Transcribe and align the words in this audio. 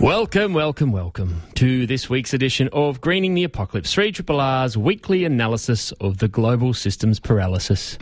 Welcome, 0.00 0.54
welcome, 0.54 0.92
welcome 0.92 1.42
to 1.56 1.86
this 1.86 2.08
week's 2.08 2.32
edition 2.32 2.70
of 2.72 3.02
Greening 3.02 3.34
the 3.34 3.44
Apocalypse, 3.44 3.92
3 3.92 4.12
Triple 4.12 4.40
R's 4.40 4.74
weekly 4.74 5.26
analysis 5.26 5.92
of 6.00 6.18
the 6.18 6.26
global 6.26 6.72
systems 6.72 7.20
paralysis. 7.20 7.98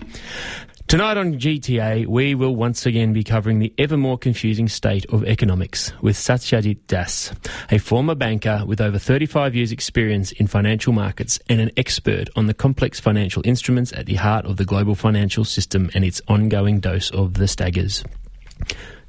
Tonight 0.86 1.16
on 1.16 1.40
GTA, 1.40 2.06
we 2.06 2.36
will 2.36 2.54
once 2.54 2.86
again 2.86 3.12
be 3.12 3.24
covering 3.24 3.58
the 3.58 3.74
ever 3.78 3.96
more 3.96 4.16
confusing 4.16 4.68
state 4.68 5.06
of 5.06 5.24
economics 5.24 5.92
with 6.00 6.14
Satyajit 6.14 6.78
Das, 6.86 7.32
a 7.68 7.78
former 7.78 8.14
banker 8.14 8.62
with 8.64 8.80
over 8.80 9.00
35 9.00 9.56
years' 9.56 9.72
experience 9.72 10.30
in 10.30 10.46
financial 10.46 10.92
markets 10.92 11.40
and 11.48 11.60
an 11.60 11.72
expert 11.76 12.28
on 12.36 12.46
the 12.46 12.54
complex 12.54 13.00
financial 13.00 13.42
instruments 13.44 13.92
at 13.94 14.06
the 14.06 14.14
heart 14.14 14.46
of 14.46 14.56
the 14.56 14.64
global 14.64 14.94
financial 14.94 15.44
system 15.44 15.90
and 15.94 16.04
its 16.04 16.22
ongoing 16.28 16.78
dose 16.78 17.10
of 17.10 17.34
the 17.34 17.48
staggers. 17.48 18.04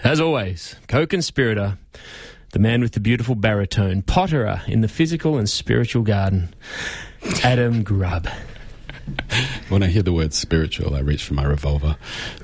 As 0.03 0.19
always, 0.19 0.75
co-conspirator, 0.87 1.77
the 2.51 2.59
man 2.59 2.81
with 2.81 2.93
the 2.93 2.99
beautiful 2.99 3.35
baritone, 3.35 4.01
potterer 4.01 4.67
in 4.67 4.81
the 4.81 4.87
physical 4.87 5.37
and 5.37 5.49
spiritual 5.49 6.03
garden, 6.03 6.53
Adam 7.43 7.83
Grubb. 7.83 8.27
When 9.69 9.81
I 9.83 9.87
hear 9.87 10.03
the 10.03 10.13
word 10.13 10.33
spiritual, 10.33 10.95
I 10.95 10.99
reach 10.99 11.23
for 11.23 11.33
my 11.33 11.43
revolver. 11.43 11.95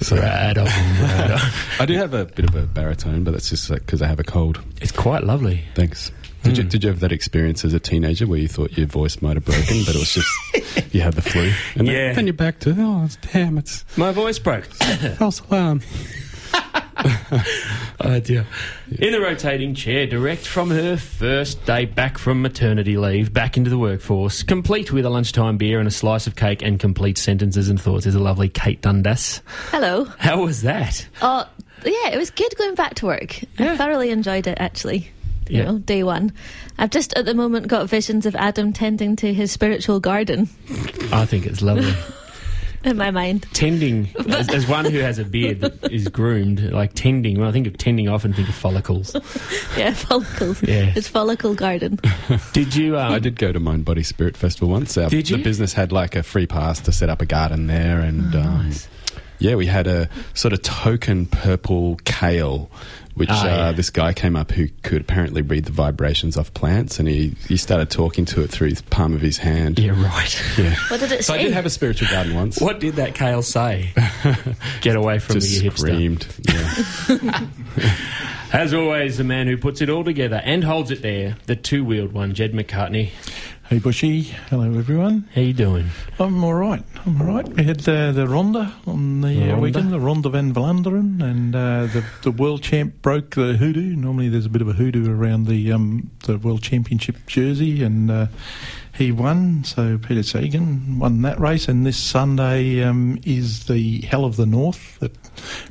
So 0.02 0.18
Adam, 0.18 0.68
Adam. 0.70 1.40
I 1.80 1.86
do 1.86 1.94
have 1.96 2.14
a 2.14 2.26
bit 2.26 2.48
of 2.48 2.56
a 2.56 2.64
baritone, 2.64 3.24
but 3.24 3.32
that's 3.32 3.50
just 3.50 3.70
because 3.70 4.02
I 4.02 4.08
have 4.08 4.20
a 4.20 4.24
cold. 4.24 4.62
It's 4.82 4.92
quite 4.92 5.24
lovely. 5.24 5.64
Thanks. 5.76 6.12
Did, 6.44 6.58
you, 6.58 6.64
hmm. 6.64 6.70
did 6.70 6.84
you 6.84 6.90
have 6.92 7.00
that 7.00 7.12
experience 7.12 7.66
as 7.66 7.74
a 7.74 7.80
teenager 7.80 8.28
where 8.28 8.38
you 8.38 8.48
thought 8.48 8.78
your 8.78 8.86
voice 8.86 9.20
might 9.22 9.36
have 9.36 9.46
broken, 9.46 9.84
but 9.86 9.96
it 9.96 10.00
was 10.00 10.14
just 10.14 10.94
you 10.94 11.02
had 11.02 11.14
the 11.14 11.24
flu? 11.24 11.52
And 11.76 11.88
Yeah. 11.88 12.08
Then, 12.08 12.16
then 12.16 12.28
you're 12.28 12.34
back 12.34 12.60
to, 12.62 12.76
oh, 12.78 13.04
it's, 13.06 13.16
damn, 13.16 13.58
it's 13.58 13.84
My 13.98 14.12
voice 14.12 14.38
broke. 14.38 14.66
false 15.18 15.42
alarm. 15.50 15.82
Oh 18.02 18.20
dear. 18.20 18.46
In 19.00 19.14
the 19.14 19.22
rotating 19.22 19.74
chair, 19.74 20.06
direct 20.06 20.46
from 20.46 20.70
her 20.70 20.96
first 20.98 21.66
day 21.66 21.86
back 21.86 22.18
from 22.18 22.42
maternity 22.42 22.98
leave, 22.98 23.34
back 23.34 23.58
into 23.58 23.70
the 23.70 23.78
workforce, 23.78 24.44
complete 24.44 24.92
with 24.92 25.06
a 25.06 25.10
lunchtime 25.10 25.58
beer 25.58 25.80
and 25.80 25.88
a 25.88 25.92
slice 25.92 26.28
of 26.28 26.36
cake 26.36 26.62
and 26.62 26.80
complete 26.80 27.18
sentences 27.18 27.70
and 27.70 27.82
thoughts, 27.82 28.06
is 28.06 28.14
a 28.14 28.20
lovely 28.20 28.50
Kate 28.50 28.82
Dundas. 28.82 29.42
Hello. 29.72 30.06
How 30.20 30.44
was 30.44 30.62
that? 30.64 31.08
Oh, 31.22 31.48
yeah, 31.84 32.10
it 32.10 32.18
was 32.18 32.30
good 32.32 32.56
going 32.58 32.76
back 32.76 32.96
to 32.96 33.06
work. 33.08 33.42
Yeah. 33.58 33.74
I 33.74 33.78
thoroughly 33.78 34.10
enjoyed 34.12 34.46
it, 34.46 34.58
actually. 34.60 35.10
You 35.48 35.58
Yeah. 35.60 35.64
know, 35.72 35.78
day 35.80 36.04
one. 36.04 36.32
I've 36.78 36.90
just 36.92 37.14
at 37.14 37.26
the 37.26 37.34
moment 37.34 37.68
got 37.68 37.90
visions 37.90 38.26
of 38.26 38.36
Adam 38.36 38.74
tending 38.74 39.16
to 39.18 39.34
his 39.34 39.52
spiritual 39.52 40.00
garden 40.00 40.50
I 41.12 41.26
think 41.26 41.46
it's 41.46 41.62
lovely. 41.62 41.94
in 42.92 42.98
my 42.98 43.12
mind. 43.12 43.46
tending, 43.54 44.10
as, 44.30 44.50
as 44.50 44.68
one 44.68 44.86
who 44.86 45.00
has 45.00 45.20
a 45.20 45.26
beard 45.26 45.62
that 45.62 45.92
is 45.92 46.08
groomed, 46.08 46.62
like 46.72 46.94
tending, 46.94 47.40
when 47.40 47.48
I 47.48 47.52
think 47.52 47.68
of 47.68 47.78
tending, 47.78 48.08
I 48.08 48.14
often 48.14 48.34
think 48.34 48.50
of 48.50 48.56
follicles. 48.56 49.16
Yeah, 49.76 49.94
follicles. 49.94 50.64
Yeah. 50.64 50.94
It's 50.96 51.08
follicle 51.08 51.54
garden. 51.54 52.00
Did 52.54 52.76
you? 52.76 52.98
Um, 52.98 53.12
I 53.12 53.20
did 53.20 53.38
go 53.38 53.52
to 53.52 53.60
Mind 53.60 53.84
Body 53.84 54.04
Spirit 54.04 54.38
Festival 54.38 54.70
once. 54.70 54.98
Our, 54.98 55.10
Did 55.10 55.30
you? 55.30 55.38
The 55.38 55.44
business 55.44 55.74
had 55.74 55.92
like 55.92 56.16
a 56.16 56.24
free 56.24 56.48
pass 56.48 56.80
to 56.82 56.94
set 56.94 57.10
up 57.10 57.22
a 57.22 57.26
garden 57.26 57.68
there, 57.68 58.00
and 58.00 58.34
um, 58.36 58.72
yeah, 59.40 59.56
we 59.56 59.66
had 59.66 59.88
a 59.88 60.10
sort 60.34 60.54
of 60.54 60.62
token 60.62 61.26
purple 61.26 61.98
kale, 62.06 62.72
which 63.16 63.30
Ah, 63.32 63.48
uh, 63.48 63.72
this 63.72 63.90
guy 63.90 64.14
came 64.14 64.36
up 64.36 64.52
who 64.52 64.68
could 64.84 65.02
apparently 65.02 65.42
read 65.42 65.66
the 65.66 65.72
vibrations 65.72 66.38
off 66.38 66.54
plants, 66.54 67.00
and 67.00 67.08
he, 67.08 67.30
he 67.48 67.58
started 67.58 67.90
talking 67.90 68.26
to 68.26 68.42
it 68.44 68.50
through 68.50 68.74
the 68.74 68.84
palm 68.84 69.14
of 69.14 69.22
his 69.22 69.38
hand. 69.38 69.80
Yeah, 69.80 69.92
right. 70.02 70.42
Yeah. 70.58 70.76
What 70.90 71.00
did 71.00 71.12
it 71.12 71.26
So 71.26 71.34
I 71.34 71.38
did 71.40 71.52
have 71.54 71.66
a 71.66 71.70
spiritual 71.70 72.08
garden 72.10 72.36
once. 72.36 72.60
What 72.66 72.80
did 72.80 72.96
that 72.96 73.16
kale 73.16 73.42
say? 73.42 73.92
Get 74.82 74.96
away 74.96 75.20
from 75.20 75.36
Just 75.36 75.50
me, 75.60 75.66
you 75.66 75.72
hipster. 75.72 75.78
screamed. 75.78 76.28
Yeah. 76.48 77.48
As 78.54 78.74
always, 78.74 79.18
the 79.18 79.24
man 79.26 79.48
who 79.48 79.58
puts 79.58 79.82
it 79.82 79.90
all 79.90 80.04
together 80.04 80.42
and 80.44 80.64
holds 80.64 80.92
it 80.92 81.02
there, 81.02 81.36
the 81.46 81.56
two-wheeled 81.58 82.14
one, 82.14 82.34
Jed 82.34 82.54
McCartney. 82.54 83.10
Hey 83.68 83.80
Bushy, 83.80 84.22
hello 84.52 84.66
everyone. 84.78 85.28
How 85.34 85.42
you 85.42 85.52
doing? 85.52 85.88
I'm 86.20 86.44
all 86.44 86.54
right. 86.54 86.84
I'm 87.04 87.20
all 87.20 87.26
right. 87.28 87.48
We 87.48 87.64
had 87.64 87.80
uh, 87.90 88.12
the 88.12 88.28
Ronde 88.28 88.58
on 88.86 89.22
the 89.22 89.42
uh, 89.42 89.48
Ronde. 89.54 89.62
weekend, 89.64 89.92
the 89.92 90.00
Ronde 90.00 90.26
van 90.28 90.54
Vlaanderen, 90.54 91.20
and 91.24 91.56
uh, 91.56 91.88
the 91.88 92.06
the 92.22 92.30
world 92.30 92.62
champ 92.62 93.02
broke 93.02 93.32
the 93.34 93.58
hoodoo. 93.58 93.96
Normally, 93.96 94.30
there's 94.30 94.46
a 94.46 94.50
bit 94.50 94.62
of 94.62 94.68
a 94.68 94.74
hoodoo 94.74 95.12
around 95.12 95.48
the 95.48 95.72
um, 95.72 96.12
the 96.26 96.38
world 96.38 96.62
championship 96.62 97.16
jersey, 97.26 97.82
and 97.82 98.12
uh, 98.12 98.28
he 98.94 99.12
won. 99.12 99.64
So 99.64 99.98
Peter 99.98 100.22
Sagan 100.22 101.00
won 101.00 101.24
that 101.24 101.40
race, 101.40 101.68
and 101.68 101.88
this 101.88 101.98
Sunday 101.98 102.84
um, 102.84 103.18
is 103.26 103.66
the 103.66 104.02
Hell 104.02 104.26
of 104.26 104.36
the 104.36 104.46
North 104.46 105.02
at 105.02 105.12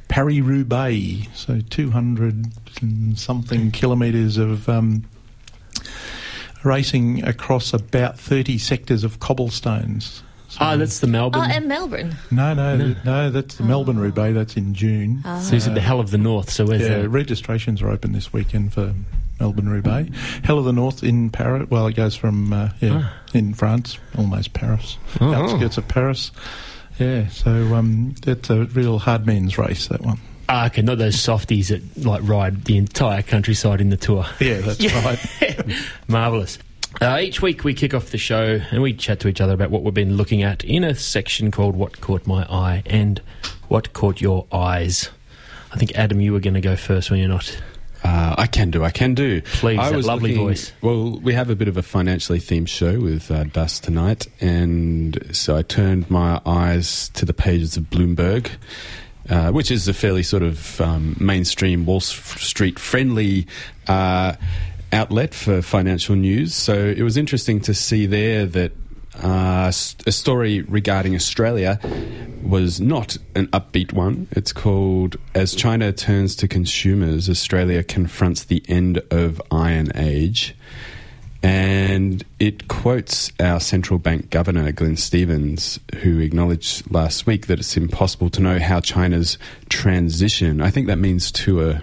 Paris 0.08 0.40
Roubaix. 0.40 1.28
So 1.32 1.60
200 1.70 2.44
and 2.82 3.16
something 3.16 3.70
kilometres 3.70 4.36
of. 4.36 4.68
Um, 4.68 5.04
Racing 6.64 7.24
across 7.24 7.72
about 7.72 8.18
30 8.18 8.58
sectors 8.58 9.04
of 9.04 9.20
cobblestones. 9.20 10.22
So- 10.48 10.58
Ah, 10.60 10.76
that's 10.76 11.00
the 11.00 11.06
Melbourne. 11.06 11.42
Oh, 11.50 11.56
in 11.56 11.66
Melbourne. 11.68 12.16
no, 12.30 12.54
no, 12.54 12.94
no, 13.04 13.30
that's 13.30 13.56
the 13.56 13.64
Melbourne 13.64 13.98
Roubaix. 13.98 14.34
That's 14.34 14.56
in 14.56 14.72
June. 14.74 15.22
so 15.42 15.54
you 15.54 15.60
said 15.60 15.74
the 15.74 15.80
hell 15.80 16.00
of 16.00 16.10
the 16.10 16.18
north. 16.18 16.50
So 16.50 16.64
where's 16.66 16.82
Yeah, 16.82 16.98
the 17.02 17.08
registrations 17.08 17.82
are 17.82 17.90
open 17.90 18.12
this 18.12 18.32
weekend 18.32 18.72
for 18.72 18.94
Melbourne 19.40 19.68
Roubaix. 19.68 20.10
Hell 20.44 20.58
of 20.60 20.64
the 20.64 20.72
North 20.72 21.02
in 21.02 21.28
Paris. 21.30 21.66
Well, 21.70 21.86
it 21.88 21.96
goes 21.96 22.14
from 22.14 22.52
uh, 22.52 22.68
yeah 22.80 23.10
in 23.32 23.52
France, 23.54 23.98
almost 24.16 24.52
Paris, 24.52 24.96
Oh. 25.20 25.34
outskirts 25.34 25.76
of 25.76 25.88
Paris. 25.88 26.30
Yeah, 27.00 27.26
so 27.28 27.74
um, 27.74 28.14
it's 28.24 28.48
a 28.50 28.66
real 28.66 29.00
hard 29.00 29.26
men's 29.26 29.58
race. 29.58 29.88
That 29.88 30.02
one. 30.02 30.20
Ah, 30.48 30.66
okay, 30.66 30.82
not 30.82 30.98
those 30.98 31.18
softies 31.18 31.68
that 31.68 31.82
like 32.04 32.20
ride 32.24 32.64
the 32.64 32.76
entire 32.76 33.22
countryside 33.22 33.80
in 33.80 33.90
the 33.90 33.96
tour. 33.96 34.26
Yeah, 34.40 34.60
that's 34.60 34.92
right. 35.04 35.76
Marvelous. 36.08 36.58
Uh, 37.00 37.18
each 37.20 37.42
week 37.42 37.64
we 37.64 37.74
kick 37.74 37.92
off 37.92 38.10
the 38.10 38.18
show 38.18 38.60
and 38.70 38.80
we 38.82 38.92
chat 38.94 39.18
to 39.20 39.28
each 39.28 39.40
other 39.40 39.52
about 39.52 39.70
what 39.70 39.82
we've 39.82 39.94
been 39.94 40.16
looking 40.16 40.42
at 40.42 40.62
in 40.64 40.84
a 40.84 40.94
section 40.94 41.50
called 41.50 41.74
"What 41.76 42.00
Caught 42.00 42.26
My 42.26 42.44
Eye" 42.44 42.82
and 42.86 43.20
"What 43.68 43.92
Caught 43.92 44.20
Your 44.20 44.46
Eyes." 44.52 45.10
I 45.72 45.76
think 45.76 45.96
Adam, 45.96 46.20
you 46.20 46.32
were 46.32 46.40
going 46.40 46.54
to 46.54 46.60
go 46.60 46.76
first 46.76 47.10
when 47.10 47.18
you're 47.18 47.28
not. 47.28 47.60
Uh, 48.04 48.34
I 48.36 48.46
can 48.46 48.70
do. 48.70 48.84
I 48.84 48.90
can 48.90 49.14
do. 49.14 49.40
Please, 49.42 49.78
I 49.78 49.90
that 49.90 50.04
lovely 50.04 50.32
looking- 50.32 50.44
voice. 50.46 50.72
Well, 50.82 51.18
we 51.18 51.32
have 51.32 51.48
a 51.50 51.56
bit 51.56 51.68
of 51.68 51.76
a 51.78 51.82
financially 51.82 52.38
themed 52.38 52.68
show 52.68 53.00
with 53.00 53.30
uh, 53.30 53.44
Das 53.44 53.80
tonight, 53.80 54.26
and 54.40 55.18
so 55.32 55.56
I 55.56 55.62
turned 55.62 56.10
my 56.10 56.40
eyes 56.46 57.08
to 57.14 57.24
the 57.24 57.32
pages 57.34 57.76
of 57.78 57.84
Bloomberg, 57.84 58.50
uh, 59.28 59.50
which 59.50 59.70
is 59.70 59.88
a 59.88 59.94
fairly 59.94 60.22
sort 60.22 60.42
of 60.42 60.80
um, 60.80 61.16
mainstream 61.20 61.86
Wall 61.86 62.00
Street 62.00 62.78
friendly. 62.78 63.46
Uh, 63.86 64.34
outlet 64.92 65.34
for 65.34 65.60
financial 65.60 66.14
news 66.14 66.54
so 66.54 66.72
it 66.72 67.02
was 67.02 67.16
interesting 67.16 67.60
to 67.60 67.74
see 67.74 68.06
there 68.06 68.46
that 68.46 68.70
uh, 69.22 69.72
a 70.06 70.12
story 70.12 70.62
regarding 70.62 71.14
Australia 71.14 71.78
was 72.42 72.80
not 72.80 73.16
an 73.34 73.46
upbeat 73.48 73.92
one. 73.92 74.26
It's 74.32 74.52
called 74.52 75.16
As 75.34 75.54
China 75.54 75.92
Turns 75.92 76.34
to 76.36 76.48
Consumers, 76.48 77.30
Australia 77.30 77.82
Confronts 77.82 78.44
the 78.44 78.62
End 78.68 79.02
of 79.10 79.40
Iron 79.50 79.92
Age. 79.94 80.56
And 81.44 82.24
it 82.38 82.68
quotes 82.68 83.30
our 83.38 83.60
central 83.60 83.98
bank 83.98 84.30
governor, 84.30 84.72
Glenn 84.72 84.96
Stevens, 84.96 85.78
who 85.96 86.18
acknowledged 86.20 86.90
last 86.90 87.26
week 87.26 87.48
that 87.48 87.58
it's 87.58 87.76
impossible 87.76 88.30
to 88.30 88.40
know 88.40 88.58
how 88.58 88.80
China's 88.80 89.36
transition, 89.68 90.62
I 90.62 90.70
think 90.70 90.86
that 90.86 90.96
means 90.96 91.30
to 91.32 91.68
a 91.68 91.82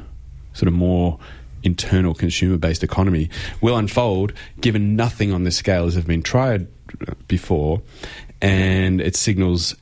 sort 0.54 0.68
of 0.68 0.74
more 0.74 1.20
internal 1.62 2.16
consumer 2.16 2.58
based 2.58 2.84
economy, 2.84 3.30
will 3.62 3.78
unfold 3.78 4.34
given 4.62 4.96
nothing 4.96 5.32
on 5.32 5.44
this 5.44 5.58
scale 5.58 5.84
has 5.84 6.04
been 6.06 6.24
tried 6.24 6.66
before, 7.28 7.84
and 8.42 9.00
it 9.00 9.16
signals 9.16 9.76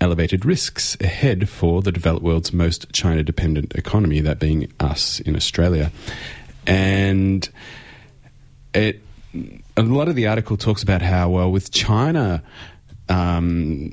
elevated 0.00 0.46
risks 0.46 0.96
ahead 1.02 1.50
for 1.50 1.82
the 1.82 1.92
developed 1.92 2.24
world's 2.24 2.54
most 2.54 2.90
China 2.94 3.22
dependent 3.22 3.74
economy, 3.74 4.22
that 4.22 4.38
being 4.38 4.72
us 4.80 5.20
in 5.20 5.36
Australia. 5.36 5.92
And 6.66 7.46
it 8.72 9.02
a 9.76 9.82
lot 9.82 10.08
of 10.08 10.14
the 10.16 10.26
article 10.26 10.56
talks 10.56 10.82
about 10.82 11.02
how 11.02 11.28
well 11.30 11.50
with 11.52 11.70
China 11.70 12.42
um, 13.10 13.90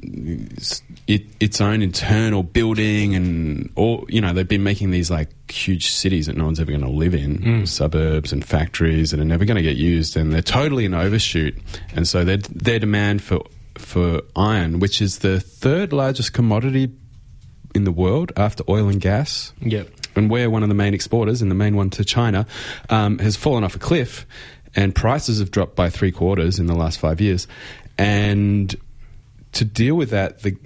it, 1.07 1.23
its 1.39 1.61
own 1.61 1.81
internal 1.81 2.43
building 2.43 3.15
and 3.15 3.69
all 3.75 4.05
you 4.09 4.19
know 4.21 4.33
they've 4.33 4.47
been 4.47 4.63
making 4.63 4.91
these 4.91 5.09
like 5.09 5.29
huge 5.51 5.87
cities 5.91 6.25
that 6.27 6.35
no 6.35 6.45
one's 6.45 6.59
ever 6.59 6.71
going 6.71 6.81
to 6.83 6.89
live 6.89 7.13
in. 7.15 7.65
Suburbs 7.65 8.33
and 8.33 8.43
factories 8.43 9.11
that 9.11 9.19
are 9.19 9.25
never 9.25 9.45
going 9.45 9.55
to 9.57 9.61
get 9.63 9.77
used 9.77 10.17
and 10.17 10.33
they're 10.33 10.41
totally 10.41 10.85
an 10.85 10.93
overshoot. 10.93 11.55
And 11.95 12.07
so 12.07 12.23
their 12.25 12.37
their 12.37 12.79
demand 12.79 13.21
for 13.21 13.41
for 13.77 14.21
iron 14.35 14.79
which 14.79 15.01
is 15.01 15.19
the 15.19 15.39
third 15.39 15.91
largest 15.91 16.31
commodity 16.33 16.89
in 17.73 17.83
the 17.83 17.91
world 17.91 18.31
after 18.37 18.63
oil 18.69 18.87
and 18.87 19.01
gas 19.01 19.51
Yep. 19.59 19.89
and 20.15 20.29
we're 20.29 20.49
one 20.49 20.63
of 20.63 20.69
the 20.69 20.75
main 20.75 20.93
exporters 20.93 21.41
and 21.41 21.51
the 21.51 21.55
main 21.55 21.75
one 21.75 21.89
to 21.89 22.05
China, 22.05 22.45
um, 22.89 23.19
has 23.19 23.35
fallen 23.35 23.65
off 23.65 23.75
a 23.75 23.79
cliff, 23.79 24.25
and 24.75 24.93
prices 24.93 25.39
have 25.39 25.51
dropped 25.51 25.75
by 25.75 25.89
three 25.89 26.11
quarters 26.11 26.59
in 26.59 26.65
the 26.67 26.75
last 26.75 26.99
five 26.99 27.21
years. 27.21 27.47
And 27.97 28.75
to 29.53 29.65
deal 29.65 29.95
with 29.95 30.09
that, 30.09 30.41
the 30.41 30.57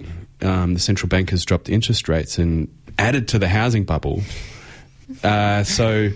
um, 0.42 0.74
the 0.74 0.80
central 0.80 1.08
bank 1.08 1.30
has 1.30 1.44
dropped 1.44 1.68
interest 1.68 2.08
rates 2.08 2.38
and 2.38 2.68
added 2.98 3.28
to 3.28 3.38
the 3.38 3.48
housing 3.48 3.84
bubble. 3.84 4.22
Uh, 5.22 5.64
so. 5.64 6.10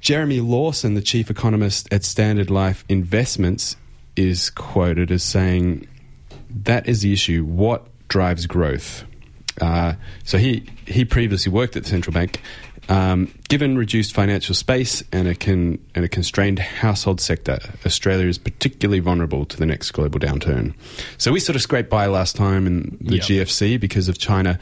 Jeremy 0.00 0.40
Lawson, 0.40 0.94
the 0.94 1.02
chief 1.02 1.28
economist 1.28 1.92
at 1.92 2.04
Standard 2.04 2.50
Life 2.50 2.84
Investments, 2.88 3.76
is 4.14 4.50
quoted 4.50 5.10
as 5.10 5.22
saying, 5.22 5.86
That 6.50 6.88
is 6.88 7.02
the 7.02 7.12
issue. 7.12 7.44
What 7.44 7.86
drives 8.08 8.46
growth? 8.46 9.04
Uh, 9.60 9.94
so 10.24 10.38
he, 10.38 10.66
he 10.86 11.04
previously 11.04 11.52
worked 11.52 11.76
at 11.76 11.82
the 11.82 11.88
central 11.88 12.14
bank. 12.14 12.40
Um, 12.90 13.30
given 13.48 13.76
reduced 13.76 14.14
financial 14.14 14.54
space 14.54 15.02
and 15.12 15.28
a, 15.28 15.34
con, 15.34 15.78
and 15.94 16.04
a 16.04 16.08
constrained 16.08 16.58
household 16.58 17.20
sector, 17.20 17.58
Australia 17.84 18.26
is 18.26 18.38
particularly 18.38 19.00
vulnerable 19.00 19.44
to 19.44 19.56
the 19.58 19.66
next 19.66 19.90
global 19.90 20.18
downturn. 20.18 20.74
So 21.18 21.30
we 21.32 21.40
sort 21.40 21.56
of 21.56 21.60
scraped 21.62 21.90
by 21.90 22.06
last 22.06 22.34
time 22.34 22.66
in 22.66 22.96
the 23.00 23.16
Yep. 23.16 23.24
GFC 23.24 23.78
because 23.78 24.08
of 24.08 24.18
China 24.18 24.58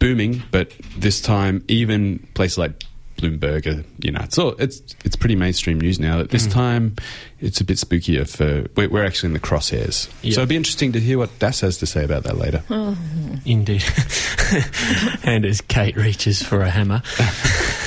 booming, 0.00 0.42
but 0.50 0.72
this 0.98 1.20
time 1.20 1.64
even 1.68 2.18
places 2.34 2.58
like 2.58 2.82
Bloomberg, 3.16 3.66
are, 3.66 3.84
you 3.98 4.10
know, 4.10 4.20
it's 4.22 4.38
all 4.38 4.50
it's 4.58 4.82
it's 5.04 5.16
pretty 5.16 5.36
mainstream 5.36 5.80
news 5.80 5.98
now. 6.00 6.18
That 6.18 6.28
Mm. 6.28 6.30
this 6.32 6.46
time 6.46 6.96
it's 7.40 7.60
a 7.60 7.64
bit 7.64 7.76
spookier 7.76 8.28
for 8.28 8.68
we're, 8.76 8.88
we're 8.88 9.04
actually 9.04 9.28
in 9.28 9.32
the 9.34 9.40
crosshairs. 9.40 10.08
Yep. 10.22 10.34
So 10.34 10.40
it'd 10.40 10.48
be 10.48 10.56
interesting 10.56 10.92
to 10.92 11.00
hear 11.00 11.18
what 11.18 11.36
Das 11.38 11.60
has 11.60 11.78
to 11.78 11.86
say 11.86 12.04
about 12.04 12.24
that 12.24 12.36
later. 12.38 12.62
Indeed. 13.44 13.84
and 15.24 15.44
as 15.44 15.60
Kate 15.60 15.96
reaches 15.96 16.42
for 16.42 16.62
a 16.62 16.70
hammer. 16.70 17.02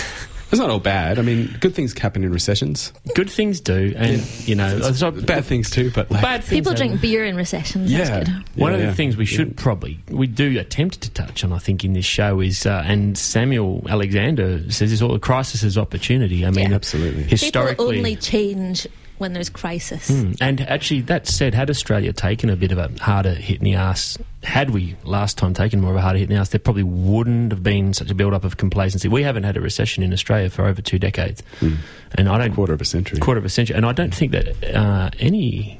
It's 0.56 0.62
not 0.62 0.70
all 0.70 0.80
bad. 0.80 1.20
I 1.20 1.22
mean, 1.22 1.54
good 1.60 1.76
things 1.76 1.98
happen 1.98 2.24
in 2.24 2.32
recessions. 2.32 2.94
Good 3.14 3.30
things 3.30 3.60
do, 3.60 3.94
and 3.98 4.22
you 4.48 4.56
know, 4.56 4.78
it's 4.82 5.02
not- 5.02 5.26
Bad 5.26 5.44
things 5.46 5.70
too, 5.70 5.92
but 5.94 6.10
like, 6.10 6.22
bad 6.22 6.46
People 6.46 6.72
happen. 6.72 6.88
drink 6.88 7.02
beer 7.02 7.26
in 7.26 7.36
recessions. 7.36 7.92
Yeah. 7.92 8.06
That's 8.06 8.30
good. 8.30 8.44
One 8.56 8.72
Yeah, 8.72 8.80
of 8.80 8.86
the 8.88 8.94
things 8.96 9.18
we 9.18 9.26
should 9.26 9.58
probably 9.58 10.00
we 10.10 10.28
do 10.28 10.58
attempt 10.60 11.02
to 11.02 11.10
touch 11.12 11.44
on, 11.44 11.52
I 11.52 11.58
think, 11.60 11.84
in 11.84 11.94
this 11.94 12.06
show 12.06 12.40
is, 12.40 12.66
uh, 12.66 12.84
and 12.86 13.18
Samuel 13.18 13.84
Alexander 13.90 14.60
says 14.72 14.92
this 14.92 15.02
all: 15.02 15.14
a 15.14 15.20
crisis 15.20 15.62
is 15.64 15.78
opportunity. 15.78 16.46
I 16.46 16.52
mean, 16.52 16.70
Yeah. 16.70 16.76
absolutely. 16.76 17.24
historically. 17.24 17.74
People 17.76 17.98
only 17.98 18.16
change 18.16 18.88
when 19.18 19.34
there's 19.34 19.50
crisis. 19.50 20.10
Mm. 20.12 20.38
And 20.42 20.62
actually, 20.62 21.02
that 21.02 21.26
said, 21.28 21.54
had 21.54 21.70
Australia 21.70 22.12
taken 22.12 22.50
a 22.50 22.56
bit 22.56 22.72
of 22.72 22.78
a 22.78 22.92
harder 23.02 23.34
hit 23.34 23.60
in 23.60 23.64
the 23.64 23.76
ass, 23.76 24.18
had 24.44 24.72
we 24.72 24.96
last 25.04 25.38
time 25.38 25.54
taken 25.54 25.80
more 25.80 25.92
of 25.92 25.98
a 25.98 26.02
harder 26.02 26.20
hit 26.20 26.30
in 26.30 26.36
the 26.36 26.40
ass, 26.42 26.50
there 26.50 26.60
probably 26.60 26.84
wouldn't 26.84 27.52
have 27.52 27.64
been 27.64 27.94
such 27.94 28.12
a 28.12 28.16
build 28.16 28.34
up 28.34 28.44
of 28.44 28.58
complacency. 28.58 29.08
We 29.08 29.24
haven't 29.24 29.44
had 29.44 29.56
a 29.58 29.62
recession 29.62 30.04
in 30.04 30.12
Australia 30.12 30.50
for 30.50 30.66
over 30.66 30.82
two 30.82 31.00
decades, 31.00 31.42
and 31.62 32.28
I 32.30 32.38
don't 32.38 32.54
quarter 32.54 32.74
of 32.74 32.82
a 32.82 32.86
century. 32.86 33.20
quarter 33.20 33.38
of 33.40 33.46
a 33.46 33.50
century, 33.50 33.76
and 33.78 33.86
I 33.86 33.94
don't 33.94 34.14
think 34.14 34.32
that 34.34 34.76
uh, 34.76 35.10
any 35.20 35.80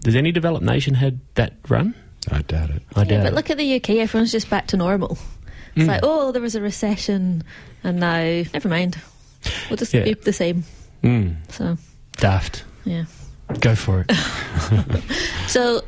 does 0.00 0.16
any 0.16 0.32
developed 0.32 0.64
nation 0.64 0.94
had 0.94 1.20
that 1.34 1.52
run. 1.68 1.94
I 2.30 2.40
doubt 2.42 2.70
it. 2.70 2.82
I 2.96 3.00
Yeah, 3.02 3.04
doubt. 3.04 3.22
but 3.24 3.32
it. 3.32 3.34
look 3.34 3.50
at 3.50 3.58
the 3.58 3.74
UK, 3.76 3.90
everyone's 3.98 4.32
just 4.32 4.48
back 4.50 4.66
to 4.68 4.76
normal. 4.76 5.18
It's 5.76 5.84
Mm. 5.84 5.88
like, 5.88 6.00
oh, 6.02 6.32
there 6.32 6.40
was 6.42 6.54
a 6.54 6.60
recession, 6.60 7.42
and 7.82 8.00
now, 8.00 8.42
never 8.52 8.68
mind. 8.68 8.96
We'll 9.68 9.76
just 9.76 9.92
Yeah. 9.92 10.04
be 10.04 10.14
the 10.14 10.32
same. 10.32 10.64
Mm. 11.02 11.34
So, 11.50 11.76
daft. 12.16 12.64
yeah. 12.84 13.04
Go 13.60 13.74
for 13.74 14.04
it. 14.08 14.12
So, 15.48 15.82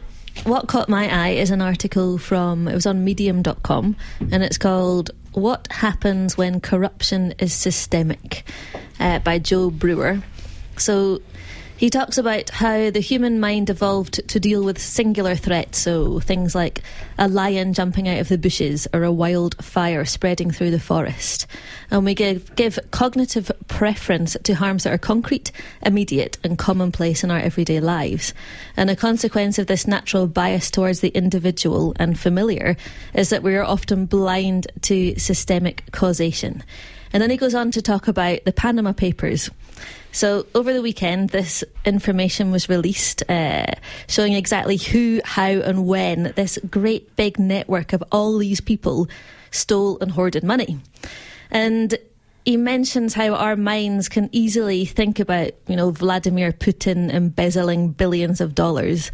what 0.44 0.68
caught 0.68 0.88
my 0.88 1.08
eye 1.10 1.30
is 1.30 1.50
an 1.50 1.62
article 1.62 2.18
from, 2.18 2.68
it 2.68 2.74
was 2.74 2.86
on 2.86 3.02
medium.com, 3.04 3.96
and 4.30 4.42
it's 4.44 4.58
called 4.58 5.10
What 5.32 5.66
Happens 5.72 6.36
When 6.36 6.60
Corruption 6.60 7.32
is 7.38 7.54
Systemic 7.54 8.44
uh, 9.00 9.18
by 9.20 9.38
Joe 9.38 9.70
Brewer. 9.70 10.22
So, 10.76 11.22
he 11.76 11.90
talks 11.90 12.16
about 12.16 12.48
how 12.50 12.90
the 12.90 13.00
human 13.00 13.38
mind 13.38 13.68
evolved 13.68 14.26
to 14.28 14.40
deal 14.40 14.64
with 14.64 14.80
singular 14.80 15.34
threats, 15.34 15.78
so 15.78 16.20
things 16.20 16.54
like 16.54 16.82
a 17.18 17.28
lion 17.28 17.74
jumping 17.74 18.08
out 18.08 18.18
of 18.18 18.28
the 18.28 18.38
bushes 18.38 18.88
or 18.94 19.04
a 19.04 19.12
wild 19.12 19.62
fire 19.62 20.04
spreading 20.04 20.50
through 20.50 20.70
the 20.70 20.80
forest. 20.80 21.46
And 21.90 22.04
we 22.04 22.14
give, 22.14 22.54
give 22.56 22.78
cognitive 22.92 23.52
preference 23.68 24.36
to 24.42 24.54
harms 24.54 24.84
that 24.84 24.92
are 24.94 24.98
concrete, 24.98 25.52
immediate, 25.82 26.38
and 26.42 26.56
commonplace 26.56 27.22
in 27.22 27.30
our 27.30 27.40
everyday 27.40 27.80
lives. 27.80 28.32
And 28.76 28.88
a 28.88 28.96
consequence 28.96 29.58
of 29.58 29.66
this 29.66 29.86
natural 29.86 30.26
bias 30.26 30.70
towards 30.70 31.00
the 31.00 31.10
individual 31.10 31.94
and 31.96 32.18
familiar 32.18 32.76
is 33.12 33.28
that 33.30 33.42
we 33.42 33.54
are 33.54 33.64
often 33.64 34.06
blind 34.06 34.66
to 34.82 35.18
systemic 35.18 35.90
causation. 35.92 36.62
And 37.16 37.22
then 37.22 37.30
he 37.30 37.38
goes 37.38 37.54
on 37.54 37.70
to 37.70 37.80
talk 37.80 38.08
about 38.08 38.44
the 38.44 38.52
Panama 38.52 38.92
Papers. 38.92 39.50
So, 40.12 40.44
over 40.54 40.74
the 40.74 40.82
weekend, 40.82 41.30
this 41.30 41.64
information 41.86 42.50
was 42.50 42.68
released 42.68 43.22
uh, 43.30 43.72
showing 44.06 44.34
exactly 44.34 44.76
who, 44.76 45.22
how, 45.24 45.46
and 45.46 45.86
when 45.86 46.34
this 46.36 46.58
great 46.68 47.16
big 47.16 47.38
network 47.38 47.94
of 47.94 48.04
all 48.12 48.36
these 48.36 48.60
people 48.60 49.08
stole 49.50 49.98
and 50.00 50.10
hoarded 50.10 50.44
money. 50.44 50.78
And 51.50 51.96
he 52.44 52.58
mentions 52.58 53.14
how 53.14 53.32
our 53.32 53.56
minds 53.56 54.10
can 54.10 54.28
easily 54.30 54.84
think 54.84 55.18
about, 55.18 55.52
you 55.68 55.76
know, 55.76 55.92
Vladimir 55.92 56.52
Putin 56.52 57.10
embezzling 57.10 57.92
billions 57.92 58.42
of 58.42 58.54
dollars. 58.54 59.10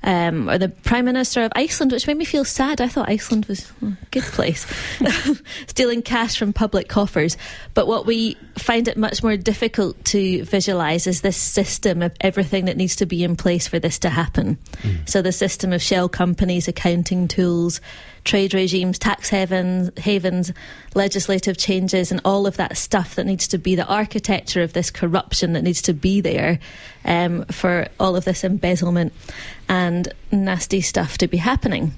Um, 0.00 0.48
or 0.48 0.58
the 0.58 0.68
Prime 0.68 1.04
Minister 1.04 1.42
of 1.42 1.52
Iceland, 1.56 1.90
which 1.92 2.06
made 2.06 2.16
me 2.16 2.24
feel 2.24 2.44
sad. 2.44 2.80
I 2.80 2.86
thought 2.86 3.08
Iceland 3.08 3.46
was 3.46 3.70
a 3.82 3.96
good 4.12 4.22
place. 4.22 4.64
Stealing 5.66 6.02
cash 6.02 6.38
from 6.38 6.52
public 6.52 6.88
coffers. 6.88 7.36
But 7.74 7.88
what 7.88 8.06
we 8.06 8.36
find 8.56 8.86
it 8.86 8.96
much 8.96 9.24
more 9.24 9.36
difficult 9.36 10.02
to 10.06 10.44
visualise 10.44 11.08
is 11.08 11.22
this 11.22 11.36
system 11.36 12.00
of 12.02 12.12
everything 12.20 12.66
that 12.66 12.76
needs 12.76 12.96
to 12.96 13.06
be 13.06 13.24
in 13.24 13.34
place 13.34 13.66
for 13.66 13.80
this 13.80 13.98
to 14.00 14.08
happen. 14.08 14.56
So 15.04 15.20
the 15.20 15.32
system 15.32 15.72
of 15.72 15.82
shell 15.82 16.08
companies, 16.08 16.68
accounting 16.68 17.26
tools, 17.26 17.80
trade 18.28 18.52
regimes, 18.52 18.98
tax 18.98 19.30
havens, 19.30 19.90
havens, 19.96 20.52
legislative 20.94 21.56
changes, 21.56 22.12
and 22.12 22.20
all 22.26 22.46
of 22.46 22.58
that 22.58 22.76
stuff 22.76 23.14
that 23.14 23.24
needs 23.24 23.48
to 23.48 23.56
be 23.56 23.74
the 23.74 23.86
architecture 23.86 24.62
of 24.62 24.74
this 24.74 24.90
corruption 24.90 25.54
that 25.54 25.62
needs 25.62 25.80
to 25.80 25.94
be 25.94 26.20
there 26.20 26.58
um, 27.06 27.44
for 27.46 27.88
all 27.98 28.14
of 28.14 28.26
this 28.26 28.44
embezzlement 28.44 29.14
and 29.68 30.12
nasty 30.30 30.82
stuff 30.82 31.16
to 31.16 31.26
be 31.26 31.38
happening. 31.38 31.92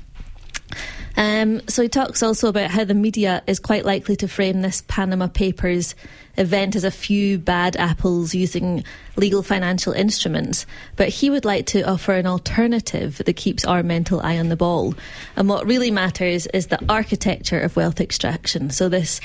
Um, 1.16 1.66
so 1.68 1.82
he 1.82 1.88
talks 1.88 2.22
also 2.22 2.48
about 2.48 2.70
how 2.70 2.84
the 2.84 2.94
media 2.94 3.42
is 3.46 3.58
quite 3.58 3.84
likely 3.84 4.16
to 4.16 4.28
frame 4.28 4.62
this 4.62 4.82
Panama 4.88 5.26
Papers 5.26 5.94
event 6.36 6.76
as 6.76 6.84
a 6.84 6.90
few 6.90 7.38
bad 7.38 7.76
apples 7.76 8.34
using 8.34 8.84
legal 9.16 9.42
financial 9.42 9.92
instruments, 9.92 10.66
but 10.96 11.08
he 11.08 11.28
would 11.28 11.44
like 11.44 11.66
to 11.66 11.82
offer 11.82 12.12
an 12.12 12.26
alternative 12.26 13.18
that 13.18 13.36
keeps 13.36 13.64
our 13.64 13.82
mental 13.82 14.20
eye 14.20 14.38
on 14.38 14.48
the 14.48 14.56
ball. 14.56 14.94
And 15.36 15.48
what 15.48 15.66
really 15.66 15.90
matters 15.90 16.46
is 16.46 16.68
the 16.68 16.82
architecture 16.88 17.60
of 17.60 17.76
wealth 17.76 18.00
extraction. 18.00 18.70
So 18.70 18.88
this 18.88 19.20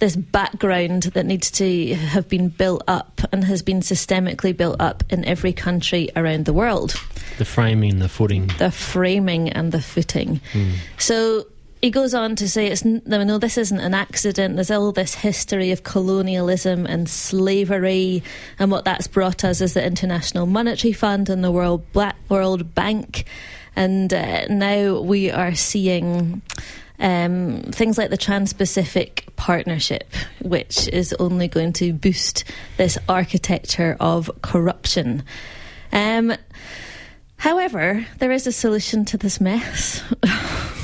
this 0.00 0.16
background 0.16 1.04
that 1.04 1.24
needs 1.24 1.50
to 1.52 1.94
have 1.94 2.28
been 2.28 2.48
built 2.48 2.82
up 2.88 3.20
and 3.32 3.44
has 3.44 3.62
been 3.62 3.80
systemically 3.80 4.56
built 4.56 4.80
up 4.80 5.04
in 5.10 5.24
every 5.24 5.52
country 5.52 6.08
around 6.16 6.46
the 6.46 6.52
world 6.52 6.94
the 7.38 7.44
framing, 7.44 8.00
the 8.00 8.08
footing. 8.08 8.48
the 8.58 8.70
framing 8.70 9.48
and 9.48 9.72
the 9.72 9.80
footing. 9.80 10.40
So 10.98 11.46
he 11.80 11.90
goes 11.90 12.12
on 12.12 12.36
to 12.36 12.48
say, 12.48 12.66
"It's 12.66 12.84
no, 12.84 13.00
no, 13.24 13.38
this 13.38 13.56
isn't 13.56 13.80
an 13.80 13.94
accident. 13.94 14.56
There's 14.56 14.70
all 14.70 14.92
this 14.92 15.14
history 15.14 15.70
of 15.70 15.82
colonialism 15.82 16.86
and 16.86 17.08
slavery, 17.08 18.22
and 18.58 18.70
what 18.70 18.84
that's 18.84 19.06
brought 19.06 19.44
us 19.44 19.60
is 19.60 19.74
the 19.74 19.84
International 19.84 20.46
Monetary 20.46 20.92
Fund 20.92 21.30
and 21.30 21.42
the 21.42 21.50
World 21.50 21.90
Black 21.92 22.16
World 22.28 22.74
Bank, 22.74 23.24
and 23.76 24.12
uh, 24.12 24.46
now 24.48 25.00
we 25.00 25.30
are 25.30 25.54
seeing." 25.54 26.42
Um, 27.00 27.62
things 27.72 27.96
like 27.96 28.10
the 28.10 28.18
Trans 28.18 28.52
Pacific 28.52 29.24
Partnership, 29.36 30.12
which 30.42 30.86
is 30.88 31.14
only 31.14 31.48
going 31.48 31.72
to 31.74 31.92
boost 31.92 32.44
this 32.76 32.98
architecture 33.08 33.96
of 33.98 34.30
corruption. 34.42 35.22
Um, 35.92 36.34
However, 37.40 38.06
there 38.18 38.32
is 38.32 38.46
a 38.46 38.52
solution 38.52 39.06
to 39.06 39.16
this 39.16 39.40
mess. 39.40 40.02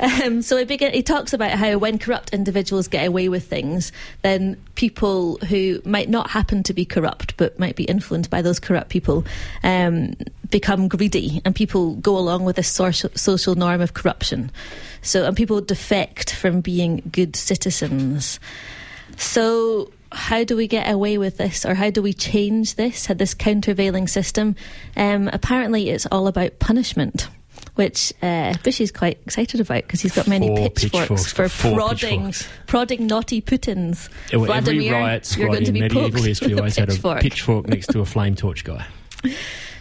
um, 0.00 0.42
so 0.42 0.56
he, 0.56 0.64
begin, 0.64 0.92
he 0.92 1.02
talks 1.02 1.32
about 1.32 1.50
how 1.52 1.78
when 1.78 1.98
corrupt 1.98 2.30
individuals 2.30 2.88
get 2.88 3.06
away 3.06 3.28
with 3.28 3.46
things, 3.46 3.92
then 4.22 4.56
people 4.74 5.36
who 5.48 5.80
might 5.84 6.08
not 6.08 6.30
happen 6.30 6.62
to 6.62 6.74
be 6.74 6.84
corrupt 6.84 7.36
but 7.36 7.58
might 7.58 7.76
be 7.76 7.84
influenced 7.84 8.30
by 8.30 8.42
those 8.42 8.58
corrupt 8.58 8.88
people 8.88 9.24
um, 9.62 10.14
become 10.50 10.88
greedy, 10.88 11.40
and 11.44 11.54
people 11.54 11.94
go 11.96 12.16
along 12.16 12.44
with 12.44 12.56
this 12.56 12.68
social, 12.68 13.10
social 13.14 13.54
norm 13.54 13.80
of 13.80 13.94
corruption. 13.94 14.50
So, 15.02 15.24
and 15.26 15.36
people 15.36 15.60
defect 15.60 16.34
from 16.34 16.60
being 16.60 17.02
good 17.12 17.36
citizens. 17.36 18.40
So, 19.16 19.92
how 20.12 20.44
do 20.44 20.56
we 20.56 20.66
get 20.66 20.90
away 20.90 21.18
with 21.18 21.36
this, 21.36 21.64
or 21.64 21.74
how 21.74 21.90
do 21.90 22.02
we 22.02 22.12
change 22.12 22.76
this? 22.76 23.06
This 23.06 23.34
countervailing 23.34 24.08
system? 24.08 24.56
Um, 24.96 25.28
apparently, 25.32 25.90
it's 25.90 26.06
all 26.06 26.26
about 26.26 26.58
punishment. 26.58 27.28
Which 27.76 28.12
uh, 28.22 28.54
Bushy's 28.62 28.90
quite 28.90 29.18
excited 29.26 29.60
about 29.60 29.82
because 29.82 30.00
he's 30.00 30.14
got 30.14 30.26
many 30.26 30.48
pitchforks, 30.68 31.08
pitchforks, 31.24 31.32
for 31.32 31.48
prodding, 31.74 32.26
pitchforks. 32.26 32.48
prodding 32.66 33.06
naughty 33.06 33.40
Putins. 33.40 34.08
Yeah, 34.32 34.38
well, 34.38 34.52
every 34.52 34.78
Vladimir, 34.78 34.92
riot 34.92 35.36
you're 35.36 35.46
squad 35.46 35.54
going 35.54 35.64
to 35.64 35.74
in 35.74 35.80
medieval 35.80 36.22
history 36.22 36.48
with 36.48 36.58
always 36.58 36.76
had 36.76 36.88
a 36.88 36.92
pitchfork. 36.92 37.20
pitchfork 37.20 37.68
next 37.68 37.88
to 37.88 38.00
a 38.00 38.06
flame 38.06 38.34
torch 38.34 38.64
guy. 38.64 38.86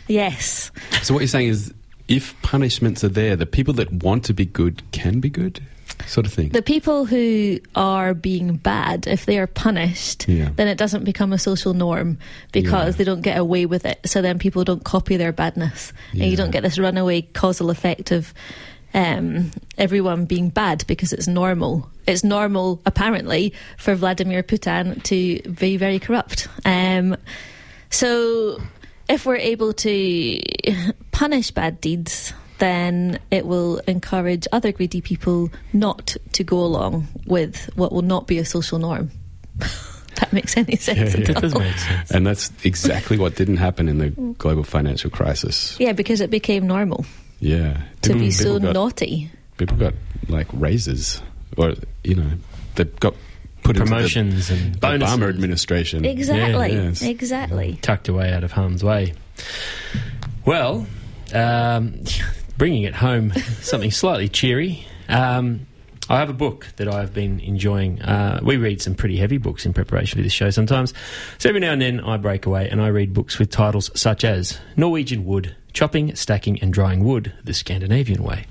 Yes, 0.07 0.69
So 1.01 1.15
what 1.15 1.21
you're 1.21 1.27
saying 1.27 1.47
is, 1.47 1.73
if 2.07 2.39
punishments 2.43 3.03
are 3.03 3.09
there, 3.09 3.35
the 3.35 3.47
people 3.47 3.73
that 3.75 3.91
want 3.91 4.23
to 4.25 4.33
be 4.33 4.45
good 4.45 4.83
can 4.91 5.19
be 5.19 5.29
good, 5.31 5.63
sort 6.07 6.25
of 6.25 6.33
thing. 6.33 6.49
the 6.49 6.61
people 6.61 7.05
who 7.05 7.59
are 7.75 8.13
being 8.13 8.57
bad, 8.57 9.07
if 9.07 9.25
they 9.25 9.37
are 9.39 9.47
punished, 9.47 10.27
Yeah. 10.27 10.49
then 10.55 10.67
it 10.67 10.77
doesn't 10.77 11.03
become 11.03 11.33
a 11.33 11.39
social 11.39 11.73
norm 11.73 12.17
because 12.51 12.93
Yeah. 12.93 12.97
they 12.97 13.03
don't 13.03 13.21
get 13.21 13.37
away 13.37 13.65
with 13.65 13.85
it. 13.85 13.99
So 14.05 14.21
then 14.21 14.39
people 14.39 14.63
don't 14.63 14.83
copy 14.83 15.17
their 15.17 15.31
badness, 15.31 15.93
and 16.11 16.23
you 16.25 16.37
don't 16.37 16.51
get 16.51 16.63
this 16.63 16.77
runaway 16.77 17.21
causal 17.21 17.69
effect 17.69 18.11
of 18.11 18.33
um, 18.93 19.51
everyone 19.77 20.23
being 20.25 20.47
bad 20.49 20.85
because 20.87 21.11
it's 21.11 21.27
normal. 21.27 21.89
It's 22.07 22.23
normal, 22.23 22.81
apparently, 22.85 23.51
for 23.77 23.93
Vladimir 23.95 24.41
Putin 24.41 25.03
to 25.03 25.41
be 25.51 25.75
very 25.75 25.99
corrupt. 25.99 26.47
Um, 26.63 27.17
so 27.89 28.61
if 29.09 29.25
we're 29.25 29.35
able 29.35 29.73
to 29.73 30.39
punish 31.11 31.51
bad 31.51 31.81
deeds, 31.81 32.31
then 32.59 33.19
it 33.31 33.45
will 33.45 33.79
encourage 33.87 34.47
other 34.51 34.71
greedy 34.71 35.01
people 35.01 35.49
not 35.73 36.15
to 36.33 36.43
go 36.43 36.59
along 36.59 37.07
with 37.25 37.69
what 37.75 37.91
will 37.91 38.01
not 38.01 38.27
be 38.27 38.37
a 38.37 38.45
social 38.45 38.79
norm. 38.79 39.11
that 40.15 40.31
makes 40.31 40.55
any 40.57 40.75
sense 40.77 41.13
Yeah, 41.13 41.19
at 41.21 41.27
yeah. 41.27 41.27
all. 41.27 41.33
That 41.33 41.41
does 41.41 41.55
make 41.55 41.77
sense. 41.77 42.11
And 42.11 42.25
that's 42.25 42.51
exactly 42.63 43.17
what 43.17 43.35
didn't 43.35 43.57
happen 43.57 43.89
in 43.89 43.97
the 43.97 44.09
global 44.37 44.63
financial 44.63 45.09
crisis. 45.09 45.75
Yeah, 45.79 45.91
because 45.91 46.21
it 46.21 46.29
became 46.29 46.65
normal 46.67 47.05
Yeah. 47.39 47.81
to 48.03 48.09
People- 48.09 48.19
be 48.21 48.31
so 48.31 48.43
people 48.45 48.59
got- 48.59 48.73
naughty. 48.73 49.31
People 49.57 49.77
got 49.77 49.93
like 50.27 50.47
raises, 50.53 51.21
or 51.57 51.75
you 52.03 52.15
know, 52.15 52.29
they 52.75 52.83
got 52.83 53.15
put 53.63 53.77
in 53.77 53.83
Promotions 53.83 54.49
into 54.49 54.53
and 54.65 54.73
the, 54.75 54.79
the 54.79 54.87
bonuses. 54.87 55.15
Obama 55.17 55.29
administration. 55.29 56.03
Exactly. 56.05 56.73
yes. 56.73 57.01
Exactly. 57.01 57.79
tucked 57.81 58.07
away 58.09 58.33
out 58.33 58.43
of 58.43 58.51
harm's 58.51 58.83
way. 58.83 59.13
Well, 60.45 60.85
um, 61.33 62.03
bringing 62.57 62.83
it 62.83 62.95
home, 62.95 63.31
something 63.61 63.91
slightly 63.91 64.29
cheery. 64.29 64.85
Um, 65.09 65.67
I 66.09 66.19
have 66.19 66.29
a 66.29 66.33
book 66.33 66.67
that 66.75 66.87
I've 66.87 67.13
been 67.13 67.39
enjoying. 67.39 68.01
Uh, 68.01 68.39
we 68.43 68.57
read 68.57 68.81
some 68.81 68.93
pretty 68.93 69.17
heavy 69.17 69.37
books 69.37 69.65
in 69.65 69.73
preparation 69.73 70.17
for 70.17 70.23
this 70.23 70.33
show 70.33 70.51
sometimes. 70.51 70.93
So 71.39 71.49
every 71.49 71.61
now 71.61 71.71
and 71.71 71.81
then 71.81 71.99
I 71.99 72.17
break 72.17 72.45
away 72.45 72.69
and 72.69 72.79
I 72.81 72.89
read 72.89 73.13
books 73.13 73.39
with 73.39 73.49
titles 73.49 73.89
such 73.99 74.23
as 74.23 74.59
Norwegian 74.77 75.25
Wood, 75.25 75.55
Chopping, 75.73 76.15
Stacking 76.15 76.61
and 76.61 76.71
Drying 76.71 77.03
Wood 77.03 77.33
the 77.43 77.53
Scandinavian 77.53 78.23
Way. 78.23 78.45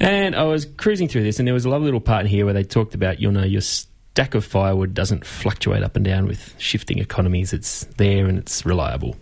And 0.00 0.34
I 0.34 0.42
was 0.42 0.64
cruising 0.64 1.06
through 1.06 1.22
this, 1.22 1.38
and 1.38 1.46
there 1.46 1.54
was 1.54 1.64
a 1.64 1.68
lovely 1.68 1.84
little 1.84 2.00
part 2.00 2.22
in 2.22 2.26
here 2.26 2.44
where 2.44 2.54
they 2.54 2.64
talked 2.64 2.96
about, 2.96 3.20
you 3.20 3.30
know, 3.30 3.44
your 3.44 3.60
stack 3.60 4.34
of 4.34 4.44
firewood 4.44 4.92
doesn't 4.92 5.24
fluctuate 5.24 5.84
up 5.84 5.94
and 5.94 6.04
down 6.04 6.26
with 6.26 6.54
shifting 6.58 6.98
economies. 6.98 7.52
It's 7.52 7.84
there 7.96 8.26
and 8.26 8.38
it's 8.38 8.66
reliable. 8.66 9.16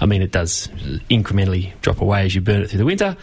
I 0.00 0.06
mean, 0.06 0.22
it 0.22 0.32
does 0.32 0.68
incrementally 1.10 1.78
drop 1.82 2.00
away 2.00 2.24
as 2.24 2.34
you 2.34 2.40
burn 2.40 2.62
it 2.62 2.70
through 2.70 2.78
the 2.78 2.84
winter, 2.86 3.16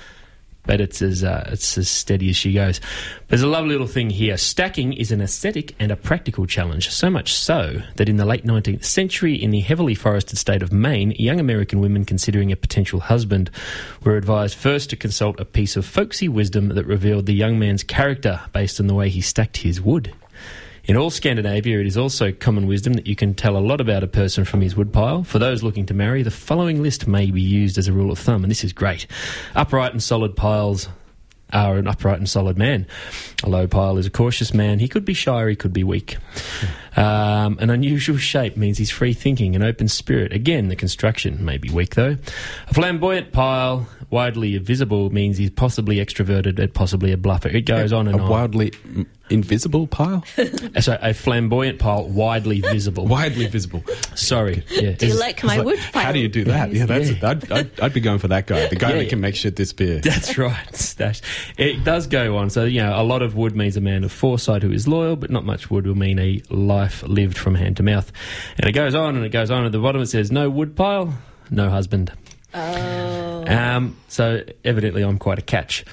but 0.66 0.80
it's 0.80 1.02
as 1.02 1.24
uh, 1.24 1.50
it's 1.52 1.78
as 1.78 1.90
steady 1.90 2.30
as 2.30 2.36
she 2.36 2.54
goes. 2.54 2.80
There's 3.28 3.42
a 3.42 3.48
lovely 3.48 3.72
little 3.72 3.88
thing 3.88 4.10
here. 4.10 4.38
Stacking 4.38 4.94
is 4.94 5.12
an 5.12 5.22
aesthetic 5.22 5.76
and 5.80 5.92
a 5.92 5.96
practical 5.96 6.46
challenge, 6.46 6.90
so 6.90 7.10
much 7.10 7.34
so 7.34 7.82
that 7.96 8.10
in 8.10 8.18
the 8.18 8.26
late 8.26 8.46
19th 8.46 8.84
century, 8.84 9.36
in 9.36 9.52
the 9.52 9.62
heavily 9.62 9.96
forested 9.96 10.38
state 10.38 10.62
of 10.62 10.72
Maine, 10.72 11.12
young 11.12 11.40
American 11.40 11.80
women 11.80 12.06
considering 12.06 12.52
a 12.52 12.56
potential 12.56 13.00
husband 13.00 13.50
were 14.04 14.18
advised 14.18 14.58
first 14.58 14.90
to 14.90 14.96
consult 14.96 15.40
a 15.40 15.46
piece 15.46 15.76
of 15.76 15.86
folksy 15.86 16.28
wisdom 16.28 16.70
that 16.70 16.86
revealed 16.86 17.26
the 17.26 17.34
young 17.34 17.58
man's 17.58 17.84
character 17.84 18.42
based 18.54 18.80
on 18.80 18.88
the 18.88 18.96
way 18.96 19.10
he 19.10 19.22
stacked 19.22 19.58
his 19.58 19.82
wood. 19.82 20.14
In 20.92 20.98
all 20.98 21.10
Scandinavia, 21.10 21.80
it 21.80 21.88
is 21.88 21.98
also 21.98 22.34
common 22.34 22.68
wisdom 22.68 22.96
that 22.96 23.08
you 23.08 23.16
can 23.16 23.34
tell 23.34 23.56
a 23.56 23.64
lot 23.64 23.80
about 23.80 24.04
a 24.04 24.08
person 24.08 24.44
from 24.44 24.60
his 24.60 24.76
woodpile. 24.76 25.24
For 25.24 25.40
those 25.40 25.64
looking 25.64 25.86
to 25.86 25.94
marry, 25.94 26.22
the 26.22 26.32
following 26.32 26.84
list 26.84 27.08
may 27.08 27.32
be 27.32 27.42
used 27.42 27.78
as 27.78 27.88
a 27.88 27.94
rule 27.94 28.12
of 28.12 28.20
thumb, 28.20 28.44
and 28.44 28.52
this 28.52 28.66
is 28.66 28.74
great. 28.74 29.08
Upright 29.56 29.94
and 29.94 30.04
solid 30.04 30.36
piles 30.36 30.90
are 31.54 31.78
an 31.78 31.88
upright 31.88 32.18
and 32.18 32.30
solid 32.30 32.58
man. 32.58 32.88
A 33.42 33.50
low 33.50 33.68
pile 33.68 33.98
is 34.00 34.06
a 34.06 34.10
cautious 34.10 34.54
man. 34.54 34.80
He 34.80 34.90
could 34.90 35.06
be 35.06 35.14
shy 35.14 35.42
or 35.42 35.48
he 35.48 35.56
could 35.56 35.72
be 35.72 35.86
weak. 35.86 36.18
Um, 36.98 37.58
an 37.62 37.70
unusual 37.70 38.18
shape 38.18 38.58
means 38.58 38.78
he's 38.78 38.92
free 38.92 39.14
thinking, 39.14 39.56
an 39.56 39.64
open 39.64 39.88
spirit. 39.88 40.34
Again, 40.34 40.68
the 40.68 40.76
construction 40.76 41.46
may 41.46 41.58
be 41.58 41.70
weak 41.70 41.96
though. 41.96 42.18
A 42.68 42.74
flamboyant 42.74 43.32
pile, 43.32 43.88
widely 44.10 44.58
visible, 44.58 45.10
means 45.10 45.38
he's 45.38 45.52
possibly 45.52 45.98
extroverted 45.98 46.60
and 46.60 46.74
possibly 46.74 47.14
a 47.14 47.18
bluffer. 47.18 47.48
It 47.48 47.62
goes 47.62 47.94
on 47.94 48.10
and 48.10 48.20
a 48.20 48.24
on. 48.24 48.30
wildly 48.30 48.74
invisible 49.32 49.88
pile, 49.88 50.24
So 50.82 50.98
a 51.02 51.14
flamboyant 51.14 51.80
pile, 51.80 52.08
widely 52.08 52.62
visible. 52.62 53.06
widely 53.08 53.48
visible. 53.48 53.84
Sorry. 54.16 54.64
Yeah. 54.70 54.92
Do 54.92 55.08
you 55.08 55.20
like 55.20 55.44
my 55.44 55.58
like, 55.58 55.66
wood 55.66 55.80
pile? 55.92 56.04
How 56.04 56.12
do 56.12 56.20
you 56.20 56.28
do 56.28 56.44
that? 56.46 56.72
Yeah, 56.72 56.86
that's. 56.86 57.10
Yeah. 57.12 57.30
I'd, 57.30 57.52
I'd, 57.52 57.80
I'd 57.80 57.94
be 57.94 58.00
going 58.00 58.20
for 58.20 58.28
that 58.30 58.48
guy. 58.48 58.68
The 58.68 58.76
guy 58.76 58.92
Yeah, 58.92 58.98
that 58.98 59.10
can 59.10 59.22
make 59.22 59.36
shit 59.36 59.56
disappear. 59.56 60.00
That's 60.04 60.38
right, 60.38 60.76
Stash. 60.76 61.22
It 61.58 61.84
does 61.84 62.08
go 62.08 62.38
on. 62.38 62.50
So, 62.50 62.66
you 62.66 62.82
know, 62.82 63.00
a 63.00 63.04
lot 63.04 63.22
of 63.22 63.36
wood 63.36 63.56
means 63.56 63.78
a 63.78 63.82
man 63.82 64.04
of 64.04 64.12
foresight 64.12 64.64
who 64.64 64.72
is 64.72 64.88
loyal, 64.88 65.16
but 65.16 65.30
not 65.30 65.46
much 65.46 65.70
wood 65.72 65.88
will 65.88 65.96
mean 65.96 66.20
a 66.20 66.42
life 66.50 67.04
lived 67.04 67.38
from 67.38 67.56
hand 67.56 67.78
to 67.78 67.84
mouth. 67.84 68.12
And 68.58 68.68
it 68.68 68.74
goes 68.74 68.96
on 68.96 69.16
and 69.16 69.26
it 69.26 69.30
goes 69.30 69.52
on. 69.52 69.66
At 69.66 69.72
the 69.72 69.80
bottom 69.80 70.02
it 70.02 70.08
says, 70.08 70.32
no 70.32 70.50
wood 70.50 70.76
pile, 70.76 71.14
no 71.50 71.70
husband. 71.70 72.12
Oh. 72.54 73.21
Um, 73.52 73.98
so 74.08 74.44
evidently 74.64 75.02
I'm 75.04 75.18
quite 75.18 75.40
a 75.40 75.42
catch. 75.42 75.86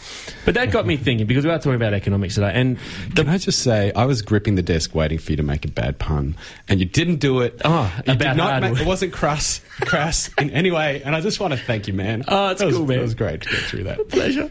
But 0.45 0.55
that 0.55 0.71
got 0.71 0.87
me 0.87 0.97
thinking 0.99 1.27
because 1.27 1.45
we 1.45 1.51
are 1.51 1.59
talking 1.59 1.75
about 1.75 1.95
economics 1.95 2.35
today. 2.37 2.53
And 2.55 2.79
the, 3.15 3.25
Can 3.25 3.29
I 3.29 3.39
just 3.39 3.61
say, 3.61 3.93
I 3.95 4.05
was 4.05 4.23
gripping 4.23 4.55
the 4.55 4.63
desk 4.63 4.95
waiting 4.95 5.19
for 5.19 5.33
you 5.33 5.37
to 5.37 5.43
make 5.43 5.65
a 5.65 5.69
bad 5.69 5.99
pun, 5.99 6.37
and 6.69 6.81
you 6.81 6.87
didn't 6.87 7.17
do 7.17 7.41
it. 7.41 7.61
Oh, 7.65 7.93
you 8.07 8.13
about 8.13 8.19
did 8.19 8.37
not. 8.37 8.51
hard 8.51 8.63
Make, 8.75 8.81
it 8.83 8.87
wasn't 8.87 9.13
crass, 9.13 9.61
crass 9.81 10.31
in 10.39 10.51
any 10.51 10.71
way, 10.71 11.03
and 11.03 11.15
I 11.17 11.21
just 11.21 11.41
want 11.41 11.53
to 11.53 11.59
thank 11.59 11.87
you, 11.89 11.95
man. 11.95 12.25
Oh, 12.29 12.51
it's 12.51 12.61
that 12.61 12.67
was, 12.67 12.77
cool, 12.77 12.87
man. 12.87 12.97
That 12.99 13.03
was 13.03 13.15
great 13.15 13.43
to 13.43 13.49
get 13.49 13.59
through 13.61 13.85
that. 13.85 14.09
pleasure. 14.09 14.51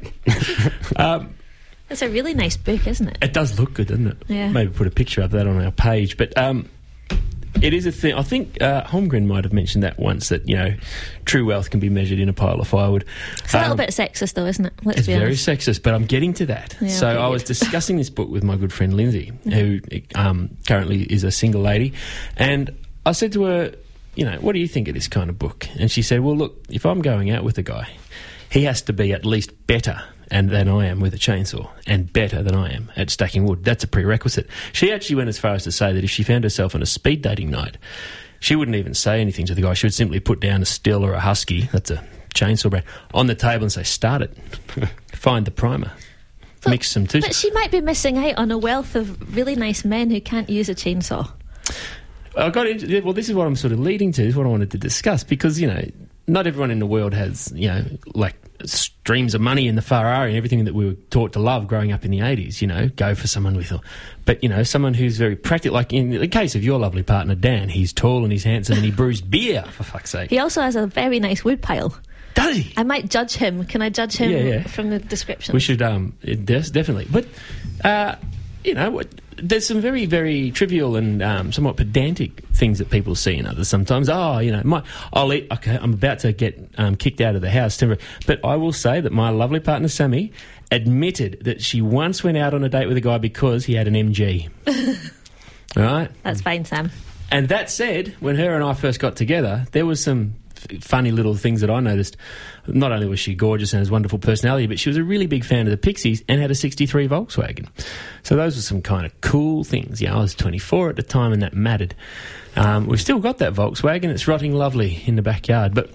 um, 0.96 1.34
It's 1.90 2.02
a 2.02 2.10
really 2.10 2.34
nice 2.34 2.58
book, 2.58 2.86
isn't 2.88 3.08
it? 3.08 3.18
It 3.22 3.34
does 3.34 3.58
look 3.60 3.74
good, 3.74 3.88
doesn't 3.88 4.08
it? 4.08 4.18
Yeah. 4.28 4.50
Maybe 4.50 4.72
put 4.72 4.88
a 4.88 4.92
picture 4.92 5.22
of 5.22 5.32
that 5.32 5.48
on 5.48 5.64
our 5.64 5.72
page. 5.72 6.18
But 6.18 6.38
um, 6.38 6.70
it 7.62 7.74
is 7.74 7.86
a 7.86 7.92
thing. 7.92 8.14
I 8.14 8.22
think 8.24 8.62
uh, 8.62 8.84
Holmgren 8.84 9.26
might 9.26 9.44
have 9.44 9.54
mentioned 9.54 9.84
that 9.84 10.00
once 10.00 10.30
that, 10.30 10.48
you 10.48 10.56
know, 10.56 10.74
true 11.26 11.46
wealth 11.46 11.70
can 11.70 11.80
be 11.80 11.90
measured 11.90 12.20
in 12.20 12.30
a 12.30 12.34
pile 12.34 12.60
of 12.60 12.68
firewood. 12.68 13.06
It's 13.44 13.54
a 13.54 13.58
little 13.58 13.72
Um, 13.72 13.78
bit 13.78 13.90
sexist, 13.90 14.34
though, 14.34 14.46
isn't 14.46 14.66
it? 14.66 14.74
Let's 14.84 15.00
It's 15.00 15.08
very 15.08 15.34
sexist, 15.34 15.84
but 15.84 15.94
I'm 15.94 16.06
getting 16.06 16.34
to 16.36 16.46
that. 16.48 16.76
Yeah, 16.82 16.90
so 16.90 17.08
I 17.08 17.28
was 17.28 17.44
discussing 17.44 17.98
this 17.98 18.10
book 18.10 18.30
with 18.30 18.44
my 18.44 18.56
good 18.56 18.74
friend 18.74 18.94
Lindsay, 18.96 19.32
who 19.46 19.80
um, 20.16 20.58
currently 20.68 21.04
is 21.04 21.24
a 21.24 21.32
single 21.32 21.62
lady, 21.62 21.94
and 22.38 22.76
I 23.06 23.12
said 23.14 23.34
to 23.34 23.44
her, 23.44 23.74
you 24.16 24.26
know, 24.26 24.38
what 24.40 24.54
do 24.54 24.60
you 24.60 24.68
think 24.68 24.88
of 24.88 24.96
this 24.96 25.08
kind 25.08 25.30
of 25.30 25.38
book? 25.38 25.68
And 25.80 25.92
she 25.92 26.02
said, 26.02 26.22
well, 26.22 26.36
look, 26.36 26.64
if 26.70 26.86
I'm 26.86 27.02
going 27.02 27.30
out 27.32 27.44
with 27.44 27.58
a 27.60 27.64
guy, 27.64 27.90
he 28.50 28.64
has 28.64 28.82
to 28.84 28.94
be 28.94 29.14
at 29.14 29.26
least 29.26 29.68
better 29.68 30.02
and 30.32 30.50
than 30.50 30.68
I 30.68 30.86
am 30.86 31.00
with 31.00 31.14
a 31.14 31.18
chainsaw, 31.18 31.70
and 31.86 32.12
better 32.12 32.44
than 32.44 32.56
I 32.56 32.74
am 32.74 32.92
at 32.96 33.10
stacking 33.10 33.46
wood. 33.46 33.64
That's 33.64 33.84
a 33.84 33.88
prerequisite. 33.88 34.48
She 34.74 34.92
actually 34.92 35.16
went 35.18 35.30
as 35.30 35.40
far 35.40 35.54
as 35.54 35.64
to 35.64 35.72
say 35.72 35.94
that 35.94 36.04
if 36.04 36.10
she 36.10 36.24
found 36.24 36.44
herself 36.44 36.76
on 36.76 36.82
a 36.82 36.86
speed 36.86 37.22
dating 37.22 37.50
night, 37.52 37.78
she 38.40 38.56
wouldn't 38.56 38.76
even 38.76 38.94
say 38.94 39.22
anything 39.22 39.46
to 39.48 39.56
the 39.56 39.62
guy. 39.62 39.74
She 39.74 39.86
would 39.88 39.94
simply 39.94 40.20
put 40.20 40.40
down 40.40 40.62
a 40.62 40.66
Stihl 40.66 41.02
or 41.02 41.14
a 41.14 41.20
husky, 41.20 41.62
that's 41.72 41.90
a 41.90 42.06
chainsaw 42.36 42.70
brand, 42.70 42.86
on 43.14 43.28
the 43.28 43.36
table 43.36 43.64
and 43.64 43.72
say, 43.72 43.84
start 43.84 44.22
it. 44.22 44.38
Find 45.14 45.46
the 45.46 45.52
primer. 45.52 45.92
But- 46.62 46.72
Mix 46.72 46.92
some 46.92 47.08
two. 47.08 47.22
But 47.22 47.34
she 47.36 47.52
might 47.52 47.72
be 47.72 47.82
missing 47.82 48.18
out 48.18 48.38
on 48.38 48.52
a 48.52 48.58
wealth 48.58 48.96
of 48.96 49.36
really 49.36 49.56
nice 49.56 49.86
men 49.86 50.10
who 50.10 50.20
can't 50.22 50.50
use 50.50 50.70
a 50.70 50.76
chainsaw. 50.76 51.32
I 52.36 52.50
got 52.52 52.68
into, 52.68 53.02
well, 53.02 53.14
this 53.14 53.30
is 53.30 53.36
what 53.36 53.48
I'm 53.48 53.56
sort 53.56 53.74
of 53.74 53.80
leading 53.80 54.12
to, 54.14 54.24
is 54.24 54.36
what 54.36 54.46
I 54.46 54.50
wanted 54.50 54.72
to 54.72 54.78
discuss, 54.78 55.24
because, 55.24 55.60
you 55.60 55.68
know, 55.68 55.84
not 56.28 56.46
everyone 56.46 56.70
in 56.70 56.80
the 56.80 56.86
world 56.86 57.14
has, 57.14 57.52
you 57.56 57.68
know, 57.68 57.84
like 58.14 58.36
streams 59.08 59.34
of 59.34 59.40
money 59.40 59.70
in 59.70 59.76
the 59.76 59.82
Ferrari 59.82 60.32
and 60.32 60.38
everything 60.38 60.66
that 60.66 60.74
we 60.76 60.86
were 60.86 60.96
taught 61.10 61.32
to 61.32 61.40
love 61.40 61.66
growing 61.66 61.94
up 61.94 62.04
in 62.04 62.12
the 62.12 62.20
80s, 62.20 62.60
you 62.62 62.68
know, 62.68 62.90
go 62.90 63.16
for 63.16 63.26
someone 63.26 63.56
with, 63.56 63.72
but, 64.26 64.44
you 64.44 64.50
know, 64.50 64.64
someone 64.64 64.94
who's 64.94 65.18
very 65.18 65.38
practical, 65.38 65.74
like 65.76 65.94
in 65.94 66.10
the 66.10 66.28
case 66.28 66.56
of 66.56 66.64
your 66.66 66.78
lovely 66.78 67.04
partner, 67.04 67.34
Dan, 67.34 67.70
he's 67.70 67.94
tall 67.94 68.24
and 68.24 68.34
he's 68.34 68.44
handsome 68.44 68.76
and 68.76 68.84
he 68.84 68.92
brews 68.92 69.22
beer, 69.22 69.64
for 69.72 69.84
fuck's 69.84 70.10
sake. 70.10 70.30
He 70.30 70.40
also 70.40 70.62
has 70.62 70.76
a 70.76 70.88
very 70.88 71.22
nice 71.22 71.46
wood 71.46 71.62
pile. 71.62 71.98
Does 72.34 72.58
he? 72.58 72.74
I 72.76 72.84
might 72.84 73.10
judge 73.10 73.32
him. 73.36 73.64
Can 73.64 73.82
I 73.82 73.90
judge 73.90 74.18
him 74.18 74.30
Yeah, 74.30 74.40
yeah. 74.40 74.64
from 74.64 74.90
the 74.90 75.00
description? 75.00 75.54
We 75.54 75.62
should, 75.62 75.82
um, 75.82 76.18
it 76.22 76.46
definitely. 76.46 77.08
But, 77.10 77.28
uh, 77.86 78.18
you 78.66 78.74
know, 78.74 78.92
what, 78.92 79.08
there's 79.38 79.66
some 79.66 79.82
very, 79.82 80.06
very 80.06 80.52
trivial 80.52 80.96
and 80.96 81.22
um, 81.22 81.52
somewhat 81.52 81.78
pedantic 81.78 82.46
things 82.48 82.80
that 82.80 82.90
people 82.90 83.16
see 83.16 83.36
in 83.36 83.46
others 83.46 83.68
sometimes. 83.68 84.10
Oh, 84.10 84.40
you 84.40 84.52
know, 84.52 84.62
my, 84.64 84.84
I'll 85.14 85.32
eat, 85.34 85.48
okay, 85.52 85.78
I'm 85.80 85.94
about 85.94 86.20
to 86.20 86.34
get 86.34 86.70
um, 86.78 86.96
kicked 86.96 87.22
out 87.22 87.36
of 87.36 87.42
the 87.42 87.50
house. 87.50 87.78
temporarily. 87.78 88.04
But 88.26 88.44
I 88.44 88.56
will 88.56 88.74
say 88.74 89.00
that 89.02 89.12
my 89.12 89.30
lovely 89.30 89.60
partner, 89.60 89.88
Sammy, 89.88 90.32
admitted 90.72 91.44
that 91.46 91.62
she 91.62 91.82
once 91.82 92.24
went 92.24 92.38
out 92.38 92.54
on 92.54 92.64
a 92.64 92.70
date 92.70 92.88
with 92.88 92.98
a 92.98 93.02
guy 93.02 93.18
because 93.18 93.66
he 93.66 93.76
had 93.76 93.88
an 93.88 93.94
MG. 93.94 94.50
All 95.78 95.84
right? 95.84 96.12
That's 96.24 96.42
fine, 96.42 96.66
Sam. 96.66 96.92
And 97.32 97.50
that 97.50 97.70
said, 97.70 98.16
when 98.20 98.36
her 98.38 98.56
and 98.56 98.64
I 98.64 98.74
first 98.74 99.00
got 99.00 99.16
together, 99.16 99.66
there 99.72 99.86
was 99.86 100.02
some 100.02 100.36
f- 100.56 100.82
funny 100.82 101.12
little 101.12 101.36
things 101.36 101.62
that 101.62 101.70
I 101.70 101.80
noticed. 101.80 102.18
Not 102.68 102.92
only 102.92 103.08
was 103.08 103.20
she 103.20 103.34
gorgeous 103.36 103.74
and 103.74 103.80
has 103.80 103.90
wonderful 103.90 104.20
personality, 104.20 104.68
but 104.68 104.80
she 104.80 104.90
was 104.90 104.98
a 104.98 105.04
really 105.04 105.26
big 105.28 105.44
fan 105.46 105.62
of 105.68 105.72
the 105.72 105.78
Pixies 105.78 106.24
and 106.28 106.42
had 106.42 106.52
a 106.52 106.56
63 106.56 107.08
Volkswagen. 107.08 107.68
So 108.24 108.36
those 108.36 108.56
were 108.56 108.62
some 108.62 108.82
kind 108.82 109.06
of 109.06 109.22
cool 109.22 109.64
things. 109.64 110.02
Yeah, 110.02 110.16
I 110.16 110.20
was 110.20 110.36
24 110.36 110.90
at 110.90 110.96
the 110.96 111.04
time 111.04 111.32
and 111.34 111.42
that 111.42 111.54
mattered. 111.54 111.96
Um, 112.56 112.88
we've 112.88 113.02
still 113.02 113.20
got 113.20 113.38
that 113.40 113.54
Volkswagen. 113.54 114.06
It's 114.06 114.28
rotting 114.28 114.54
lovely 114.54 115.02
in 115.06 115.16
the 115.16 115.22
backyard. 115.22 115.74
But 115.76 115.90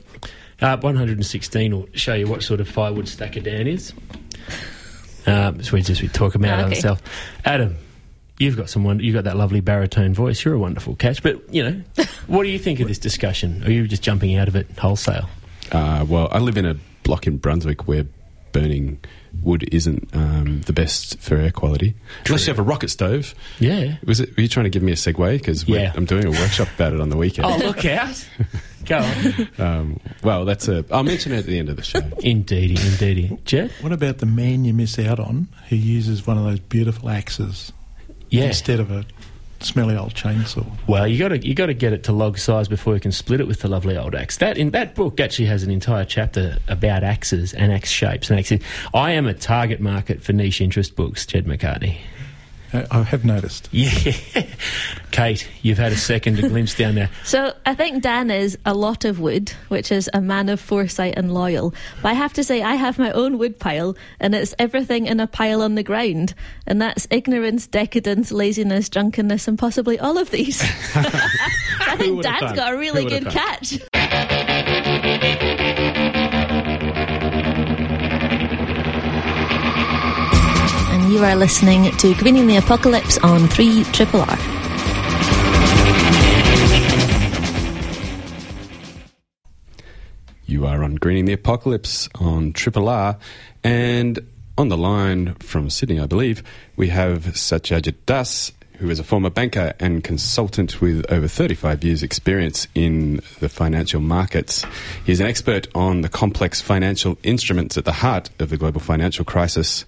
uh, 0.60 0.76
116 0.78 1.74
will 1.74 1.88
show 1.94 2.14
you 2.14 2.26
what 2.28 2.42
sort 2.42 2.60
of 2.60 2.68
firewood 2.68 3.08
stacker 3.08 3.40
Dan 3.40 3.66
is. 3.66 3.92
Um, 5.26 5.62
so 5.62 5.72
we 5.74 5.82
just 5.82 6.02
we 6.02 6.08
talk 6.08 6.34
about 6.34 6.60
Oh, 6.60 6.66
okay. 6.66 6.74
ourselves. 6.76 7.02
Adam, 7.44 7.76
you've 8.38 8.56
got 8.56 8.68
some 8.68 9.00
you've 9.00 9.14
got 9.14 9.24
that 9.24 9.36
lovely 9.36 9.60
baritone 9.60 10.14
voice. 10.14 10.44
You're 10.44 10.54
a 10.54 10.58
wonderful 10.58 10.96
catch. 10.96 11.22
But 11.22 11.52
you 11.54 11.62
know, 11.62 11.82
what 12.26 12.42
do 12.44 12.48
you 12.48 12.58
think 12.58 12.80
of 12.80 12.88
this 12.88 12.98
discussion? 12.98 13.62
Are 13.64 13.70
you 13.70 13.86
just 13.86 14.02
jumping 14.02 14.36
out 14.36 14.48
of 14.48 14.56
it 14.56 14.68
wholesale? 14.78 15.28
Uh, 15.72 16.04
well, 16.08 16.28
I 16.30 16.38
live 16.38 16.56
in 16.56 16.66
a 16.66 16.76
block 17.02 17.26
in 17.26 17.38
Brunswick 17.38 17.88
where 17.88 18.06
burning 18.52 19.00
wood 19.42 19.66
isn't 19.72 20.14
um, 20.14 20.60
the 20.62 20.72
best 20.74 21.18
for 21.20 21.36
air 21.36 21.50
quality. 21.50 21.94
Unless 22.26 22.46
you 22.46 22.50
have 22.52 22.58
a 22.58 22.62
rocket 22.62 22.90
stove. 22.90 23.34
Yeah. 23.58 23.96
Was 24.04 24.20
it? 24.20 24.36
Were 24.36 24.42
you 24.42 24.48
trying 24.48 24.64
to 24.64 24.70
give 24.70 24.82
me 24.82 24.92
a 24.92 24.94
segue? 24.96 25.32
Because 25.38 25.66
Yeah. 25.66 25.92
I'm 25.96 26.04
doing 26.04 26.26
a 26.26 26.30
workshop 26.30 26.68
about 26.74 26.92
it 26.92 27.00
on 27.00 27.08
the 27.08 27.16
weekend. 27.16 27.46
Oh, 27.46 27.56
look 27.56 27.84
out! 27.86 28.28
Go 28.84 28.98
on. 28.98 29.48
Um, 29.58 30.00
well, 30.22 30.44
that's 30.44 30.68
a. 30.68 30.84
I'll 30.90 31.04
mention 31.04 31.32
it 31.32 31.38
at 31.38 31.46
the 31.46 31.58
end 31.58 31.68
of 31.70 31.76
the 31.76 31.82
show. 31.82 32.00
Indeedy, 32.22 32.74
indeedy. 32.84 33.38
Jed? 33.44 33.70
What 33.80 33.92
about 33.92 34.18
the 34.18 34.26
man 34.26 34.64
you 34.64 34.74
miss 34.74 34.98
out 34.98 35.18
on 35.20 35.48
who 35.68 35.76
uses 35.76 36.26
one 36.26 36.36
of 36.36 36.44
those 36.44 36.58
beautiful 36.60 37.08
axes 37.08 37.72
Yeah. 38.28 38.44
instead 38.46 38.80
of 38.80 38.90
a 38.90 39.04
smelly 39.64 39.96
old 39.96 40.14
chainsaw? 40.14 40.66
Well, 40.86 41.06
you 41.06 41.18
got 41.18 41.28
to 41.28 41.46
you 41.46 41.54
got 41.54 41.66
to 41.66 41.74
get 41.74 41.92
it 41.92 42.04
to 42.04 42.12
log 42.12 42.38
size 42.38 42.68
before 42.68 42.94
you 42.94 43.00
can 43.00 43.12
split 43.12 43.40
it 43.40 43.46
with 43.46 43.60
the 43.60 43.68
lovely 43.68 43.96
old 43.96 44.14
axe. 44.14 44.36
That 44.38 44.58
in 44.58 44.70
that 44.70 44.94
book 44.94 45.20
actually 45.20 45.46
has 45.46 45.62
an 45.62 45.70
entire 45.70 46.04
chapter 46.04 46.58
about 46.68 47.04
axes 47.04 47.54
and 47.54 47.72
axe 47.72 47.90
shapes 47.90 48.30
and 48.30 48.38
axes. 48.38 48.60
I 48.94 49.12
am 49.12 49.26
a 49.26 49.34
target 49.34 49.80
market 49.80 50.22
for 50.22 50.32
niche 50.32 50.60
interest 50.60 50.96
books, 50.96 51.26
Jed 51.26 51.46
McCartney. 51.46 51.98
I 52.72 53.02
have 53.02 53.24
noticed. 53.24 53.68
Yeah, 53.82 54.12
Kate, 55.10 55.46
you've 55.60 55.76
had 55.78 55.92
a 55.92 55.96
second 55.96 56.36
to 56.36 56.42
glimpse 56.48 56.74
down 56.74 56.94
there. 56.94 57.10
So 57.24 57.52
I 57.66 57.74
think 57.74 58.02
Dan 58.02 58.30
is 58.30 58.56
a 58.64 58.72
lot 58.72 59.04
of 59.04 59.20
wood, 59.20 59.50
which 59.68 59.92
is 59.92 60.08
a 60.14 60.20
man 60.22 60.48
of 60.48 60.58
foresight 60.58 61.14
and 61.18 61.34
loyal. 61.34 61.74
But 62.00 62.10
I 62.10 62.12
have 62.14 62.32
to 62.34 62.44
say, 62.44 62.62
I 62.62 62.74
have 62.76 62.98
my 62.98 63.10
own 63.12 63.36
wood 63.36 63.58
pile, 63.58 63.94
and 64.20 64.34
it's 64.34 64.54
everything 64.58 65.06
in 65.06 65.20
a 65.20 65.26
pile 65.26 65.60
on 65.60 65.74
the 65.74 65.82
ground, 65.82 66.34
and 66.66 66.80
that's 66.80 67.06
ignorance, 67.10 67.66
decadence, 67.66 68.32
laziness, 68.32 68.88
drunkenness, 68.88 69.46
and 69.48 69.58
possibly 69.58 69.98
all 69.98 70.16
of 70.16 70.30
these. 70.30 70.56
so 70.60 71.00
I 71.00 71.96
think 71.98 72.16
would've 72.16 72.22
Dan's 72.32 72.40
thunk? 72.40 72.56
got 72.56 72.72
a 72.72 72.78
really 72.78 73.04
good 73.04 73.24
would've 73.24 73.34
catch. 73.34 73.78
You 81.12 81.22
are 81.22 81.36
listening 81.36 81.94
to 81.98 82.14
Greening 82.14 82.46
the 82.46 82.56
Apocalypse 82.56 83.18
on 83.18 83.46
3 83.48 83.84
Triple 83.92 84.22
R. 84.22 84.38
You 90.46 90.64
are 90.64 90.82
on 90.82 90.94
Greening 90.94 91.26
the 91.26 91.34
Apocalypse 91.34 92.08
on 92.14 92.54
Triple 92.54 92.88
R, 92.88 93.18
and 93.62 94.20
on 94.56 94.68
the 94.68 94.78
line 94.78 95.34
from 95.34 95.68
Sydney, 95.68 96.00
I 96.00 96.06
believe, 96.06 96.42
we 96.76 96.88
have 96.88 97.24
Satyajit 97.24 97.96
Das, 98.06 98.50
who 98.78 98.88
is 98.88 98.98
a 98.98 99.04
former 99.04 99.28
banker 99.28 99.74
and 99.78 100.02
consultant 100.02 100.80
with 100.80 101.04
over 101.12 101.28
35 101.28 101.84
years' 101.84 102.02
experience 102.02 102.68
in 102.74 103.20
the 103.40 103.50
financial 103.50 104.00
markets. 104.00 104.64
He 105.04 105.12
is 105.12 105.20
an 105.20 105.26
expert 105.26 105.68
on 105.74 106.00
the 106.00 106.08
complex 106.08 106.62
financial 106.62 107.18
instruments 107.22 107.76
at 107.76 107.84
the 107.84 107.92
heart 107.92 108.30
of 108.38 108.48
the 108.48 108.56
global 108.56 108.80
financial 108.80 109.26
crisis. 109.26 109.84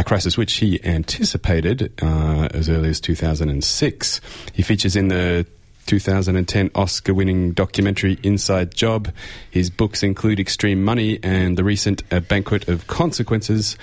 A 0.00 0.02
crisis 0.02 0.38
which 0.38 0.54
he 0.54 0.82
anticipated 0.82 1.92
uh, 2.02 2.48
as 2.54 2.70
early 2.70 2.88
as 2.88 3.00
2006. 3.00 4.20
He 4.54 4.62
features 4.62 4.96
in 4.96 5.08
the 5.08 5.46
2010 5.84 6.70
Oscar 6.74 7.12
winning 7.12 7.52
documentary 7.52 8.18
Inside 8.22 8.74
Job. 8.74 9.12
His 9.50 9.68
books 9.68 10.02
include 10.02 10.40
Extreme 10.40 10.82
Money 10.82 11.18
and 11.22 11.58
the 11.58 11.64
recent 11.64 12.02
A 12.10 12.22
Banquet 12.22 12.66
of 12.66 12.86
Consequences. 12.86 13.76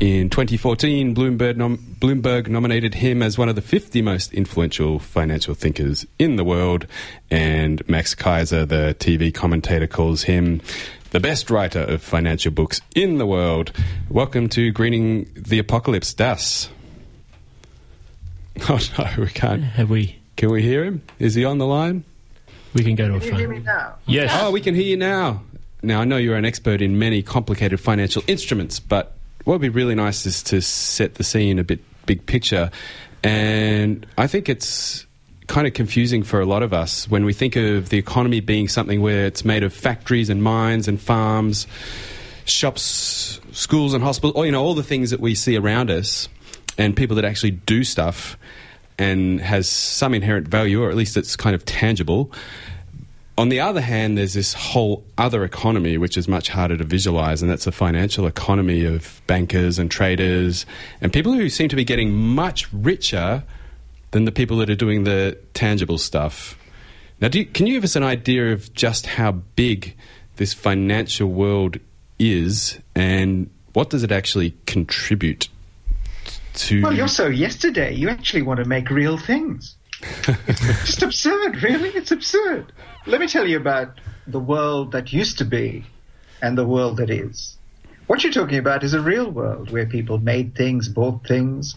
In 0.00 0.30
2014, 0.30 1.14
Bloomberg, 1.14 1.56
nom- 1.56 1.78
Bloomberg 2.00 2.48
nominated 2.48 2.94
him 2.94 3.22
as 3.22 3.38
one 3.38 3.48
of 3.48 3.54
the 3.54 3.62
50 3.62 4.02
most 4.02 4.32
influential 4.32 4.98
financial 4.98 5.54
thinkers 5.54 6.04
in 6.18 6.34
the 6.34 6.44
world, 6.44 6.88
and 7.30 7.88
Max 7.88 8.16
Keiser, 8.16 8.66
the 8.66 8.96
TV 8.98 9.32
commentator, 9.32 9.86
calls 9.86 10.24
him 10.24 10.60
the 11.12 11.20
best 11.20 11.50
writer 11.50 11.80
of 11.80 12.02
financial 12.02 12.50
books 12.50 12.80
in 12.94 13.18
the 13.18 13.26
world. 13.26 13.70
Welcome 14.08 14.48
to 14.50 14.72
Greening 14.72 15.28
the 15.36 15.58
Apocalypse, 15.58 16.12
Das. 16.14 16.68
Oh 18.68 18.78
no, 18.98 19.08
we 19.18 19.28
can't. 19.28 19.62
Have 19.62 19.88
we? 19.88 20.18
Can 20.36 20.50
we 20.50 20.62
hear 20.62 20.84
him? 20.84 21.02
Is 21.18 21.34
he 21.34 21.44
on 21.46 21.56
the 21.56 21.66
line? 21.66 22.04
We 22.74 22.84
can 22.84 22.94
go 22.96 23.08
to 23.08 23.16
a 23.16 23.18
Can 23.20 23.28
you 23.30 23.34
hear 23.38 23.48
me 23.48 23.56
phone. 23.56 23.64
now? 23.64 23.94
Yes. 24.06 24.30
Oh, 24.42 24.50
we 24.50 24.60
can 24.60 24.74
hear 24.74 24.84
you 24.84 24.96
now. 24.98 25.42
Now, 25.82 26.02
I 26.02 26.04
know 26.04 26.18
you're 26.18 26.36
an 26.36 26.44
expert 26.44 26.82
in 26.82 26.98
many 26.98 27.22
complicated 27.22 27.80
financial 27.80 28.22
instruments, 28.26 28.78
but 28.78 29.16
what 29.44 29.54
would 29.54 29.62
be 29.62 29.68
really 29.70 29.94
nice 29.94 30.26
is 30.26 30.42
to 30.44 30.60
set 30.60 31.14
the 31.14 31.24
scene 31.24 31.58
a 31.58 31.64
bit 31.64 31.80
big 32.04 32.26
picture. 32.26 32.70
And 33.24 34.06
I 34.18 34.26
think 34.26 34.50
it's 34.50 35.06
kind 35.46 35.66
of 35.66 35.74
confusing 35.74 36.22
for 36.22 36.40
a 36.40 36.46
lot 36.46 36.62
of 36.62 36.72
us 36.72 37.08
when 37.08 37.24
we 37.24 37.32
think 37.32 37.56
of 37.56 37.88
the 37.88 37.98
economy 37.98 38.40
being 38.40 38.68
something 38.68 39.00
where 39.00 39.26
it's 39.26 39.44
made 39.44 39.62
of 39.62 39.72
factories 39.72 40.30
and 40.30 40.42
mines 40.42 40.88
and 40.88 41.00
farms, 41.00 41.66
shops, 42.44 43.40
schools 43.52 43.94
and 43.94 44.02
hospitals, 44.02 44.34
or, 44.36 44.46
you 44.46 44.52
know, 44.52 44.62
all 44.62 44.74
the 44.74 44.82
things 44.82 45.10
that 45.10 45.20
we 45.20 45.34
see 45.34 45.56
around 45.56 45.90
us, 45.90 46.28
and 46.78 46.96
people 46.96 47.16
that 47.16 47.24
actually 47.24 47.50
do 47.50 47.84
stuff 47.84 48.38
and 48.98 49.40
has 49.40 49.68
some 49.68 50.14
inherent 50.14 50.48
value, 50.48 50.82
or 50.82 50.90
at 50.90 50.96
least 50.96 51.16
it's 51.16 51.36
kind 51.36 51.54
of 51.54 51.64
tangible. 51.64 52.30
On 53.38 53.48
the 53.48 53.60
other 53.60 53.80
hand, 53.80 54.18
there's 54.18 54.34
this 54.34 54.52
whole 54.54 55.04
other 55.18 55.42
economy 55.44 55.96
which 55.98 56.16
is 56.16 56.28
much 56.28 56.48
harder 56.48 56.76
to 56.76 56.84
visualize, 56.84 57.42
and 57.42 57.50
that's 57.50 57.64
the 57.64 57.72
financial 57.72 58.26
economy 58.26 58.84
of 58.84 59.22
bankers 59.26 59.78
and 59.78 59.90
traders 59.90 60.66
and 61.00 61.12
people 61.12 61.32
who 61.32 61.48
seem 61.48 61.68
to 61.68 61.76
be 61.76 61.84
getting 61.84 62.12
much 62.12 62.72
richer 62.72 63.42
than 64.12 64.24
the 64.24 64.32
people 64.32 64.58
that 64.58 64.70
are 64.70 64.76
doing 64.76 65.04
the 65.04 65.38
tangible 65.52 65.98
stuff. 65.98 66.56
Now, 67.20 67.28
do 67.28 67.40
you, 67.40 67.46
can 67.46 67.66
you 67.66 67.74
give 67.74 67.84
us 67.84 67.96
an 67.96 68.02
idea 68.02 68.52
of 68.52 68.72
just 68.72 69.06
how 69.06 69.32
big 69.32 69.96
this 70.36 70.54
financial 70.54 71.28
world 71.28 71.78
is 72.18 72.78
and 72.94 73.50
what 73.72 73.90
does 73.90 74.02
it 74.02 74.12
actually 74.12 74.54
contribute 74.66 75.48
to? 76.54 76.82
Well, 76.82 76.94
you're 76.94 77.08
so 77.08 77.26
yesterday. 77.26 77.94
You 77.94 78.08
actually 78.08 78.42
want 78.42 78.58
to 78.58 78.66
make 78.66 78.90
real 78.90 79.18
things. 79.18 79.76
It's 80.48 80.86
just 80.86 81.02
absurd, 81.02 81.62
really. 81.62 81.90
It's 81.90 82.10
absurd. 82.10 82.72
Let 83.06 83.20
me 83.20 83.28
tell 83.28 83.46
you 83.46 83.56
about 83.56 84.00
the 84.26 84.40
world 84.40 84.92
that 84.92 85.12
used 85.12 85.38
to 85.38 85.44
be 85.44 85.84
and 86.42 86.58
the 86.58 86.66
world 86.66 86.98
that 86.98 87.08
is. 87.08 87.56
What 88.08 88.24
you're 88.24 88.32
talking 88.32 88.58
about 88.58 88.84
is 88.84 88.94
a 88.94 89.00
real 89.00 89.30
world 89.30 89.70
where 89.70 89.86
people 89.86 90.18
made 90.18 90.54
things, 90.54 90.88
bought 90.88 91.26
things, 91.26 91.76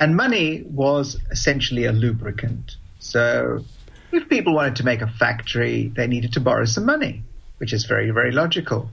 and 0.00 0.16
money 0.16 0.62
was 0.62 1.18
essentially 1.30 1.84
a 1.84 1.92
lubricant. 1.92 2.72
So 2.98 3.64
if 4.12 4.28
people 4.28 4.54
wanted 4.54 4.76
to 4.76 4.84
make 4.84 5.02
a 5.02 5.06
factory, 5.06 5.92
they 5.94 6.06
needed 6.06 6.34
to 6.34 6.40
borrow 6.40 6.64
some 6.64 6.86
money, 6.86 7.22
which 7.58 7.72
is 7.72 7.84
very, 7.84 8.10
very 8.10 8.32
logical. 8.32 8.90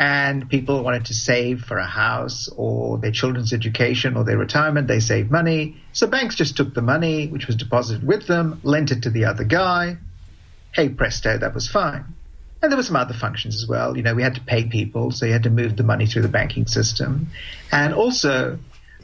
And 0.00 0.48
people 0.48 0.84
wanted 0.84 1.06
to 1.06 1.14
save 1.14 1.62
for 1.62 1.76
a 1.76 1.86
house 1.86 2.48
or 2.56 2.98
their 2.98 3.10
children's 3.10 3.52
education 3.52 4.16
or 4.16 4.24
their 4.24 4.38
retirement, 4.38 4.86
they 4.86 5.00
saved 5.00 5.30
money. 5.30 5.76
So 5.92 6.06
banks 6.06 6.36
just 6.36 6.56
took 6.56 6.72
the 6.72 6.82
money, 6.82 7.26
which 7.26 7.48
was 7.48 7.56
deposited 7.56 8.06
with 8.06 8.26
them, 8.28 8.60
lent 8.62 8.92
it 8.92 9.02
to 9.02 9.10
the 9.10 9.24
other 9.24 9.44
guy. 9.44 9.96
Hey 10.72 10.88
presto, 10.88 11.38
that 11.38 11.52
was 11.54 11.68
fine. 11.68 12.04
And 12.62 12.72
there 12.72 12.76
were 12.76 12.84
some 12.84 12.96
other 12.96 13.14
functions 13.14 13.56
as 13.56 13.68
well. 13.68 13.96
You 13.96 14.02
know, 14.02 14.14
we 14.14 14.22
had 14.22 14.34
to 14.34 14.40
pay 14.40 14.64
people, 14.64 15.10
so 15.12 15.26
you 15.26 15.32
had 15.32 15.44
to 15.44 15.50
move 15.50 15.76
the 15.76 15.84
money 15.84 16.06
through 16.06 16.22
the 16.22 16.28
banking 16.28 16.66
system. 16.66 17.28
And 17.70 17.94
also, 17.94 18.58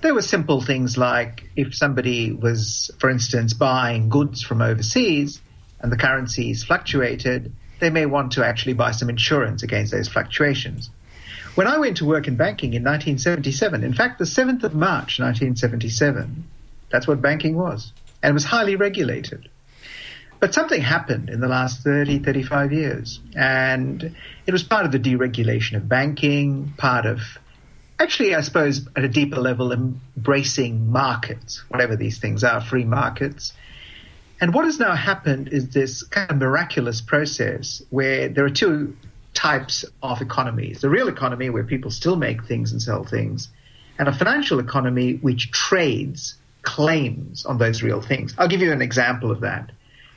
there 0.05 0.13
were 0.13 0.21
simple 0.21 0.61
things 0.61 0.99
like 0.99 1.49
if 1.57 1.75
somebody 1.75 2.31
was, 2.31 2.91
for 2.99 3.09
instance, 3.09 3.55
buying 3.55 4.11
goods 4.11 4.43
from 4.43 4.61
overseas 4.61 5.41
and 5.81 5.91
the 5.91 5.97
currencies 5.97 6.63
fluctuated, 6.63 7.51
they 7.81 7.89
may 7.89 8.05
want 8.05 8.33
to 8.33 8.45
actually 8.45 8.75
buy 8.75 8.91
some 8.91 9.09
insurance 9.09 9.63
against 9.63 9.93
those 9.93 10.07
fluctuations. 10.07 10.91
When 11.55 11.67
I 11.67 11.79
went 11.79 11.97
to 11.99 12.05
work 12.05 12.29
in 12.29 12.37
banking 12.37 12.75
in 12.75 12.85
1977, 12.85 13.83
in 13.83 13.95
fact, 13.95 14.19
the 14.19 14.27
7th 14.27 14.63
of 14.63 14.75
March 14.75 15.21
1977, 15.21 16.45
that's 16.91 17.09
what 17.09 17.23
banking 17.23 17.57
was. 17.57 17.91
And 18.23 18.29
it 18.29 18.35
was 18.35 18.45
highly 18.45 18.77
regulated. 18.77 19.49
But 20.39 20.53
something 20.53 20.83
happened 20.83 21.31
in 21.31 21.41
the 21.41 21.49
last 21.49 21.83
30, 21.83 22.19
35 22.19 22.75
years. 22.75 23.21
And 23.35 24.15
it 24.47 24.53
was 24.53 24.65
part 24.65 24.85
of 24.85 24.93
the 24.93 24.99
deregulation 24.99 25.79
of 25.79 25.89
banking, 25.89 26.75
part 26.77 27.07
of, 27.07 27.21
actually, 28.05 28.35
I 28.35 28.43
suppose, 28.43 28.87
at 28.95 29.03
a 29.03 29.09
deeper 29.09 29.41
level, 29.41 29.73
embracing 29.73 30.91
markets, 30.91 31.65
whatever 31.69 31.97
these 31.97 32.19
things 32.19 32.45
are, 32.45 32.61
free 32.61 32.85
markets. 32.85 33.55
And 34.43 34.53
what 34.53 34.67
has 34.67 34.79
now 34.79 34.95
happened 34.95 35.49
is 35.49 35.71
this 35.71 36.03
kind 36.03 36.31
of 36.31 36.37
miraculous 36.37 37.01
process 37.01 37.83
where 37.89 38.29
there 38.29 38.45
are 38.45 38.51
two 38.51 38.95
types 39.33 39.87
of 40.03 40.21
economies 40.21 40.83
the 40.83 40.91
real 40.91 41.09
economy, 41.09 41.49
where 41.49 41.65
people 41.65 41.91
still 41.91 42.17
make 42.17 42.45
things 42.45 42.73
and 42.73 42.83
sell 42.83 43.05
things, 43.05 43.49
and 43.99 44.07
a 44.07 44.13
financial 44.13 44.59
economy 44.59 45.15
which 45.15 45.51
trades 45.51 46.35
claims 46.61 47.47
on 47.47 47.57
those 47.57 47.83
real 47.83 48.03
things. 48.03 48.35
I'll 48.37 48.49
give 48.49 48.61
you 48.61 48.73
an 48.73 48.83
example 48.83 49.31
of 49.31 49.41
that. 49.41 49.73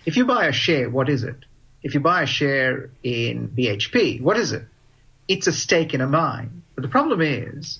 If 0.06 0.18
you 0.18 0.26
buy 0.26 0.48
a 0.48 0.52
share, 0.52 0.90
what 0.90 1.08
is 1.08 1.24
it? 1.24 1.38
If 1.84 1.94
you 1.94 2.02
buy 2.02 2.24
a 2.24 2.26
share 2.26 2.90
in 3.02 3.48
BHP, 3.58 4.22
what 4.22 4.36
is 4.36 4.52
it? 4.52 4.66
It's 5.30 5.48
a 5.48 5.54
stake 5.54 5.94
in 5.94 6.02
a 6.02 6.08
mine. 6.08 6.64
But 6.78 6.84
the 6.84 6.90
problem 6.90 7.22
is 7.22 7.80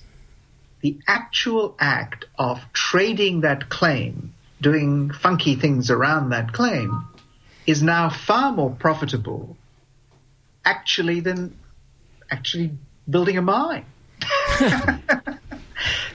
the 0.80 0.98
actual 1.06 1.76
act 1.78 2.24
of 2.36 2.60
trading 2.72 3.42
that 3.42 3.68
claim, 3.68 4.34
doing 4.60 5.12
funky 5.12 5.54
things 5.54 5.88
around 5.88 6.30
that 6.30 6.52
claim, 6.52 7.06
is 7.64 7.80
now 7.80 8.10
far 8.10 8.50
more 8.50 8.72
profitable 8.72 9.56
actually 10.64 11.20
than 11.20 11.56
actually 12.28 12.72
building 13.08 13.38
a 13.38 13.42
mine. 13.42 13.86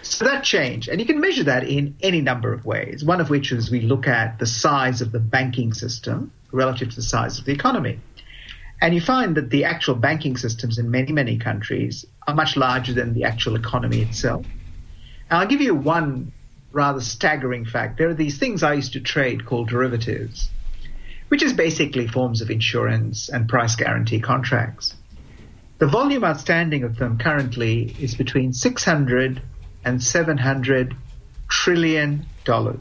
so 0.02 0.26
that 0.26 0.44
changed, 0.44 0.90
and 0.90 1.00
you 1.00 1.06
can 1.06 1.22
measure 1.22 1.46
that 1.46 1.66
in 1.66 1.96
any 2.02 2.20
number 2.20 2.52
of 2.52 2.66
ways. 2.66 3.02
One 3.02 3.22
of 3.22 3.30
which 3.30 3.54
is 3.54 3.72
we 3.72 3.80
look 3.80 4.08
at 4.08 4.40
the 4.40 4.46
size 4.46 5.00
of 5.00 5.14
the 5.14 5.22
banking 5.22 5.72
system 5.74 6.34
relative 6.52 6.90
to 6.90 6.96
the 6.98 7.02
size 7.02 7.40
of 7.40 7.46
the 7.46 7.54
economy. 7.54 8.02
And 8.82 8.94
you 8.94 9.00
find 9.00 9.38
that 9.38 9.50
the 9.50 9.64
actual 9.64 9.96
banking 9.96 10.36
systems 10.36 10.78
in 10.78 10.92
many, 10.92 11.14
many 11.14 11.38
countries 11.38 12.06
are 12.28 12.36
much 12.36 12.56
larger 12.56 12.94
than 12.94 13.14
the 13.14 13.24
actual 13.24 13.56
economy 13.56 14.02
itself. 14.02 14.46
And 15.30 15.40
I'll 15.40 15.48
give 15.48 15.62
you 15.62 15.76
one 15.76 16.32
rather 16.72 17.02
staggering 17.02 17.66
fact. 17.66 17.98
There 17.98 18.10
are 18.10 18.14
these 18.14 18.38
things 18.38 18.64
I 18.64 18.74
used 18.74 18.94
to 18.94 19.00
trade 19.00 19.46
called 19.46 19.70
derivatives, 19.70 20.50
which 21.30 21.44
is 21.44 21.54
basically 21.54 22.08
forms 22.08 22.42
of 22.42 22.50
insurance 22.50 23.30
and 23.30 23.48
price 23.48 23.76
guarantee 23.76 24.20
contracts. 24.20 24.96
The 25.80 25.88
volume 25.88 26.24
outstanding 26.24 26.84
of 26.84 26.98
them 26.98 27.18
currently 27.18 27.96
is 28.00 28.16
between 28.16 28.54
600 28.54 29.42
and 29.86 30.02
700 30.02 30.96
trillion 31.50 32.26
dollars. 32.46 32.80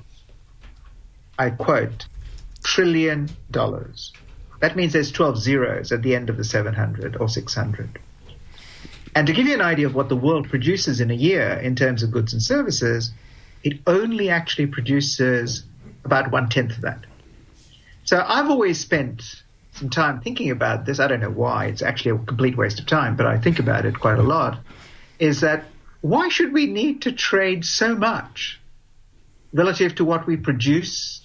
I 1.38 1.50
quote, 1.50 2.06
trillion 2.62 3.28
dollars. 3.50 4.12
That 4.60 4.76
means 4.76 4.92
there's 4.92 5.10
12 5.10 5.38
zeros 5.38 5.90
at 5.90 6.02
the 6.02 6.14
end 6.14 6.30
of 6.30 6.36
the 6.36 6.44
700 6.44 7.16
or 7.18 7.28
600. 7.28 7.98
And 9.14 9.26
to 9.26 9.32
give 9.32 9.46
you 9.46 9.54
an 9.54 9.60
idea 9.60 9.86
of 9.86 9.94
what 9.94 10.08
the 10.08 10.16
world 10.16 10.48
produces 10.48 11.00
in 11.00 11.10
a 11.10 11.14
year 11.14 11.50
in 11.50 11.76
terms 11.76 12.02
of 12.02 12.10
goods 12.10 12.32
and 12.32 12.42
services, 12.42 13.12
it 13.62 13.80
only 13.86 14.30
actually 14.30 14.66
produces 14.66 15.64
about 16.04 16.30
one 16.30 16.48
tenth 16.48 16.72
of 16.72 16.80
that. 16.82 17.04
So 18.04 18.24
I've 18.26 18.50
always 18.50 18.80
spent 18.80 19.42
some 19.72 19.90
time 19.90 20.20
thinking 20.20 20.50
about 20.50 20.86
this. 20.86 20.98
I 20.98 21.06
don't 21.06 21.20
know 21.20 21.30
why. 21.30 21.66
It's 21.66 21.82
actually 21.82 22.12
a 22.12 22.18
complete 22.18 22.56
waste 22.56 22.80
of 22.80 22.86
time, 22.86 23.16
but 23.16 23.26
I 23.26 23.38
think 23.38 23.58
about 23.58 23.86
it 23.86 23.98
quite 23.98 24.18
a 24.18 24.22
lot. 24.22 24.58
Is 25.18 25.40
that 25.42 25.64
why 26.00 26.28
should 26.28 26.52
we 26.52 26.66
need 26.66 27.02
to 27.02 27.12
trade 27.12 27.64
so 27.64 27.94
much 27.94 28.60
relative 29.52 29.94
to 29.96 30.04
what 30.04 30.26
we 30.26 30.36
produce 30.36 31.24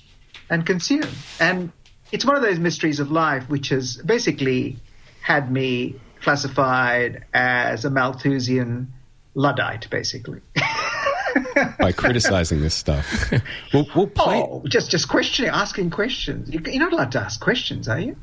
and 0.50 0.66
consume? 0.66 1.10
And 1.40 1.72
it's 2.12 2.26
one 2.26 2.36
of 2.36 2.42
those 2.42 2.60
mysteries 2.60 3.00
of 3.00 3.12
life 3.12 3.50
which 3.50 3.70
has 3.70 3.98
basically 3.98 4.78
had 5.22 5.52
me 5.52 5.96
classified 6.22 7.26
as 7.34 7.86
a 7.86 7.90
Malthusian 7.90 8.92
Luddite, 9.36 9.90
basically. 9.90 10.42
by 11.80 11.92
criticizing 11.92 12.62
this 12.62 12.74
stuff. 12.74 13.32
We'll, 13.74 13.86
we'll 13.96 14.08
play. 14.08 14.38
Oh, 14.42 14.64
just 14.68 14.90
just 14.90 15.10
questioning, 15.10 15.52
asking 15.52 15.90
questions. 15.90 16.50
You- 16.50 16.62
You're 16.66 16.80
not 16.80 16.94
allowed 16.94 17.12
to 17.14 17.20
ask 17.20 17.40
questions, 17.42 17.88
are 17.88 18.00
you? 18.00 18.16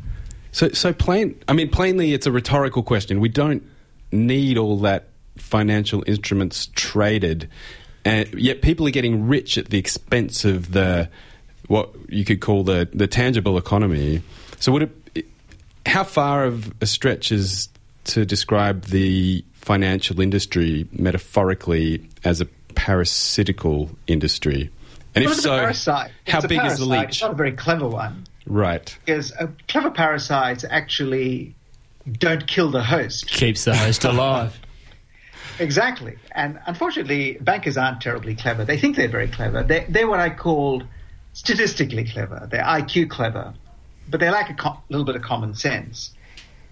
So, 0.52 0.70
so 0.70 0.92
plain. 0.92 1.38
I 1.48 1.52
mean, 1.52 1.68
plainly, 1.68 2.14
it's 2.14 2.26
a 2.26 2.32
rhetorical 2.32 2.82
question. 2.82 3.20
We 3.20 3.28
don't 3.28 3.62
need 4.10 4.56
all 4.56 4.78
that 4.80 5.08
financial 5.36 6.02
instruments 6.06 6.68
traded, 6.74 7.48
and 8.04 8.32
yet 8.34 8.62
people 8.62 8.86
are 8.86 8.90
getting 8.92 9.26
rich 9.26 9.58
at 9.58 9.66
the 9.66 9.78
expense 9.78 10.44
of 10.44 10.72
the 10.72 11.10
what 11.66 11.90
you 12.08 12.24
could 12.24 12.40
call 12.40 12.64
the 12.64 12.88
the 12.92 13.06
tangible 13.06 13.58
economy. 13.58 14.22
So, 14.60 14.72
would 14.72 14.90
it? 15.14 15.26
How 15.86 16.04
far 16.04 16.44
of 16.44 16.72
a 16.80 16.86
stretch 16.86 17.30
is 17.30 17.68
to 18.04 18.24
describe 18.24 18.84
the 18.86 19.44
financial 19.54 20.20
industry 20.20 20.86
metaphorically 20.92 22.08
as 22.24 22.40
a 22.40 22.46
parasitical 22.74 23.90
industry? 24.06 24.70
And 25.14 25.24
Well, 25.24 25.32
if 25.34 25.40
so, 25.40 25.58
parasite. 25.58 26.10
how 26.26 26.38
It's 26.38 26.44
a 26.44 26.48
big 26.48 26.58
is 26.64 26.78
the 26.78 26.86
parasite. 26.86 26.88
leech? 27.00 27.08
It's 27.10 27.22
not 27.22 27.30
a 27.32 27.34
very 27.36 27.52
clever 27.52 27.88
one. 27.88 28.24
Right. 28.46 28.96
Because 29.04 29.32
uh, 29.32 29.46
clever 29.68 29.90
parasites 29.90 30.64
actually 30.68 31.54
don't 32.10 32.46
kill 32.46 32.70
the 32.70 32.82
host. 32.82 33.26
Keeps 33.28 33.64
the 33.64 33.74
host 33.76 34.04
alive. 34.12 34.58
Exactly. 35.58 36.16
And 36.32 36.58
unfortunately, 36.66 37.38
bankers 37.40 37.76
aren't 37.76 38.00
terribly 38.00 38.34
clever. 38.34 38.64
They 38.64 38.76
think 38.76 38.96
they're 38.96 39.08
very 39.08 39.28
clever. 39.28 39.62
They're, 39.62 39.86
they're 39.88 40.08
what 40.08 40.20
I 40.20 40.30
called 40.30 40.84
statistically 41.32 42.04
clever. 42.04 42.48
They're 42.50 42.62
IQ 42.64 43.08
clever, 43.10 43.54
but 44.08 44.20
they 44.20 44.30
lack 44.30 44.50
a 44.50 44.54
co- 44.54 44.78
little 44.88 45.04
bit 45.04 45.16
of 45.16 45.22
common 45.22 45.54
sense. 45.54 46.10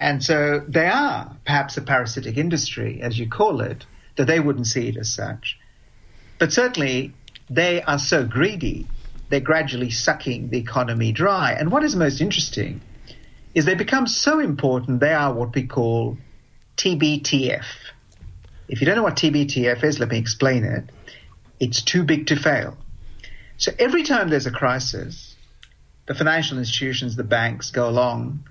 And 0.02 0.20
so 0.20 0.60
they 0.66 0.88
are 0.88 1.30
perhaps 1.46 1.76
a 1.76 1.80
parasitic 1.80 2.36
industry, 2.36 3.00
as 3.02 3.16
you 3.16 3.28
call 3.28 3.60
it, 3.60 3.86
that 4.16 4.26
they 4.26 4.40
wouldn't 4.40 4.66
see 4.66 4.88
it 4.88 4.96
as 4.96 5.14
such. 5.14 5.56
But 6.40 6.52
certainly, 6.52 7.14
they 7.48 7.82
are 7.82 8.00
so 8.00 8.26
greedy, 8.26 8.88
they're 9.28 9.38
gradually 9.38 9.90
sucking 9.90 10.48
the 10.48 10.58
economy 10.58 11.12
dry. 11.12 11.52
And 11.52 11.70
what 11.70 11.84
is 11.84 11.94
most 11.94 12.20
interesting 12.20 12.80
is 13.54 13.64
they 13.64 13.76
become 13.76 14.08
so 14.08 14.40
important, 14.40 14.98
they 14.98 15.14
are 15.14 15.32
what 15.32 15.54
we 15.54 15.68
call 15.68 16.18
TBTF. 16.78 17.64
If 18.66 18.80
you 18.80 18.86
don't 18.86 18.96
know 18.96 19.04
what 19.04 19.14
TBTF 19.14 19.84
is, 19.84 20.00
let 20.00 20.08
me 20.08 20.18
explain 20.18 20.64
it. 20.64 20.90
It's 21.60 21.80
too 21.80 22.02
big 22.02 22.26
to 22.26 22.34
fail. 22.34 22.76
So 23.56 23.70
every 23.78 24.02
time 24.02 24.30
there's 24.30 24.46
a 24.46 24.50
crisis, 24.50 25.36
the 26.06 26.14
financial 26.14 26.58
institutions, 26.58 27.14
the 27.14 27.22
banks 27.22 27.70
go 27.70 27.88
along 27.88 28.48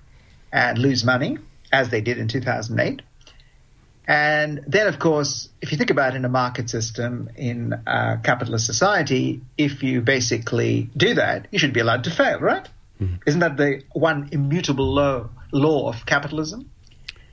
and 0.51 0.77
lose 0.77 1.03
money, 1.03 1.37
as 1.71 1.89
they 1.89 2.01
did 2.01 2.17
in 2.17 2.27
2008. 2.27 3.01
And 4.07 4.61
then, 4.67 4.87
of 4.87 4.99
course, 4.99 5.49
if 5.61 5.71
you 5.71 5.77
think 5.77 5.89
about 5.89 6.13
it 6.13 6.17
in 6.17 6.25
a 6.25 6.29
market 6.29 6.69
system, 6.69 7.29
in 7.37 7.73
a 7.87 8.19
capitalist 8.23 8.65
society, 8.65 9.41
if 9.57 9.83
you 9.83 10.01
basically 10.01 10.89
do 10.97 11.13
that, 11.13 11.47
you 11.51 11.59
should 11.59 11.71
be 11.71 11.79
allowed 11.79 12.03
to 12.05 12.11
fail, 12.11 12.39
right? 12.39 12.67
Isn't 13.25 13.39
that 13.39 13.57
the 13.57 13.83
one 13.93 14.29
immutable 14.31 14.93
law, 14.93 15.29
law 15.51 15.89
of 15.89 16.05
capitalism? 16.05 16.69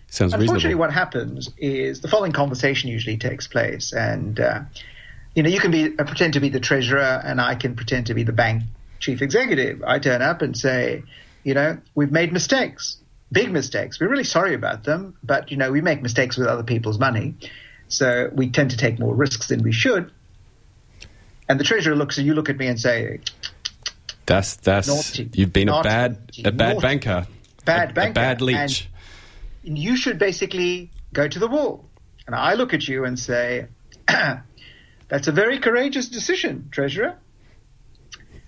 Sounds 0.07 0.33
Unfortunately, 0.33 0.55
reasonable. 0.55 0.81
what 0.81 0.93
happens 0.93 1.51
is 1.59 2.01
the 2.01 2.09
following 2.09 2.33
conversation 2.33 2.89
usually 2.89 3.19
takes 3.19 3.47
place, 3.47 3.93
and 3.93 4.41
uh, 4.41 4.61
you 5.35 5.43
know 5.43 5.51
you 5.51 5.61
can 5.61 5.71
be 5.71 5.99
uh, 5.99 6.05
pretend 6.05 6.33
to 6.33 6.41
be 6.41 6.49
the 6.49 6.61
treasurer, 6.61 7.21
and 7.23 7.39
I 7.41 7.55
can 7.55 7.77
pretend 7.77 8.07
to 8.07 8.15
be 8.15 8.23
the 8.23 8.33
bank 8.33 8.63
chief 8.99 9.21
executive. 9.21 9.83
I 9.87 9.99
turn 9.99 10.23
up 10.23 10.41
and 10.41 10.57
say, 10.57 11.03
you 11.45 11.53
know, 11.53 11.77
we've 11.95 12.11
made 12.11 12.33
mistakes, 12.33 12.97
big 13.31 13.51
mistakes. 13.51 14.01
We're 14.01 14.09
really 14.09 14.25
sorry 14.25 14.55
about 14.55 14.85
them, 14.85 15.17
but 15.23 15.51
you 15.51 15.57
know 15.57 15.71
we 15.71 15.81
make 15.81 16.03
mistakes 16.03 16.37
with 16.37 16.47
other 16.49 16.63
people's 16.63 16.99
money, 16.99 17.35
so 17.89 18.31
we 18.33 18.51
tend 18.51 18.71
to 18.71 18.77
take 18.77 18.99
more 18.99 19.15
risks 19.15 19.49
than 19.49 19.63
we 19.63 19.73
should. 19.73 20.13
And 21.49 21.59
the 21.59 21.65
treasurer 21.65 21.97
looks 21.97 22.19
and 22.19 22.27
you 22.27 22.35
look 22.35 22.51
at 22.51 22.57
me 22.59 22.67
and 22.67 22.79
say, 22.79 23.21
That's 24.27 24.57
that's 24.57 24.89
Naughty. 24.89 25.31
you've 25.35 25.53
been 25.53 25.69
a 25.69 25.73
Naughty. 25.73 25.89
bad 25.89 26.31
a 26.45 26.53
bad 26.53 26.75
Naughty. 26.75 26.81
banker, 26.87 27.27
bad 27.65 27.91
a, 27.91 27.95
banker, 27.95 28.11
a 28.11 28.15
bad 28.15 28.41
leech. 28.43 28.89
and 29.65 29.79
you 29.79 29.97
should 29.97 30.19
basically 30.19 30.91
go 31.13 31.27
to 31.27 31.39
the 31.39 31.49
wall. 31.49 31.85
And 32.27 32.35
I 32.35 32.55
look 32.55 32.75
at 32.75 32.87
you 32.87 33.05
and 33.07 33.19
say, 33.19 33.69
that's 34.07 35.29
a 35.29 35.33
very 35.33 35.59
courageous 35.59 36.09
decision, 36.09 36.69
Treasurer. 36.71 37.17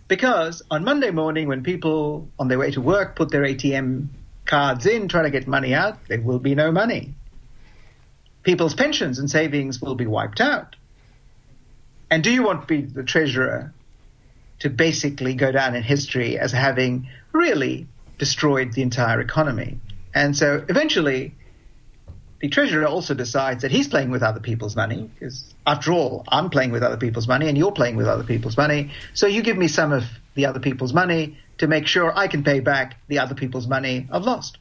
Because 0.09 0.61
on 0.71 0.85
Monday 0.85 1.11
morning, 1.13 1.49
when 1.49 1.63
people 1.63 2.29
on 2.39 2.49
their 2.49 2.59
way 2.59 2.73
to 2.73 2.81
work 2.81 3.17
put 3.17 3.31
their 3.31 3.43
ATM 3.45 4.09
cards 4.51 4.85
in, 4.85 5.07
trying 5.07 5.25
to 5.25 5.31
get 5.31 5.47
money 5.47 5.73
out, 5.73 5.97
there 6.09 6.21
will 6.21 6.41
be 6.41 6.57
no 6.57 6.73
money. 6.73 7.15
People's 8.43 8.75
pensions 8.75 9.21
and 9.21 9.31
savings 9.31 9.81
will 9.81 9.95
be 9.95 10.07
wiped 10.07 10.41
out. 10.41 10.75
And 12.11 12.25
do 12.25 12.33
you 12.33 12.43
want 12.43 12.63
to 12.63 12.67
be 12.67 12.83
the 12.83 13.05
treasurer 13.05 13.73
to 14.59 14.69
basically 14.69 15.35
go 15.35 15.53
down 15.53 15.77
in 15.77 15.85
history 15.85 16.37
as 16.37 16.51
having 16.51 17.09
really 17.33 17.87
destroyed 18.19 18.73
the 18.73 18.83
entire 18.83 19.21
economy? 19.21 19.79
And 20.13 20.37
so 20.37 20.65
eventually, 20.69 21.33
the 22.41 22.49
treasurer 22.49 22.87
also 22.87 23.15
decides 23.15 23.63
that 23.63 23.71
he's 23.71 23.87
playing 23.87 24.11
with 24.11 24.25
other 24.25 24.41
people's 24.41 24.75
money 24.75 25.09
because, 25.15 25.55
after 25.65 25.93
all, 25.93 26.25
I'm 26.27 26.51
playing 26.51 26.73
with 26.73 26.83
other 26.83 26.97
people's 26.97 27.29
money 27.29 27.49
and 27.49 27.57
you're 27.57 27.71
playing 27.71 27.95
with 27.95 28.09
other 28.09 28.25
people's 28.25 28.57
money. 28.57 28.91
So 29.15 29.29
you 29.29 29.43
give 29.43 29.57
me 29.57 29.69
some 29.69 29.93
of 29.93 30.03
the 30.35 30.47
other 30.47 30.59
people's 30.59 30.93
money 30.93 31.39
to 31.61 31.67
make 31.67 31.87
sure 31.87 32.11
I 32.17 32.27
can 32.27 32.43
pay 32.43 32.61
back 32.61 32.97
the 33.09 33.19
other 33.19 33.35
people's 33.35 33.67
money 33.67 34.09
I've 34.11 34.25
lost. 34.25 34.57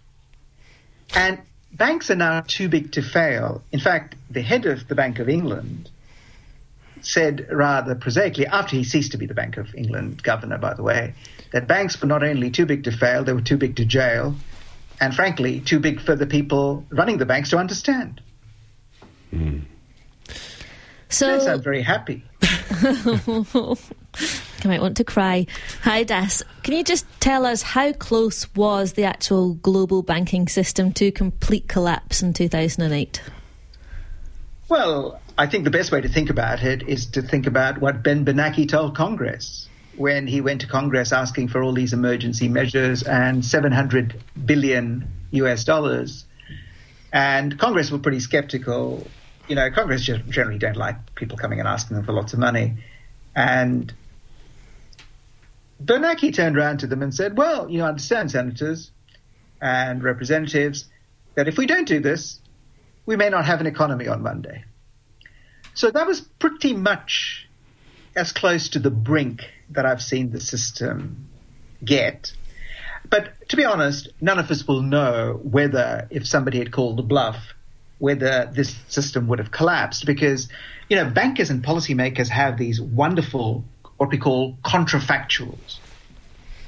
And 1.15 1.39
banks 1.71 2.11
are 2.11 2.15
now 2.15 2.41
too 2.41 2.67
big 2.67 2.91
to 2.93 3.01
fail. 3.01 3.63
In 3.71 3.79
fact, 3.79 4.15
the 4.29 4.41
head 4.41 4.65
of 4.65 4.85
the 4.89 4.95
Bank 4.95 5.19
of 5.19 5.29
England 5.29 5.89
said 7.01 7.47
rather 7.49 7.95
prosaically, 7.95 8.45
after 8.45 8.75
he 8.75 8.83
ceased 8.83 9.13
to 9.13 9.17
be 9.17 9.25
the 9.25 9.33
Bank 9.33 9.55
of 9.55 9.73
England 9.75 10.21
governor, 10.21 10.57
by 10.57 10.73
the 10.73 10.83
way, 10.83 11.13
that 11.53 11.67
banks 11.67 11.99
were 12.01 12.07
not 12.07 12.21
only 12.21 12.51
too 12.51 12.65
big 12.65 12.83
to 12.83 12.91
fail, 12.91 13.23
they 13.23 13.31
were 13.31 13.39
too 13.39 13.55
big 13.55 13.77
to 13.77 13.85
jail, 13.85 14.35
and 14.99 15.15
frankly, 15.15 15.61
too 15.61 15.79
big 15.79 16.01
for 16.01 16.17
the 16.17 16.27
people 16.27 16.85
running 16.89 17.17
the 17.17 17.25
banks 17.25 17.51
to 17.51 17.57
understand. 17.57 18.19
Hmm. 19.29 19.59
So 21.07 21.37
They 21.37 21.45
sound 21.45 21.63
very 21.63 21.81
happy. 21.81 22.25
I 24.65 24.67
might 24.67 24.81
want 24.81 24.97
to 24.97 25.03
cry. 25.03 25.45
Hi, 25.83 26.03
Das. 26.03 26.43
Can 26.63 26.73
you 26.73 26.83
just 26.83 27.05
tell 27.19 27.45
us 27.45 27.61
how 27.61 27.93
close 27.93 28.53
was 28.55 28.93
the 28.93 29.03
actual 29.03 29.55
global 29.55 30.01
banking 30.01 30.47
system 30.47 30.91
to 30.93 31.11
complete 31.11 31.67
collapse 31.67 32.21
in 32.21 32.33
2008? 32.33 33.21
Well, 34.67 35.19
I 35.37 35.47
think 35.47 35.63
the 35.63 35.71
best 35.71 35.91
way 35.91 36.01
to 36.01 36.09
think 36.09 36.29
about 36.29 36.61
it 36.63 36.83
is 36.87 37.07
to 37.07 37.21
think 37.21 37.47
about 37.47 37.79
what 37.79 38.03
Ben 38.03 38.25
Bernanke 38.25 38.67
told 38.67 38.95
Congress 38.95 39.67
when 39.95 40.27
he 40.27 40.41
went 40.41 40.61
to 40.61 40.67
Congress 40.67 41.11
asking 41.11 41.49
for 41.49 41.61
all 41.63 41.73
these 41.73 41.91
emergency 41.91 42.47
measures 42.47 43.03
and 43.03 43.43
700 43.43 44.21
billion 44.45 45.07
US 45.31 45.63
dollars. 45.63 46.25
And 47.11 47.57
Congress 47.57 47.91
were 47.91 47.99
pretty 47.99 48.19
skeptical. 48.19 49.07
You 49.47 49.55
know, 49.55 49.69
Congress 49.71 50.03
gen- 50.03 50.29
generally 50.29 50.59
don't 50.59 50.77
like 50.77 51.15
people 51.15 51.37
coming 51.37 51.59
and 51.59 51.67
asking 51.67 51.97
them 51.97 52.05
for 52.05 52.13
lots 52.13 52.33
of 52.33 52.39
money. 52.39 52.77
And 53.35 53.93
Bernanke 55.83 56.33
turned 56.33 56.57
around 56.57 56.79
to 56.79 56.87
them 56.87 57.01
and 57.01 57.13
said, 57.13 57.37
Well, 57.37 57.69
you 57.69 57.83
understand, 57.83 58.31
senators 58.31 58.91
and 59.61 60.03
representatives, 60.03 60.85
that 61.35 61.47
if 61.47 61.57
we 61.57 61.65
don't 61.65 61.87
do 61.87 61.99
this, 61.99 62.39
we 63.05 63.15
may 63.15 63.29
not 63.29 63.45
have 63.45 63.61
an 63.61 63.67
economy 63.67 64.07
on 64.07 64.21
Monday. 64.21 64.63
So 65.73 65.89
that 65.89 66.05
was 66.05 66.21
pretty 66.21 66.73
much 66.73 67.47
as 68.15 68.31
close 68.31 68.69
to 68.69 68.79
the 68.79 68.91
brink 68.91 69.49
that 69.69 69.85
I've 69.85 70.01
seen 70.01 70.31
the 70.31 70.39
system 70.39 71.29
get. 71.83 72.33
But 73.09 73.49
to 73.49 73.55
be 73.55 73.65
honest, 73.65 74.09
none 74.19 74.39
of 74.39 74.51
us 74.51 74.67
will 74.67 74.81
know 74.81 75.39
whether, 75.41 76.07
if 76.09 76.27
somebody 76.27 76.59
had 76.59 76.71
called 76.71 76.99
a 76.99 77.03
bluff, 77.03 77.37
whether 77.97 78.49
this 78.53 78.75
system 78.87 79.27
would 79.27 79.39
have 79.39 79.51
collapsed 79.51 80.05
because, 80.05 80.49
you 80.89 80.95
know, 80.95 81.09
bankers 81.09 81.49
and 81.49 81.63
policymakers 81.63 82.29
have 82.29 82.57
these 82.57 82.81
wonderful, 82.81 83.63
what 83.99 84.09
we 84.09 84.17
call 84.17 84.57
contrafactuals. 84.63 85.77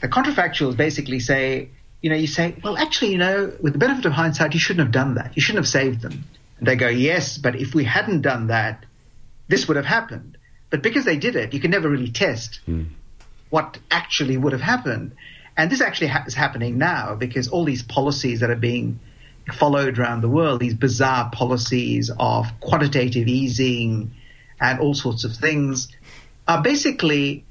The 0.02 0.10
contrafactuals 0.10 0.76
basically 0.76 1.22
say, 1.22 1.70
you 2.02 2.10
know, 2.10 2.16
you 2.18 2.28
say, 2.28 2.56
well, 2.62 2.78
actually, 2.78 3.14
you 3.14 3.18
know, 3.18 3.54
with 3.62 3.72
the 3.72 3.80
benefit 3.80 4.06
of 4.06 4.12
hindsight, 4.12 4.54
you 4.54 4.60
shouldn't 4.60 4.86
have 4.86 4.92
done 4.92 5.16
that. 5.16 5.32
You 5.36 5.42
shouldn't 5.42 5.64
have 5.64 5.70
saved 5.70 6.02
them. 6.02 6.26
And 6.60 6.68
they 6.68 6.76
go, 6.76 6.90
yes, 6.90 7.38
but 7.38 7.56
if 7.56 7.74
we 7.74 7.86
hadn't 7.86 8.22
done 8.22 8.48
that, 8.48 8.86
this 9.48 9.68
would 9.68 9.78
have 9.78 9.86
happened. 9.86 10.38
But 10.70 10.84
because 10.84 11.06
they 11.06 11.18
did 11.18 11.38
it, 11.38 11.54
you 11.54 11.62
can 11.62 11.72
never 11.72 11.90
really 11.90 12.12
test 12.12 12.60
hmm. 12.66 12.84
what 13.50 13.78
actually 13.90 14.36
would 14.36 14.52
have 14.52 14.62
happened. 14.62 15.14
And 15.56 15.72
this 15.72 15.80
actually 15.80 16.08
ha- 16.08 16.26
is 16.28 16.34
happening 16.34 16.78
now 16.78 17.16
because 17.16 17.48
all 17.48 17.64
these 17.64 17.84
policies 17.84 18.42
that 18.42 18.50
are 18.50 18.58
being 18.58 19.00
followed 19.54 20.00
around 20.00 20.20
the 20.20 20.30
world, 20.30 20.60
these 20.60 20.74
bizarre 20.74 21.30
policies 21.32 22.12
of 22.20 22.48
quantitative 22.60 23.30
easing 23.30 24.12
and 24.60 24.80
all 24.80 24.94
sorts 24.94 25.24
of 25.24 25.34
things, 25.34 25.88
are 26.52 26.62
basically 26.62 27.46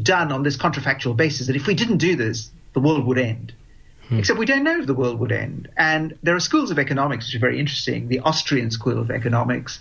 done 0.00 0.30
on 0.30 0.44
this 0.44 0.56
contrafactual 0.56 1.16
basis 1.16 1.48
that 1.48 1.56
if 1.56 1.66
we 1.66 1.74
didn't 1.74 1.98
do 1.98 2.14
this, 2.14 2.50
the 2.72 2.80
world 2.80 3.04
would 3.04 3.18
end. 3.18 3.52
Hmm. 4.08 4.20
Except 4.20 4.38
we 4.38 4.46
don't 4.46 4.62
know 4.62 4.78
if 4.78 4.86
the 4.86 4.94
world 4.94 5.18
would 5.18 5.32
end. 5.32 5.68
And 5.76 6.16
there 6.22 6.36
are 6.36 6.40
schools 6.40 6.70
of 6.70 6.78
economics 6.78 7.26
which 7.26 7.34
are 7.34 7.40
very 7.40 7.58
interesting. 7.58 8.06
The 8.06 8.20
Austrian 8.20 8.70
School 8.70 9.00
of 9.00 9.10
Economics, 9.10 9.80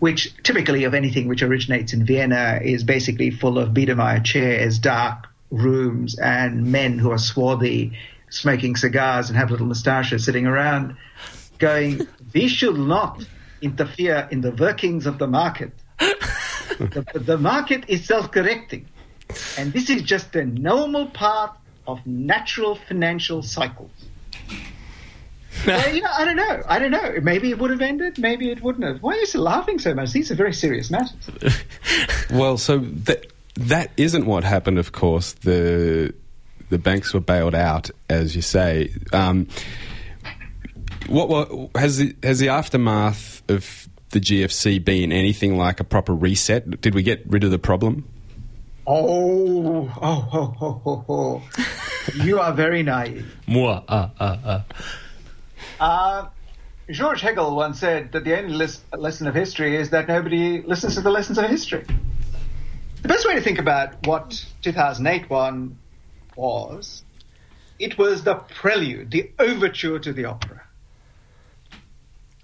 which 0.00 0.34
typically 0.42 0.82
of 0.84 0.94
anything 0.94 1.28
which 1.28 1.42
originates 1.42 1.92
in 1.92 2.04
Vienna 2.04 2.58
is 2.60 2.82
basically 2.82 3.30
full 3.30 3.60
of 3.60 3.68
Biedermeier 3.68 4.24
chairs, 4.24 4.80
dark 4.80 5.28
rooms, 5.52 6.18
and 6.18 6.72
men 6.72 6.98
who 6.98 7.12
are 7.12 7.18
swarthy, 7.18 7.92
smoking 8.28 8.74
cigars 8.74 9.28
and 9.28 9.38
have 9.38 9.52
little 9.52 9.66
moustaches 9.66 10.24
sitting 10.24 10.46
around 10.46 10.96
going, 11.60 12.08
we 12.34 12.48
should 12.48 12.76
not 12.76 13.24
interfere 13.62 14.26
in 14.32 14.40
the 14.40 14.50
workings 14.50 15.06
of 15.06 15.18
the 15.18 15.28
market. 15.28 15.70
The, 16.78 17.04
the 17.14 17.38
market 17.38 17.84
is 17.88 18.04
self-correcting. 18.04 18.86
And 19.58 19.72
this 19.72 19.90
is 19.90 20.02
just 20.02 20.34
a 20.36 20.44
normal 20.44 21.06
part 21.06 21.56
of 21.86 22.06
natural 22.06 22.76
financial 22.76 23.42
cycles. 23.42 23.90
well, 25.66 25.94
you 25.94 26.02
know, 26.02 26.10
I 26.12 26.24
don't 26.24 26.36
know. 26.36 26.62
I 26.68 26.78
don't 26.78 26.90
know. 26.90 27.14
Maybe 27.22 27.50
it 27.50 27.58
would 27.58 27.70
have 27.70 27.80
ended. 27.80 28.18
Maybe 28.18 28.50
it 28.50 28.62
wouldn't 28.62 28.84
have. 28.84 29.02
Why 29.02 29.14
are 29.14 29.18
you 29.18 29.40
laughing 29.40 29.78
so 29.78 29.94
much? 29.94 30.12
These 30.12 30.30
are 30.30 30.34
very 30.34 30.52
serious 30.52 30.90
matters. 30.90 31.12
Well, 32.30 32.56
so 32.56 32.78
that 32.78 33.26
that 33.56 33.92
isn't 33.98 34.24
what 34.24 34.44
happened. 34.44 34.78
Of 34.78 34.92
course, 34.92 35.34
the 35.34 36.14
the 36.70 36.78
banks 36.78 37.12
were 37.12 37.20
bailed 37.20 37.54
out, 37.54 37.90
as 38.08 38.34
you 38.34 38.42
say. 38.42 38.90
Um, 39.12 39.46
what, 41.06 41.28
what 41.28 41.70
has 41.76 41.98
the, 41.98 42.16
has 42.22 42.38
the 42.38 42.48
aftermath 42.48 43.42
of 43.48 43.88
the 44.10 44.20
GFC 44.20 44.84
been 44.84 45.12
anything 45.12 45.56
like 45.56 45.80
a 45.80 45.84
proper 45.84 46.14
reset? 46.14 46.80
Did 46.80 46.94
we 46.94 47.02
get 47.02 47.22
rid 47.26 47.44
of 47.44 47.50
the 47.50 47.58
problem? 47.58 48.08
Oh, 48.86 49.90
oh, 50.00 50.28
oh, 50.32 50.56
oh, 50.60 50.82
oh, 50.84 51.04
oh. 51.08 51.42
you 52.14 52.38
are 52.40 52.52
very 52.52 52.82
naive. 52.82 53.34
Moi, 53.46 53.82
ah, 53.88 54.10
ah, 54.20 54.38
ah. 54.44 54.64
Uh, 55.80 56.28
George 56.90 57.22
Hegel 57.22 57.56
once 57.56 57.80
said 57.80 58.12
that 58.12 58.24
the 58.24 58.38
only 58.38 58.66
lesson 58.92 59.26
of 59.26 59.34
history 59.34 59.76
is 59.76 59.90
that 59.90 60.06
nobody 60.06 60.60
listens 60.60 60.96
to 60.96 61.00
the 61.00 61.10
lessons 61.10 61.38
of 61.38 61.48
history. 61.48 61.84
The 63.00 63.08
best 63.08 63.26
way 63.26 63.34
to 63.34 63.40
think 63.40 63.58
about 63.58 64.06
what 64.06 64.44
2008 64.62 65.30
one 65.30 65.78
was, 66.36 67.02
it 67.78 67.96
was 67.96 68.24
the 68.24 68.34
prelude, 68.34 69.10
the 69.10 69.30
overture 69.38 69.98
to 69.98 70.12
the 70.12 70.26
opera. 70.26 70.53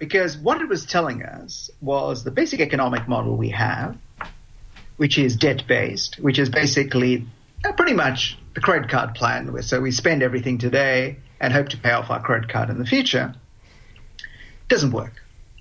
Because 0.00 0.38
what 0.38 0.62
it 0.62 0.68
was 0.68 0.86
telling 0.86 1.22
us 1.22 1.70
was 1.82 2.24
the 2.24 2.30
basic 2.30 2.58
economic 2.60 3.06
model 3.06 3.36
we 3.36 3.50
have, 3.50 3.98
which 4.96 5.18
is 5.18 5.36
debt 5.36 5.64
based, 5.68 6.18
which 6.18 6.38
is 6.38 6.48
basically 6.48 7.26
uh, 7.64 7.72
pretty 7.72 7.92
much 7.92 8.38
the 8.54 8.62
credit 8.62 8.90
card 8.90 9.14
plan. 9.14 9.62
So 9.62 9.78
we 9.78 9.90
spend 9.90 10.22
everything 10.22 10.56
today 10.56 11.18
and 11.38 11.52
hope 11.52 11.68
to 11.68 11.76
pay 11.76 11.90
off 11.90 12.10
our 12.10 12.22
credit 12.22 12.48
card 12.48 12.70
in 12.70 12.78
the 12.78 12.86
future. 12.86 13.34
Doesn't 14.68 14.92
work. 14.92 15.12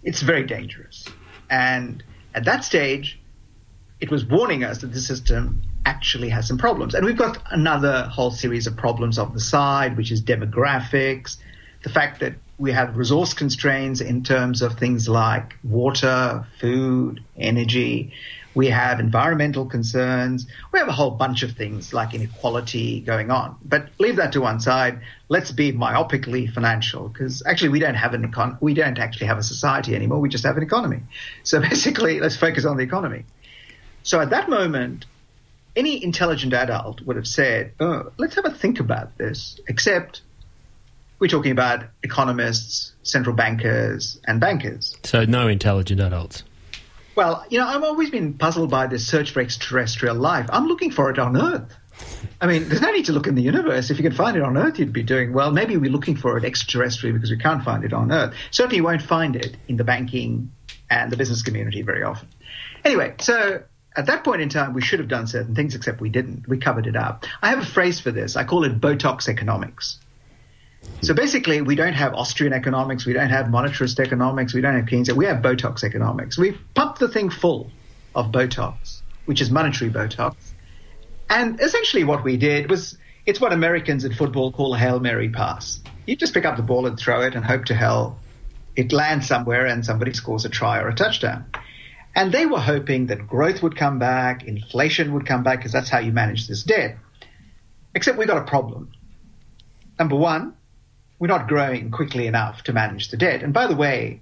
It's 0.03 0.21
very 0.21 0.45
dangerous. 0.45 1.05
And 1.49 2.01
at 2.33 2.45
that 2.45 2.63
stage, 2.63 3.19
it 3.99 4.09
was 4.09 4.23
warning 4.23 4.63
us 4.63 4.77
that 4.79 4.93
the 4.93 5.01
system 5.01 5.63
actually 5.85 6.29
has 6.29 6.47
some 6.47 6.57
problems. 6.57 6.95
And 6.95 7.05
we've 7.05 7.17
got 7.17 7.39
another 7.51 8.03
whole 8.03 8.31
series 8.31 8.67
of 8.67 8.77
problems 8.77 9.17
on 9.17 9.33
the 9.33 9.41
side, 9.41 9.97
which 9.97 10.11
is 10.11 10.21
demographics, 10.21 11.35
the 11.83 11.89
fact 11.89 12.21
that 12.21 12.35
we 12.59 12.73
have 12.73 12.97
resource 12.97 13.33
constraints 13.33 14.01
in 14.01 14.23
terms 14.23 14.61
of 14.61 14.77
things 14.77 15.07
like 15.07 15.55
water, 15.63 16.45
food, 16.59 17.23
energy. 17.37 18.11
We 18.53 18.67
have 18.67 18.99
environmental 18.99 19.65
concerns. 19.65 20.45
We 20.73 20.79
have 20.79 20.89
a 20.89 20.91
whole 20.91 21.11
bunch 21.11 21.43
of 21.43 21.53
things 21.53 21.93
like 21.93 22.13
inequality 22.13 22.99
going 22.99 23.31
on. 23.31 23.55
But 23.63 23.89
leave 23.97 24.17
that 24.17 24.33
to 24.33 24.41
one 24.41 24.59
side. 24.59 24.99
Let's 25.29 25.51
be 25.51 25.71
myopically 25.71 26.51
financial 26.51 27.07
because 27.07 27.41
actually 27.45 27.69
we 27.69 27.79
don't 27.79 27.95
have 27.95 28.13
an 28.13 28.29
econ- 28.29 28.57
we 28.59 28.73
don't 28.73 28.99
actually 28.99 29.27
have 29.27 29.37
a 29.37 29.43
society 29.43 29.95
anymore. 29.95 30.19
We 30.19 30.27
just 30.27 30.43
have 30.43 30.57
an 30.57 30.63
economy. 30.63 31.03
So 31.43 31.61
basically, 31.69 32.19
let's 32.19 32.35
focus 32.35 32.65
on 32.65 32.75
the 32.75 32.83
economy. 32.83 33.23
So 34.03 34.19
at 34.19 34.31
that 34.31 34.49
moment, 34.49 35.05
any 35.77 36.03
intelligent 36.03 36.53
adult 36.53 37.01
would 37.01 37.15
have 37.15 37.27
said, 37.27 37.73
oh, 37.79 38.11
let's 38.17 38.35
have 38.35 38.45
a 38.45 38.51
think 38.51 38.81
about 38.81 39.17
this, 39.17 39.59
except 39.67 40.21
we're 41.19 41.27
talking 41.27 41.51
about 41.51 41.85
economists, 42.03 42.93
central 43.03 43.35
bankers, 43.35 44.19
and 44.25 44.39
bankers. 44.39 44.95
So 45.03 45.25
no 45.25 45.47
intelligent 45.47 45.99
adults. 46.01 46.43
Well, 47.15 47.45
you 47.49 47.59
know, 47.59 47.67
I've 47.67 47.83
always 47.83 48.09
been 48.09 48.33
puzzled 48.33 48.69
by 48.69 48.87
this 48.87 49.05
search 49.05 49.31
for 49.31 49.41
extraterrestrial 49.41 50.15
life. 50.15 50.47
I'm 50.51 50.67
looking 50.67 50.91
for 50.91 51.09
it 51.09 51.19
on 51.19 51.35
Earth. 51.35 51.75
I 52.39 52.47
mean, 52.47 52.69
there's 52.69 52.81
no 52.81 52.91
need 52.91 53.05
to 53.05 53.11
look 53.11 53.27
in 53.27 53.35
the 53.35 53.41
universe. 53.41 53.89
If 53.89 53.97
you 53.97 54.03
can 54.03 54.13
find 54.13 54.37
it 54.37 54.43
on 54.43 54.57
Earth, 54.57 54.79
you'd 54.79 54.93
be 54.93 55.03
doing 55.03 55.33
well. 55.33 55.51
Maybe 55.51 55.75
we're 55.75 55.91
looking 55.91 56.15
for 56.15 56.37
it 56.37 56.45
extraterrestrially 56.45 57.13
because 57.13 57.29
we 57.29 57.37
can't 57.37 57.61
find 57.61 57.83
it 57.83 57.91
on 57.91 58.11
Earth. 58.11 58.33
Certainly, 58.51 58.77
you 58.77 58.83
won't 58.85 59.01
find 59.01 59.35
it 59.35 59.57
in 59.67 59.75
the 59.75 59.83
banking 59.83 60.53
and 60.89 61.11
the 61.11 61.17
business 61.17 61.41
community 61.41 61.81
very 61.81 62.03
often. 62.03 62.29
Anyway, 62.85 63.15
so 63.19 63.63
at 63.97 64.05
that 64.05 64.23
point 64.23 64.41
in 64.41 64.47
time, 64.47 64.73
we 64.73 64.81
should 64.81 64.99
have 64.99 65.09
done 65.09 65.27
certain 65.27 65.55
things, 65.55 65.75
except 65.75 65.99
we 65.99 66.09
didn't. 66.09 66.47
We 66.47 66.57
covered 66.57 66.87
it 66.87 66.95
up. 66.95 67.25
I 67.41 67.49
have 67.49 67.59
a 67.59 67.65
phrase 67.65 67.99
for 67.99 68.11
this. 68.11 68.37
I 68.37 68.45
call 68.45 68.63
it 68.63 68.79
Botox 68.79 69.27
economics. 69.27 69.99
So 71.01 71.13
basically, 71.13 71.61
we 71.61 71.75
don't 71.75 71.93
have 71.93 72.13
Austrian 72.13 72.53
economics, 72.53 73.05
we 73.05 73.13
don't 73.13 73.29
have 73.29 73.47
monetarist 73.47 73.99
economics, 73.99 74.53
we 74.53 74.61
don't 74.61 74.75
have 74.75 74.85
Keynesian, 74.85 75.15
we 75.15 75.25
have 75.25 75.37
Botox 75.37 75.83
economics. 75.83 76.37
We've 76.37 76.59
pumped 76.73 76.99
the 76.99 77.07
thing 77.07 77.29
full 77.29 77.71
of 78.15 78.31
Botox, 78.31 79.01
which 79.25 79.41
is 79.41 79.49
monetary 79.49 79.89
Botox. 79.91 80.35
And 81.29 81.61
essentially, 81.61 82.03
what 82.03 82.23
we 82.23 82.37
did 82.37 82.69
was 82.69 82.97
it's 83.25 83.39
what 83.39 83.53
Americans 83.53 84.03
in 84.03 84.13
football 84.13 84.51
call 84.51 84.73
a 84.73 84.77
Hail 84.77 84.99
Mary 84.99 85.29
pass. 85.29 85.79
You 86.05 86.15
just 86.15 86.33
pick 86.33 86.45
up 86.45 86.57
the 86.57 86.63
ball 86.63 86.85
and 86.85 86.97
throw 86.97 87.21
it 87.21 87.35
and 87.35 87.45
hope 87.45 87.65
to 87.65 87.75
hell 87.75 88.19
it 88.75 88.91
lands 88.91 89.27
somewhere 89.27 89.65
and 89.65 89.85
somebody 89.85 90.13
scores 90.13 90.45
a 90.45 90.49
try 90.49 90.79
or 90.79 90.87
a 90.87 90.95
touchdown. 90.95 91.45
And 92.15 92.31
they 92.31 92.45
were 92.45 92.59
hoping 92.59 93.07
that 93.07 93.27
growth 93.27 93.61
would 93.61 93.75
come 93.75 93.99
back, 93.99 94.43
inflation 94.45 95.13
would 95.13 95.25
come 95.25 95.43
back, 95.43 95.59
because 95.59 95.71
that's 95.71 95.89
how 95.89 95.99
you 95.99 96.11
manage 96.11 96.47
this 96.47 96.63
debt. 96.63 96.97
Except 97.93 98.17
we 98.17 98.25
got 98.25 98.37
a 98.37 98.45
problem. 98.45 98.91
Number 99.97 100.15
one, 100.15 100.55
we're 101.19 101.27
not 101.27 101.47
growing 101.47 101.91
quickly 101.91 102.27
enough 102.27 102.63
to 102.63 102.73
manage 102.73 103.09
the 103.09 103.17
debt. 103.17 103.43
And 103.43 103.53
by 103.53 103.67
the 103.67 103.75
way, 103.75 104.21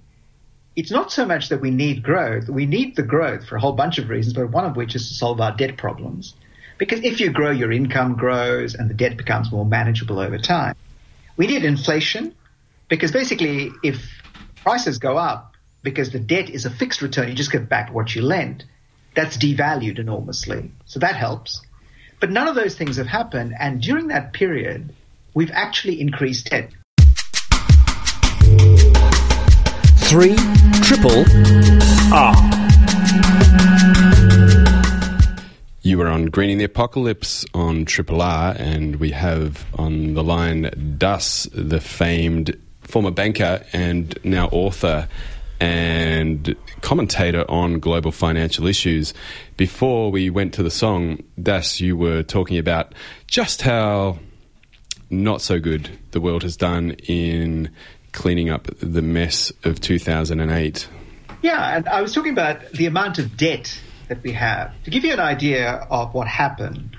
it's 0.76 0.90
not 0.90 1.10
so 1.10 1.24
much 1.24 1.48
that 1.48 1.60
we 1.60 1.70
need 1.70 2.02
growth. 2.02 2.48
We 2.48 2.66
need 2.66 2.96
the 2.96 3.02
growth 3.02 3.46
for 3.46 3.56
a 3.56 3.60
whole 3.60 3.72
bunch 3.72 3.98
of 3.98 4.08
reasons, 4.08 4.34
but 4.34 4.50
one 4.50 4.64
of 4.64 4.76
which 4.76 4.94
is 4.94 5.08
to 5.08 5.14
solve 5.14 5.40
our 5.40 5.56
debt 5.56 5.76
problems. 5.76 6.34
Because 6.76 7.00
if 7.02 7.20
you 7.20 7.30
grow, 7.30 7.50
your 7.50 7.72
income 7.72 8.14
grows 8.14 8.74
and 8.74 8.88
the 8.90 8.94
debt 8.94 9.16
becomes 9.16 9.50
more 9.50 9.64
manageable 9.64 10.20
over 10.20 10.38
time. 10.38 10.74
We 11.36 11.46
need 11.46 11.64
inflation 11.64 12.34
because 12.88 13.12
basically 13.12 13.70
if 13.82 14.22
prices 14.56 14.98
go 14.98 15.16
up 15.16 15.54
because 15.82 16.10
the 16.10 16.20
debt 16.20 16.50
is 16.50 16.64
a 16.64 16.70
fixed 16.70 17.02
return, 17.02 17.28
you 17.28 17.34
just 17.34 17.52
get 17.52 17.68
back 17.68 17.92
what 17.92 18.14
you 18.14 18.22
lent, 18.22 18.64
that's 19.14 19.36
devalued 19.36 19.98
enormously. 19.98 20.70
So 20.86 21.00
that 21.00 21.16
helps. 21.16 21.62
But 22.20 22.30
none 22.30 22.48
of 22.48 22.54
those 22.54 22.76
things 22.76 22.96
have 22.96 23.06
happened. 23.06 23.54
And 23.58 23.80
during 23.80 24.08
that 24.08 24.32
period, 24.32 24.94
we've 25.34 25.50
actually 25.52 26.00
increased 26.00 26.50
debt. 26.50 26.70
Three 30.08 30.36
triple 30.80 31.26
R. 32.14 32.34
You 35.82 36.00
are 36.00 36.08
on 36.08 36.26
Greening 36.30 36.56
the 36.56 36.64
Apocalypse 36.64 37.44
on 37.52 37.84
Triple 37.84 38.22
R, 38.22 38.54
and 38.56 38.96
we 38.96 39.10
have 39.10 39.66
on 39.74 40.14
the 40.14 40.24
line 40.24 40.96
Das, 40.96 41.46
the 41.52 41.78
famed 41.78 42.58
former 42.80 43.10
banker 43.10 43.62
and 43.74 44.18
now 44.24 44.48
author 44.48 45.08
and 45.60 46.56
commentator 46.80 47.44
on 47.50 47.78
global 47.78 48.10
financial 48.10 48.66
issues. 48.66 49.12
Before 49.58 50.10
we 50.10 50.30
went 50.30 50.54
to 50.54 50.62
the 50.62 50.70
song, 50.70 51.22
Das, 51.42 51.82
you 51.82 51.98
were 51.98 52.22
talking 52.22 52.56
about 52.56 52.94
just 53.26 53.60
how 53.60 54.18
not 55.10 55.42
so 55.42 55.60
good 55.60 55.90
the 56.12 56.20
world 56.22 56.44
has 56.44 56.56
done 56.56 56.92
in 57.06 57.70
cleaning 58.12 58.50
up 58.50 58.68
the 58.80 59.02
mess 59.02 59.52
of 59.64 59.80
2008. 59.80 60.88
Yeah, 61.42 61.76
and 61.76 61.88
I 61.88 62.02
was 62.02 62.12
talking 62.12 62.32
about 62.32 62.72
the 62.72 62.86
amount 62.86 63.18
of 63.18 63.36
debt 63.36 63.78
that 64.08 64.22
we 64.22 64.32
have. 64.32 64.72
To 64.84 64.90
give 64.90 65.04
you 65.04 65.12
an 65.12 65.20
idea 65.20 65.70
of 65.90 66.14
what 66.14 66.26
happened, 66.26 66.96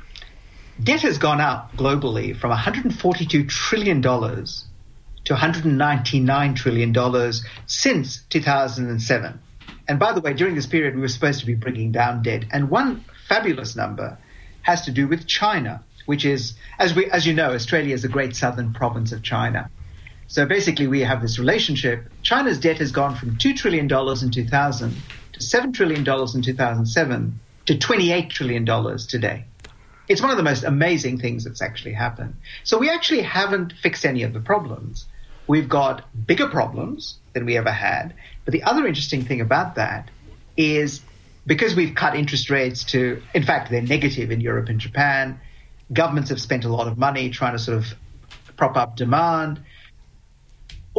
debt 0.82 1.02
has 1.02 1.18
gone 1.18 1.42
up 1.42 1.74
globally 1.76 2.36
from 2.36 2.52
$142 2.52 3.50
trillion 3.50 4.02
to 4.02 5.34
$199 5.36 6.56
trillion 6.56 7.34
since 7.66 8.24
2007. 8.30 9.40
And 9.88 10.00
by 10.00 10.14
the 10.14 10.22
way, 10.22 10.34
during 10.34 10.56
this 10.56 10.68
period, 10.68 10.96
we 10.96 11.02
were 11.02 11.08
supposed 11.08 11.40
to 11.42 11.46
be 11.46 11.56
bringing 11.56 11.92
down 11.92 12.22
debt. 12.22 12.46
And 12.52 12.70
one 12.70 13.04
fabulous 13.28 13.76
number 13.76 14.18
has 14.62 14.86
to 14.86 14.92
do 14.92 15.08
with 15.08 15.26
China, 15.26 15.84
which 16.06 16.26
is, 16.26 16.54
as, 16.78 16.96
we, 16.96 17.10
as 17.10 17.26
you 17.26 17.34
know, 17.34 17.54
Australia 17.54 17.94
is 17.94 18.04
the 18.04 18.08
great 18.08 18.36
southern 18.36 18.74
province 18.74 19.12
of 19.12 19.24
China. 19.24 19.70
So 20.30 20.46
basically, 20.46 20.86
we 20.86 21.02
have 21.02 21.24
this 21.24 21.40
relationship. 21.40 22.08
China's 22.22 22.60
debt 22.60 22.78
has 22.78 22.92
gone 22.92 23.16
from 23.16 23.38
$2 23.38 23.56
trillion 23.56 23.86
in 23.86 24.32
2000 24.32 24.96
to 25.34 25.40
$7 25.40 25.74
trillion 25.74 26.00
in 26.02 26.42
2007 26.44 27.40
to 27.66 27.74
$28 27.74 28.30
trillion 28.30 28.98
today. 29.08 29.46
It's 30.08 30.22
one 30.22 30.30
of 30.30 30.38
the 30.38 30.44
most 30.44 30.64
amazing 30.64 31.18
things 31.18 31.46
that's 31.46 31.64
actually 31.64 31.94
happened. 31.94 32.36
So 32.64 32.78
we 32.78 32.92
actually 32.92 33.24
haven't 33.24 33.74
fixed 33.82 34.06
any 34.06 34.22
of 34.22 34.34
the 34.34 34.40
problems. 34.40 35.08
We've 35.48 35.68
got 35.68 36.06
bigger 36.28 36.48
problems 36.48 37.18
than 37.34 37.48
we 37.48 37.58
ever 37.58 37.72
had. 37.72 38.14
But 38.46 38.52
the 38.52 38.62
other 38.62 38.86
interesting 38.86 39.24
thing 39.24 39.42
about 39.42 39.76
that 39.76 40.12
is 40.56 41.02
because 41.48 41.76
we've 41.76 41.96
cut 41.96 42.16
interest 42.16 42.52
rates 42.52 42.84
to, 42.92 43.20
in 43.34 43.42
fact, 43.42 43.72
they're 43.72 43.82
negative 43.82 44.30
in 44.30 44.42
Europe 44.42 44.70
and 44.70 44.80
Japan. 44.80 45.40
Governments 45.92 46.30
have 46.30 46.40
spent 46.40 46.66
a 46.66 46.70
lot 46.70 46.88
of 46.88 47.00
money 47.00 47.32
trying 47.32 47.54
to 47.54 47.60
sort 47.60 47.80
of 47.80 47.86
prop 48.56 48.78
up 48.78 48.96
demand 48.96 49.62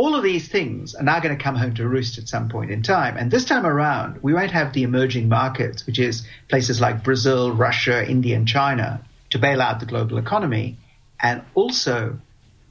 all 0.00 0.14
of 0.14 0.22
these 0.22 0.48
things 0.48 0.94
are 0.94 1.02
now 1.02 1.20
going 1.20 1.36
to 1.36 1.44
come 1.44 1.54
home 1.54 1.74
to 1.74 1.86
roost 1.86 2.16
at 2.16 2.26
some 2.26 2.48
point 2.48 2.70
in 2.70 2.82
time. 2.82 3.18
And 3.18 3.30
this 3.30 3.44
time 3.44 3.66
around, 3.66 4.22
we 4.22 4.32
won't 4.32 4.50
have 4.50 4.72
the 4.72 4.82
emerging 4.82 5.28
markets, 5.28 5.86
which 5.86 5.98
is 5.98 6.26
places 6.48 6.80
like 6.80 7.04
Brazil, 7.04 7.52
Russia, 7.52 8.08
India, 8.08 8.34
and 8.34 8.48
China, 8.48 9.04
to 9.28 9.38
bail 9.38 9.60
out 9.60 9.78
the 9.78 9.84
global 9.84 10.16
economy. 10.16 10.78
And 11.20 11.42
also, 11.54 12.18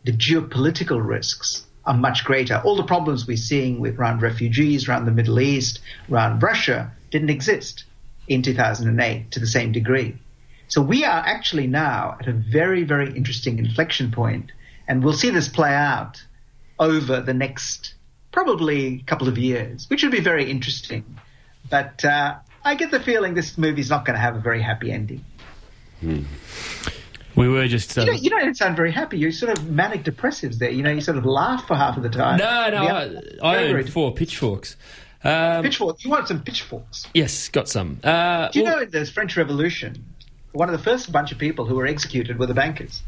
the 0.06 0.12
geopolitical 0.12 1.08
risks 1.08 1.68
are 1.86 1.94
much 1.94 2.26
greater. 2.26 2.64
All 2.66 2.76
the 2.76 2.92
problems 2.96 3.28
we're 3.28 3.38
seeing 3.38 3.80
with 3.80 4.00
around 4.00 4.24
refugees, 4.24 4.90
around 4.90 5.06
the 5.06 5.12
Middle 5.12 5.40
East, 5.40 5.82
around 6.12 6.42
Russia, 6.42 6.92
didn't 7.12 7.30
exist 7.30 7.84
in 8.28 8.42
2008 8.42 9.30
to 9.30 9.40
the 9.40 9.46
same 9.46 9.72
degree. 9.72 10.18
So 10.68 10.82
we 10.82 11.06
are 11.06 11.24
actually 11.24 11.68
now 11.68 12.18
at 12.20 12.28
a 12.28 12.34
very, 12.34 12.86
very 12.86 13.16
interesting 13.16 13.60
inflection 13.60 14.10
point, 14.10 14.52
and 14.88 15.04
we'll 15.04 15.14
see 15.14 15.30
this 15.30 15.48
play 15.48 15.76
out 15.76 16.24
over 16.80 17.22
the 17.22 17.34
next 17.34 17.94
probably 18.32 19.00
couple 19.08 19.28
of 19.28 19.38
years, 19.38 19.90
which 19.90 20.04
would 20.04 20.12
be 20.12 20.20
very 20.22 20.50
interesting. 20.50 21.04
But 21.70 22.04
uh, 22.06 22.36
I 22.64 22.76
get 22.76 22.92
the 22.92 23.00
feeling 23.00 23.34
this 23.34 23.58
movie's 23.58 23.90
not 23.90 24.06
going 24.06 24.16
to 24.16 24.22
have 24.22 24.36
a 24.36 24.40
very 24.40 24.62
happy 24.62 24.92
ending. 24.92 25.24
We 27.36 27.48
were 27.48 27.68
just. 27.68 27.98
Uh, 27.98 28.02
You, 28.02 28.08
don't, 28.08 28.24
you 28.24 28.30
don't 28.30 28.58
sound 28.58 28.76
very 28.76 28.92
happy. 28.92 29.18
You're 29.18 29.32
sort 29.32 29.58
of 29.58 29.70
manic 29.70 30.04
depressives 30.04 30.56
there. 30.58 30.70
You 30.72 30.84
know, 30.84 30.92
you 30.92 31.02
sort 31.02 31.18
of 31.18 31.26
laugh 31.26 31.68
for 31.68 31.76
half 31.76 31.96
of 31.98 32.04
the 32.04 32.10
time. 32.10 32.38
no, 32.38 32.70
no, 32.70 33.10
The 33.10 33.40
I, 33.44 33.54
I 33.54 33.58
other- 33.66 33.78
own 33.80 33.88
four 33.88 34.14
pitchforks. 34.14 34.76
Um, 35.24 35.64
pitchforks. 35.64 36.04
You 36.06 36.12
want 36.12 36.28
some 36.30 36.42
pitchforks? 36.42 37.06
yes, 37.14 37.50
got 37.50 37.68
some. 37.68 38.00
Uh, 38.04 38.48
Do 38.50 38.60
you 38.60 38.66
well- 38.66 38.78
know 38.78 38.82
in 38.84 38.90
the 38.92 39.06
French 39.06 39.36
Revolution, 39.38 40.04
one 40.54 40.70
of 40.70 40.78
the 40.78 40.84
first 40.84 41.12
bunch 41.12 41.32
of 41.32 41.38
people 41.38 41.66
who 41.66 41.76
were 41.76 41.86
executed 41.88 42.40
were 42.40 42.46
the 42.48 42.54
bankers? 42.54 43.02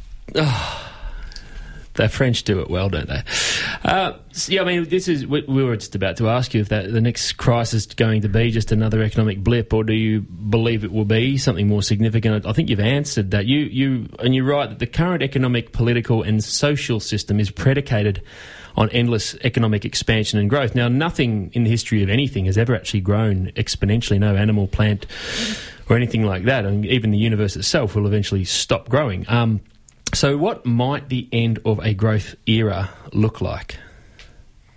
The 2.02 2.10
French 2.10 2.42
do 2.44 2.60
it 2.62 2.70
well, 2.70 2.90
don't 2.90 3.08
they? 3.08 3.22
Uh, 3.84 4.14
so, 4.32 4.52
yeah, 4.52 4.62
I 4.62 4.66
mean, 4.66 4.90
this 4.90 5.08
is 5.08 5.28
we, 5.28 5.44
we 5.48 5.64
were 5.64 5.76
just 5.76 5.94
about 5.94 6.18
to 6.18 6.30
ask 6.30 6.52
you 6.56 6.62
if 6.62 6.70
that 6.70 6.92
the 6.92 7.00
next 7.00 7.34
crisis 7.34 7.86
is 7.86 7.94
going 7.94 8.22
to 8.22 8.28
be 8.28 8.50
just 8.50 8.72
another 8.72 9.04
economic 9.04 9.44
blip, 9.44 9.72
or 9.72 9.84
do 9.84 9.94
you 9.94 10.22
believe 10.22 10.84
it 10.84 10.92
will 10.92 11.06
be 11.06 11.38
something 11.38 11.68
more 11.68 11.84
significant? 11.84 12.48
I 12.48 12.54
think 12.54 12.70
you've 12.70 12.80
answered 12.80 13.30
that. 13.32 13.46
You 13.46 13.60
you 13.60 14.10
and 14.18 14.34
you're 14.34 14.46
right 14.46 14.68
that 14.68 14.80
the 14.80 14.88
current 14.88 15.22
economic, 15.22 15.74
political, 15.74 16.24
and 16.24 16.44
social 16.44 17.00
system 17.00 17.40
is 17.40 17.52
predicated 17.52 18.24
on 18.76 18.90
endless 18.90 19.36
economic 19.44 19.86
expansion 19.86 20.40
and 20.40 20.50
growth. 20.50 20.74
Now, 20.74 20.88
nothing 20.88 21.52
in 21.54 21.66
the 21.66 21.70
history 21.70 22.02
of 22.02 22.10
anything 22.10 22.46
has 22.46 22.58
ever 22.58 22.76
actually 22.76 23.02
grown 23.02 23.52
exponentially. 23.52 24.18
No 24.18 24.36
animal, 24.36 24.68
plant, 24.68 25.06
or 25.88 25.98
anything 25.98 26.24
like 26.24 26.46
that. 26.46 26.66
And 26.66 26.84
even 26.84 27.12
the 27.12 27.20
universe 27.20 27.56
itself 27.56 27.96
will 27.96 28.08
eventually 28.08 28.46
stop 28.46 28.90
growing. 28.90 29.26
Um, 29.30 29.62
so, 30.14 30.38
what 30.38 30.66
might 30.66 31.10
the 31.10 31.28
end 31.32 31.60
of 31.66 31.80
a 31.80 31.94
growth 31.94 32.36
era 32.46 32.90
look 33.14 33.42
like? 33.42 33.78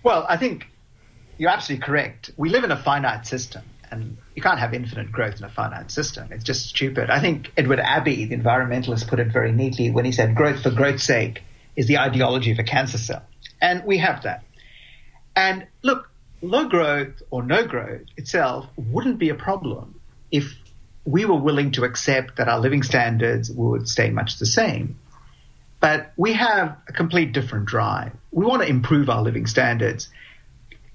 Well, 0.02 0.26
I 0.28 0.36
think 0.36 0.66
you're 1.38 1.50
absolutely 1.50 1.84
correct. 1.84 2.30
We 2.36 2.48
live 2.48 2.64
in 2.64 2.70
a 2.70 2.76
finite 2.76 3.26
system, 3.26 3.62
and 3.90 4.16
you 4.34 4.42
can't 4.42 4.58
have 4.58 4.74
infinite 4.74 5.10
growth 5.10 5.38
in 5.38 5.44
a 5.44 5.48
finite 5.48 5.90
system. 5.90 6.28
It's 6.30 6.44
just 6.44 6.66
stupid. 6.66 7.10
I 7.10 7.20
think 7.20 7.52
Edward 7.56 7.80
Abbey, 7.80 8.26
the 8.26 8.36
environmentalist, 8.36 9.08
put 9.08 9.20
it 9.20 9.32
very 9.32 9.52
neatly 9.52 9.90
when 9.90 10.04
he 10.04 10.12
said 10.12 10.34
growth 10.34 10.62
for 10.62 10.70
growth's 10.70 11.04
sake 11.04 11.42
is 11.76 11.86
the 11.86 11.98
ideology 11.98 12.52
of 12.52 12.58
a 12.58 12.64
cancer 12.64 12.98
cell. 12.98 13.22
And 13.60 13.84
we 13.84 13.98
have 13.98 14.22
that. 14.22 14.44
And 15.34 15.66
look, 15.82 16.10
low 16.42 16.68
growth 16.68 17.22
or 17.30 17.42
no 17.42 17.66
growth 17.66 18.02
itself 18.16 18.66
wouldn't 18.76 19.18
be 19.18 19.30
a 19.30 19.34
problem 19.34 20.00
if 20.30 20.54
we 21.04 21.24
were 21.24 21.38
willing 21.38 21.72
to 21.72 21.84
accept 21.84 22.36
that 22.36 22.48
our 22.48 22.60
living 22.60 22.82
standards 22.82 23.50
would 23.50 23.88
stay 23.88 24.10
much 24.10 24.38
the 24.38 24.46
same. 24.46 24.98
But 25.84 26.12
we 26.16 26.32
have 26.32 26.78
a 26.88 26.94
complete 26.94 27.34
different 27.34 27.66
drive. 27.66 28.12
We 28.32 28.46
want 28.46 28.62
to 28.62 28.68
improve 28.70 29.10
our 29.10 29.20
living 29.20 29.46
standards 29.46 30.08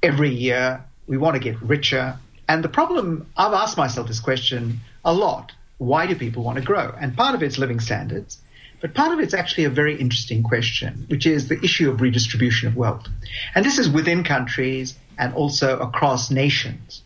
every 0.01 0.31
year. 0.31 0.83
We 1.05 1.15
want 1.15 1.35
to 1.35 1.39
get 1.39 1.61
richer. 1.61 2.17
And 2.47 2.63
the 2.63 2.69
problem, 2.69 3.27
I've 3.37 3.53
asked 3.53 3.77
myself 3.77 4.07
this 4.07 4.19
question 4.19 4.79
a 5.05 5.13
lot. 5.13 5.51
Why 5.77 6.07
do 6.07 6.15
people 6.15 6.43
want 6.43 6.57
to 6.57 6.63
grow? 6.63 6.91
And 6.99 7.15
part 7.15 7.35
of 7.35 7.43
it's 7.43 7.59
living 7.59 7.79
standards, 7.79 8.39
but 8.81 8.95
part 8.95 9.11
of 9.11 9.19
it's 9.19 9.35
actually 9.35 9.65
a 9.65 9.69
very 9.69 9.95
interesting 9.95 10.41
question, 10.41 11.05
which 11.07 11.27
is 11.27 11.49
the 11.49 11.63
issue 11.63 11.91
of 11.91 12.01
redistribution 12.01 12.67
of 12.67 12.75
wealth. 12.75 13.07
And 13.53 13.63
this 13.63 13.77
is 13.77 13.87
within 13.87 14.23
countries 14.23 14.97
and 15.19 15.35
also 15.35 15.77
across 15.77 16.31
nations. 16.31 17.03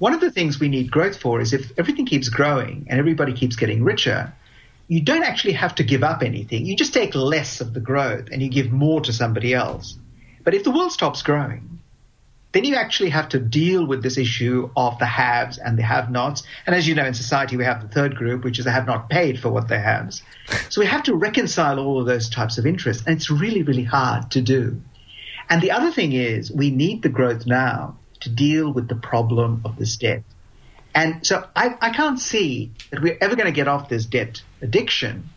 One 0.00 0.12
of 0.12 0.20
the 0.20 0.32
things 0.32 0.58
we 0.58 0.68
need 0.68 0.90
growth 0.90 1.20
for 1.20 1.40
is 1.40 1.52
if 1.52 1.70
everything 1.78 2.06
keeps 2.06 2.30
growing 2.30 2.88
and 2.90 2.98
everybody 2.98 3.32
keeps 3.32 3.54
getting 3.54 3.84
richer, 3.84 4.32
you 4.92 5.00
don't 5.00 5.24
actually 5.24 5.54
have 5.54 5.74
to 5.76 5.84
give 5.84 6.02
up 6.02 6.22
anything. 6.22 6.66
You 6.66 6.76
just 6.76 6.92
take 6.92 7.14
less 7.14 7.62
of 7.62 7.72
the 7.72 7.80
growth 7.80 8.28
and 8.30 8.42
you 8.42 8.50
give 8.50 8.70
more 8.70 9.00
to 9.00 9.12
somebody 9.12 9.54
else. 9.54 9.96
But 10.44 10.52
if 10.52 10.64
the 10.64 10.70
world 10.70 10.92
stops 10.92 11.22
growing, 11.22 11.80
then 12.52 12.64
you 12.64 12.74
actually 12.74 13.08
have 13.08 13.30
to 13.30 13.38
deal 13.38 13.86
with 13.86 14.02
this 14.02 14.18
issue 14.18 14.68
of 14.76 14.98
the 14.98 15.06
haves 15.06 15.56
and 15.56 15.78
the 15.78 15.82
have-nots. 15.82 16.42
And 16.66 16.76
as 16.76 16.86
you 16.86 16.94
know, 16.94 17.06
in 17.06 17.14
society, 17.14 17.56
we 17.56 17.64
have 17.64 17.80
the 17.80 17.88
third 17.88 18.16
group, 18.16 18.44
which 18.44 18.58
is 18.58 18.66
the 18.66 18.70
have-not 18.70 19.08
paid 19.08 19.40
for 19.40 19.48
what 19.48 19.68
they 19.68 19.80
have. 19.80 20.12
So 20.68 20.82
we 20.82 20.86
have 20.86 21.04
to 21.04 21.14
reconcile 21.14 21.78
all 21.78 21.98
of 21.98 22.06
those 22.06 22.28
types 22.28 22.58
of 22.58 22.66
interests. 22.66 23.04
And 23.06 23.16
it's 23.16 23.30
really, 23.30 23.62
really 23.62 23.84
hard 23.84 24.32
to 24.32 24.42
do. 24.42 24.82
And 25.48 25.62
the 25.62 25.70
other 25.70 25.90
thing 25.90 26.12
is 26.12 26.52
we 26.52 26.70
need 26.70 27.02
the 27.02 27.08
growth 27.08 27.46
now 27.46 27.96
to 28.20 28.28
deal 28.28 28.70
with 28.70 28.88
the 28.88 28.96
problem 28.96 29.62
of 29.64 29.76
this 29.76 29.96
debt. 29.96 30.22
And 30.94 31.26
so 31.26 31.48
I, 31.56 31.76
I 31.80 31.90
can't 31.90 32.20
see 32.20 32.72
that 32.90 33.00
we're 33.00 33.16
ever 33.22 33.36
going 33.36 33.46
to 33.46 33.52
get 33.52 33.68
off 33.68 33.88
this 33.88 34.04
debt 34.04 34.42
addiction. 34.62 35.28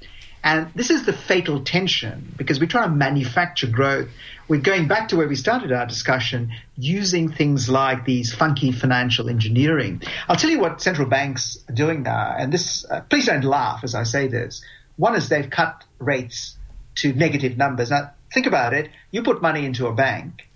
And 0.44 0.72
this 0.76 0.92
is 0.92 1.06
the 1.08 1.14
fatal 1.14 1.64
tension 1.64 2.32
because 2.38 2.60
we're 2.60 2.68
trying 2.68 2.90
to 2.90 2.96
manufacture 2.96 3.66
growth. 3.66 4.10
We're 4.48 4.62
going 4.62 4.88
back 4.88 5.08
to 5.08 5.18
where 5.18 5.28
we 5.28 5.36
started 5.36 5.72
our 5.72 5.88
discussion 5.88 6.52
using 6.78 7.32
things 7.32 7.68
like 7.68 8.06
these 8.06 8.32
funky 8.32 8.72
financial 8.72 9.28
engineering. 9.28 10.04
I'll 10.28 10.36
tell 10.36 10.52
you 10.52 10.60
what 10.60 10.82
central 10.82 11.10
banks 11.10 11.58
are 11.68 11.74
doing 11.74 12.04
now. 12.04 12.36
And 12.38 12.54
this, 12.54 12.86
uh, 12.86 13.02
please 13.02 13.26
don't 13.26 13.44
laugh 13.44 13.84
as 13.84 13.96
I 13.96 14.04
say 14.04 14.28
this. 14.28 14.64
One 14.98 15.16
is 15.16 15.30
they've 15.30 15.50
cut 15.50 15.84
rates 15.98 16.56
to 16.98 17.12
negative 17.12 17.58
numbers. 17.58 17.90
Now, 17.90 18.12
think 18.32 18.46
about 18.46 18.76
it. 18.76 18.92
You 19.10 19.24
put 19.24 19.42
money 19.42 19.66
into 19.66 19.88
a 19.88 19.94
bank 19.94 20.48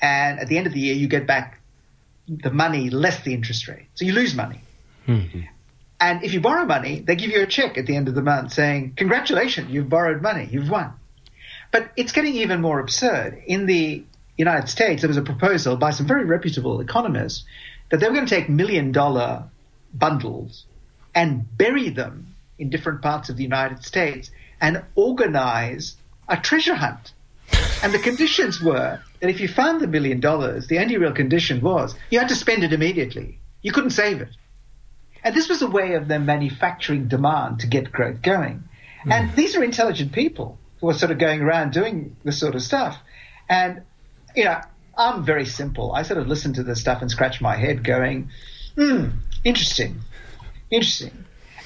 and 0.00 0.40
at 0.40 0.48
the 0.48 0.56
end 0.58 0.66
of 0.66 0.72
the 0.72 0.80
year, 0.80 0.94
you 0.94 1.08
get 1.08 1.26
back 1.26 1.60
the 2.28 2.50
money 2.50 2.90
less 2.90 3.22
the 3.22 3.34
interest 3.34 3.68
rate. 3.68 3.86
So 3.94 4.04
you 4.04 4.12
lose 4.12 4.34
money. 4.34 4.60
And 6.00 6.22
if 6.22 6.34
you 6.34 6.40
borrow 6.40 6.66
money, 6.66 7.00
they 7.00 7.16
give 7.16 7.30
you 7.30 7.42
a 7.42 7.46
check 7.46 7.78
at 7.78 7.86
the 7.86 7.96
end 7.96 8.08
of 8.08 8.14
the 8.14 8.22
month 8.22 8.52
saying, 8.52 8.94
congratulations, 8.96 9.70
you've 9.70 9.88
borrowed 9.88 10.20
money, 10.20 10.46
you've 10.50 10.68
won. 10.68 10.92
But 11.72 11.90
it's 11.96 12.12
getting 12.12 12.34
even 12.34 12.60
more 12.60 12.80
absurd. 12.80 13.42
In 13.46 13.66
the 13.66 14.04
United 14.36 14.68
States, 14.68 15.02
there 15.02 15.08
was 15.08 15.16
a 15.16 15.22
proposal 15.22 15.76
by 15.76 15.90
some 15.90 16.06
very 16.06 16.24
reputable 16.24 16.80
economists 16.80 17.44
that 17.90 18.00
they 18.00 18.08
were 18.08 18.14
going 18.14 18.26
to 18.26 18.34
take 18.34 18.48
million 18.48 18.92
dollar 18.92 19.44
bundles 19.94 20.64
and 21.14 21.46
bury 21.56 21.88
them 21.88 22.34
in 22.58 22.68
different 22.70 23.02
parts 23.02 23.30
of 23.30 23.36
the 23.36 23.42
United 23.42 23.84
States 23.84 24.30
and 24.60 24.82
organize 24.94 25.96
a 26.28 26.36
treasure 26.36 26.74
hunt. 26.74 27.12
And 27.82 27.92
the 27.92 27.98
conditions 27.98 28.60
were 28.60 29.00
that 29.20 29.30
if 29.30 29.40
you 29.40 29.48
found 29.48 29.80
the 29.80 29.86
million 29.86 30.20
dollars, 30.20 30.66
the 30.66 30.78
only 30.78 30.96
real 30.98 31.12
condition 31.12 31.60
was 31.60 31.94
you 32.10 32.18
had 32.18 32.28
to 32.28 32.34
spend 32.34 32.64
it 32.64 32.72
immediately. 32.72 33.38
You 33.62 33.72
couldn't 33.72 33.90
save 33.90 34.20
it. 34.20 34.28
And 35.26 35.34
this 35.34 35.48
was 35.48 35.60
a 35.60 35.66
way 35.66 35.94
of 35.94 36.06
them 36.06 36.24
manufacturing 36.24 37.08
demand 37.08 37.58
to 37.60 37.66
get 37.66 37.90
growth 37.90 38.22
going. 38.22 38.62
And 39.06 39.34
these 39.34 39.56
are 39.56 39.64
intelligent 39.64 40.12
people 40.12 40.56
who 40.80 40.88
are 40.88 40.94
sort 40.94 41.10
of 41.10 41.18
going 41.18 41.40
around 41.40 41.72
doing 41.72 42.14
this 42.22 42.38
sort 42.38 42.54
of 42.54 42.62
stuff. 42.62 42.96
And, 43.48 43.82
you 44.36 44.44
know, 44.44 44.60
I'm 44.96 45.24
very 45.24 45.44
simple. 45.44 45.92
I 45.92 46.04
sort 46.04 46.20
of 46.20 46.28
listen 46.28 46.52
to 46.54 46.62
this 46.62 46.80
stuff 46.80 47.02
and 47.02 47.10
scratch 47.10 47.40
my 47.40 47.56
head 47.56 47.82
going, 47.82 48.30
hmm, 48.76 49.08
interesting, 49.42 49.98
interesting. 50.70 51.24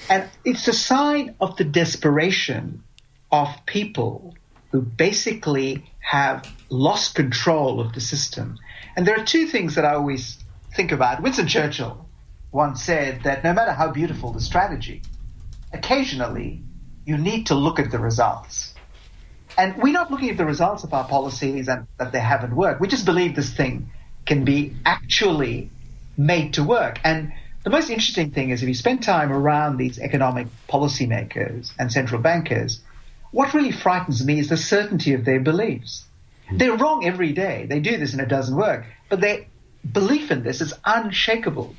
And 0.08 0.30
it's 0.42 0.66
a 0.66 0.72
sign 0.72 1.34
of 1.38 1.58
the 1.58 1.64
desperation 1.64 2.82
of 3.30 3.48
people 3.66 4.36
who 4.72 4.80
basically 4.80 5.84
have 5.98 6.50
lost 6.70 7.14
control 7.14 7.78
of 7.78 7.92
the 7.92 8.00
system. 8.00 8.58
And 8.96 9.06
there 9.06 9.20
are 9.20 9.24
two 9.24 9.46
things 9.48 9.74
that 9.74 9.84
I 9.84 9.96
always 9.96 10.42
think 10.74 10.92
about. 10.92 11.22
Winston 11.22 11.46
Churchill 11.46 12.06
once 12.52 12.82
said 12.82 13.22
that 13.24 13.44
no 13.44 13.52
matter 13.52 13.72
how 13.72 13.90
beautiful 13.90 14.32
the 14.32 14.40
strategy, 14.40 15.02
occasionally 15.72 16.62
you 17.04 17.16
need 17.16 17.46
to 17.46 17.54
look 17.54 17.78
at 17.78 17.90
the 17.90 17.98
results. 17.98 18.74
And 19.56 19.76
we're 19.82 19.92
not 19.92 20.10
looking 20.10 20.30
at 20.30 20.36
the 20.36 20.46
results 20.46 20.84
of 20.84 20.94
our 20.94 21.06
policies 21.06 21.68
and 21.68 21.86
that 21.98 22.12
they 22.12 22.20
haven't 22.20 22.54
worked. 22.54 22.80
We 22.80 22.88
just 22.88 23.04
believe 23.04 23.34
this 23.34 23.52
thing 23.52 23.90
can 24.26 24.44
be 24.44 24.74
actually 24.84 25.70
made 26.16 26.54
to 26.54 26.64
work. 26.64 27.00
And 27.04 27.32
the 27.64 27.70
most 27.70 27.90
interesting 27.90 28.30
thing 28.30 28.50
is 28.50 28.62
if 28.62 28.68
you 28.68 28.74
spend 28.74 29.02
time 29.02 29.32
around 29.32 29.76
these 29.76 29.98
economic 29.98 30.46
policymakers 30.68 31.72
and 31.78 31.92
central 31.92 32.20
bankers, 32.20 32.80
what 33.32 33.54
really 33.54 33.72
frightens 33.72 34.24
me 34.24 34.38
is 34.38 34.48
the 34.48 34.56
certainty 34.56 35.14
of 35.14 35.24
their 35.24 35.40
beliefs. 35.40 36.04
They're 36.52 36.76
wrong 36.76 37.04
every 37.04 37.32
day. 37.32 37.66
They 37.68 37.80
do 37.80 37.96
this 37.96 38.12
and 38.12 38.20
it 38.20 38.28
doesn't 38.28 38.56
work. 38.56 38.84
But 39.08 39.20
their 39.20 39.46
belief 39.90 40.30
in 40.30 40.42
this 40.42 40.60
is 40.60 40.72
unshakable. 40.84 41.74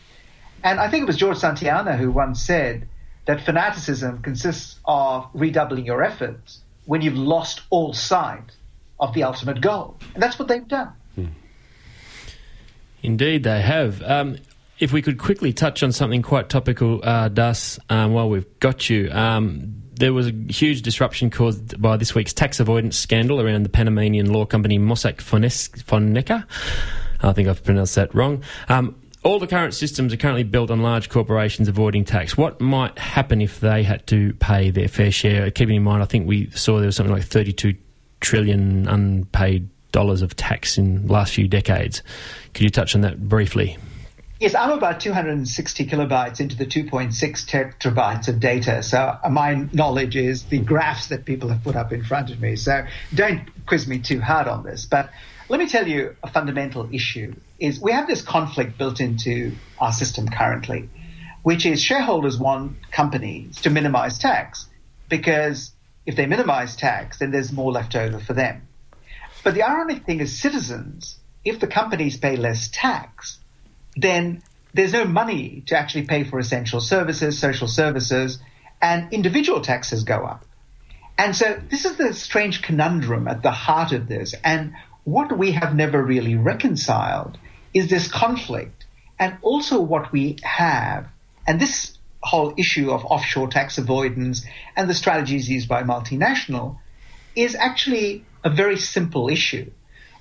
And 0.63 0.79
I 0.79 0.89
think 0.89 1.03
it 1.03 1.07
was 1.07 1.17
George 1.17 1.37
Santayana 1.37 1.97
who 1.97 2.11
once 2.11 2.41
said 2.41 2.87
that 3.25 3.41
fanaticism 3.41 4.21
consists 4.21 4.79
of 4.85 5.27
redoubling 5.33 5.85
your 5.85 6.03
efforts 6.03 6.59
when 6.85 7.01
you've 7.01 7.17
lost 7.17 7.61
all 7.69 7.93
sight 7.93 8.51
of 8.99 9.13
the 9.13 9.23
ultimate 9.23 9.61
goal. 9.61 9.97
And 10.13 10.21
that's 10.21 10.37
what 10.37 10.47
they've 10.47 10.67
done. 10.67 10.93
Indeed, 13.03 13.43
they 13.43 13.61
have. 13.61 14.01
Um, 14.03 14.37
if 14.79 14.91
we 14.91 15.01
could 15.01 15.17
quickly 15.17 15.53
touch 15.53 15.83
on 15.83 15.91
something 15.91 16.21
quite 16.21 16.49
topical, 16.49 17.01
uh, 17.03 17.29
Das, 17.29 17.79
um, 17.89 18.13
while 18.13 18.29
we've 18.29 18.59
got 18.59 18.89
you. 18.89 19.11
Um, 19.11 19.75
there 19.93 20.13
was 20.13 20.27
a 20.27 20.31
huge 20.49 20.81
disruption 20.81 21.29
caused 21.29 21.79
by 21.79 21.97
this 21.97 22.15
week's 22.15 22.33
tax 22.33 22.59
avoidance 22.59 22.97
scandal 22.97 23.39
around 23.39 23.63
the 23.63 23.69
Panamanian 23.69 24.31
law 24.31 24.45
company 24.45 24.79
Mossack 24.79 25.21
Fonseca. 25.21 26.47
I 27.21 27.33
think 27.33 27.47
I've 27.47 27.63
pronounced 27.63 27.95
that 27.95 28.13
wrong. 28.15 28.43
Um, 28.67 28.95
all 29.23 29.39
the 29.39 29.47
current 29.47 29.73
systems 29.73 30.13
are 30.13 30.17
currently 30.17 30.43
built 30.43 30.71
on 30.71 30.81
large 30.81 31.09
corporations 31.09 31.67
avoiding 31.67 32.05
tax. 32.05 32.35
What 32.35 32.59
might 32.59 32.97
happen 32.97 33.41
if 33.41 33.59
they 33.59 33.83
had 33.83 34.07
to 34.07 34.33
pay 34.33 34.71
their 34.71 34.87
fair 34.87 35.11
share? 35.11 35.51
Keeping 35.51 35.75
in 35.75 35.83
mind, 35.83 36.01
I 36.01 36.05
think 36.05 36.27
we 36.27 36.49
saw 36.51 36.77
there 36.77 36.87
was 36.87 36.95
something 36.95 37.13
like 37.13 37.23
32 37.23 37.75
trillion 38.19 38.87
unpaid 38.87 39.69
dollars 39.91 40.21
of 40.21 40.35
tax 40.35 40.77
in 40.77 41.07
the 41.07 41.13
last 41.13 41.33
few 41.33 41.47
decades. 41.47 42.01
Could 42.53 42.63
you 42.63 42.69
touch 42.69 42.95
on 42.95 43.01
that 43.01 43.27
briefly? 43.27 43.77
Yes, 44.39 44.55
I'm 44.55 44.71
about 44.71 44.99
260 44.99 45.85
kilobytes 45.85 46.39
into 46.39 46.55
the 46.55 46.65
2.6 46.65 47.11
terabytes 47.13 48.27
of 48.27 48.39
data. 48.39 48.81
So 48.81 49.19
uh, 49.23 49.29
my 49.29 49.67
knowledge 49.71 50.15
is 50.15 50.45
the 50.45 50.57
graphs 50.57 51.09
that 51.09 51.25
people 51.25 51.49
have 51.49 51.63
put 51.63 51.75
up 51.75 51.93
in 51.93 52.03
front 52.03 52.31
of 52.31 52.41
me. 52.41 52.55
So 52.55 52.83
don't 53.13 53.41
quiz 53.67 53.87
me 53.87 53.99
too 53.99 54.19
hard 54.19 54.47
on 54.47 54.63
this. 54.63 54.87
But 54.87 55.11
let 55.47 55.59
me 55.59 55.67
tell 55.67 55.87
you 55.87 56.15
a 56.23 56.27
fundamental 56.27 56.89
issue 56.91 57.35
is 57.61 57.79
we 57.79 57.91
have 57.91 58.07
this 58.07 58.23
conflict 58.23 58.77
built 58.77 58.99
into 58.99 59.53
our 59.79 59.93
system 59.93 60.27
currently, 60.27 60.89
which 61.43 61.65
is 61.65 61.81
shareholders 61.81 62.37
want 62.37 62.91
companies 62.91 63.61
to 63.61 63.69
minimize 63.69 64.17
tax 64.17 64.67
because 65.07 65.71
if 66.05 66.15
they 66.15 66.25
minimize 66.25 66.75
tax, 66.75 67.19
then 67.19 67.29
there's 67.29 67.51
more 67.51 67.71
left 67.71 67.95
over 67.95 68.19
for 68.19 68.33
them. 68.33 68.67
But 69.43 69.53
the 69.53 69.61
ironic 69.63 70.05
thing 70.05 70.19
is 70.19 70.41
citizens, 70.41 71.17
if 71.45 71.59
the 71.59 71.67
companies 71.67 72.17
pay 72.17 72.35
less 72.35 72.69
tax, 72.69 73.39
then 73.95 74.41
there's 74.73 74.93
no 74.93 75.05
money 75.05 75.63
to 75.67 75.77
actually 75.77 76.05
pay 76.05 76.23
for 76.23 76.39
essential 76.39 76.81
services, 76.81 77.37
social 77.37 77.67
services, 77.67 78.39
and 78.81 79.13
individual 79.13 79.61
taxes 79.61 80.03
go 80.03 80.25
up. 80.25 80.45
And 81.15 81.35
so 81.35 81.61
this 81.69 81.85
is 81.85 81.97
the 81.97 82.13
strange 82.13 82.63
conundrum 82.63 83.27
at 83.27 83.43
the 83.43 83.51
heart 83.51 83.91
of 83.91 84.07
this. 84.07 84.33
And 84.43 84.73
what 85.03 85.37
we 85.37 85.51
have 85.51 85.75
never 85.75 86.01
really 86.01 86.35
reconciled 86.35 87.37
is 87.73 87.89
this 87.89 88.07
conflict 88.07 88.85
and 89.19 89.37
also 89.41 89.79
what 89.79 90.11
we 90.11 90.37
have, 90.43 91.07
and 91.45 91.59
this 91.59 91.97
whole 92.21 92.53
issue 92.57 92.91
of 92.91 93.05
offshore 93.05 93.47
tax 93.47 93.77
avoidance 93.77 94.45
and 94.75 94.89
the 94.89 94.93
strategies 94.93 95.49
used 95.49 95.67
by 95.67 95.83
multinational 95.83 96.77
is 97.35 97.55
actually 97.55 98.25
a 98.43 98.49
very 98.49 98.77
simple 98.77 99.29
issue, 99.29 99.69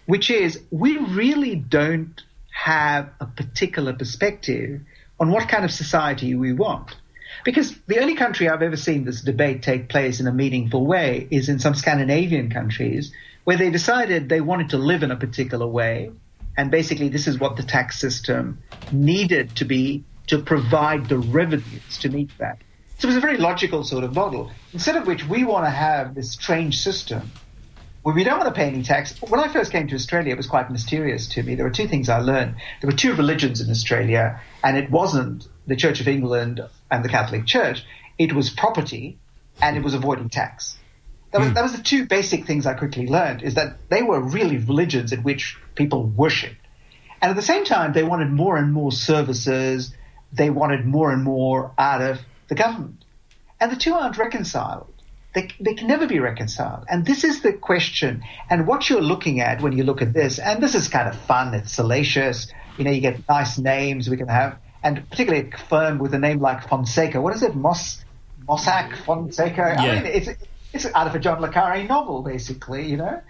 which 0.07 0.30
is 0.30 0.61
we 0.70 0.96
really 0.98 1.57
don't 1.57 2.22
have 2.53 3.11
a 3.20 3.26
particular 3.26 3.92
perspective 3.92 4.80
on 5.18 5.30
what 5.30 5.48
kind 5.48 5.64
of 5.64 5.70
society 5.70 6.34
we 6.34 6.53
want. 6.53 6.96
Because 7.44 7.74
the 7.86 8.01
only 8.01 8.16
country 8.16 8.48
I've 8.48 8.62
ever 8.62 8.76
seen 8.76 9.05
this 9.05 9.22
debate 9.22 9.62
take 9.62 9.88
place 9.88 10.20
in 10.20 10.26
a 10.26 10.32
meaningful 10.32 10.86
way 10.86 11.28
is 11.30 11.48
in 11.48 11.59
some 11.59 11.74
Scandinavian 11.74 12.51
countries 12.51 13.12
where 13.44 13.57
they 13.57 13.70
decided 13.70 14.28
they 14.28 14.40
wanted 14.40 14.70
to 14.70 14.78
live 14.78 15.03
in 15.03 15.11
a 15.11 15.16
particular 15.16 15.66
way. 15.66 16.11
And 16.57 16.70
basically, 16.70 17.09
this 17.09 17.26
is 17.26 17.38
what 17.38 17.57
the 17.57 17.62
tax 17.62 17.98
system 17.98 18.59
needed 18.92 19.57
to 19.57 19.64
be 19.64 20.05
to 20.26 20.38
provide 20.38 21.09
the 21.09 21.18
revenues 21.18 21.98
to 21.98 22.09
meet 22.09 22.30
that. 22.38 22.59
So 22.98 23.07
it 23.07 23.14
was 23.14 23.16
a 23.16 23.20
very 23.20 23.38
logical 23.38 23.82
sort 23.82 24.05
of 24.05 24.14
model. 24.14 24.51
Instead 24.72 24.96
of 24.96 25.07
which 25.07 25.26
we 25.26 25.42
want 25.42 25.64
to 25.64 25.70
have 25.70 26.14
this 26.14 26.32
strange 26.32 26.80
system 26.80 27.30
where 28.03 28.14
we 28.14 28.24
don't 28.24 28.38
want 28.38 28.55
to 28.55 28.59
pay 28.59 28.66
any 28.66 28.82
tax. 28.82 29.20
When 29.20 29.40
I 29.40 29.53
first 29.53 29.72
came 29.72 29.86
to 29.88 29.94
Australia, 29.94 30.32
it 30.32 30.36
was 30.36 30.46
quite 30.46 30.70
mysterious 30.70 31.28
to 31.28 31.42
me. 31.42 31.55
There 31.55 31.64
were 31.64 31.72
two 31.72 31.88
things 31.88 32.09
I 32.09 32.18
learned. 32.18 32.57
There 32.80 32.90
were 32.90 32.96
two 32.96 33.14
religions 33.14 33.61
in 33.61 33.70
Australia, 33.70 34.40
and 34.64 34.76
it 34.76 34.90
wasn't 34.90 35.46
the 35.66 35.76
Church 35.76 36.01
of 36.01 36.09
England 36.09 36.61
and 36.90 37.05
the 37.05 37.09
Catholic 37.09 37.46
Church. 37.46 37.84
It 38.18 38.32
was 38.32 38.51
property, 38.51 39.18
and 39.61 39.76
it 39.76 39.82
was 39.82 39.94
avoiding 39.94 40.30
tax. 40.30 40.76
That 41.32 41.38
was, 41.38 41.48
hmm. 41.48 41.55
that 41.55 41.62
was 41.62 41.76
the 41.76 41.82
two 41.82 42.07
basic 42.07 42.46
things 42.46 42.66
I 42.66 42.74
quickly 42.74 43.07
learned, 43.07 43.42
is 43.42 43.55
that 43.55 43.88
they 43.88 44.03
were 44.03 44.20
really 44.20 44.57
religions 44.57 45.12
in 45.12 45.22
which 45.22 45.59
people 45.81 46.03
worshipped. 46.05 46.57
And 47.22 47.28
at 47.31 47.37
the 47.37 47.49
same 47.53 47.64
time, 47.64 47.93
they 47.93 48.03
wanted 48.12 48.31
more 48.43 48.57
and 48.61 48.68
more 48.72 48.93
services. 48.93 49.95
They 50.41 50.51
wanted 50.51 50.85
more 50.97 51.11
and 51.14 51.22
more 51.24 51.72
out 51.78 52.03
of 52.11 52.18
the 52.49 52.55
government. 52.55 53.05
and 53.61 53.70
the 53.72 53.76
two 53.76 53.95
aren't 53.95 54.18
reconciled. 54.26 54.87
They, 55.35 55.49
they 55.61 55.74
can 55.74 55.87
never 55.87 56.07
be 56.14 56.18
reconciled. 56.18 56.83
And 56.91 57.07
this 57.11 57.22
is 57.24 57.41
the 57.43 57.53
question. 57.53 58.22
And 58.51 58.66
what 58.66 58.81
you're 58.91 59.01
looking 59.14 59.41
at 59.41 59.62
when 59.62 59.72
you 59.78 59.85
look 59.85 60.03
at 60.03 60.12
this, 60.12 60.39
and 60.39 60.62
this 60.62 60.74
is 60.74 60.89
kind 60.89 61.09
of 61.09 61.14
fun, 61.31 61.55
it's 61.55 61.72
salacious. 61.72 62.39
You 62.76 62.85
know, 62.85 62.91
you 62.91 63.01
get 63.01 63.16
nice 63.28 63.57
names 63.59 64.09
we 64.11 64.16
can 64.16 64.28
have, 64.28 64.59
and 64.83 65.09
particularly 65.11 65.51
a 65.53 65.57
firm 65.72 65.99
with 65.99 66.12
a 66.14 66.18
name 66.18 66.41
like 66.41 66.68
Fonseca. 66.68 67.20
What 67.20 67.35
is 67.37 67.43
it? 67.43 67.55
Moss, 67.55 68.03
Mossack 68.49 68.97
Fonseca? 69.05 69.62
I 69.78 69.85
Yeah. 69.87 69.95
mean, 70.03 70.07
it's, 70.18 70.28
it's 70.72 70.87
out 70.99 71.07
of 71.07 71.14
a 71.14 71.20
John 71.20 71.41
Le 71.41 71.51
Carre 71.57 71.85
novel, 71.87 72.22
basically, 72.22 72.83
you 72.91 72.97
know? 72.97 73.20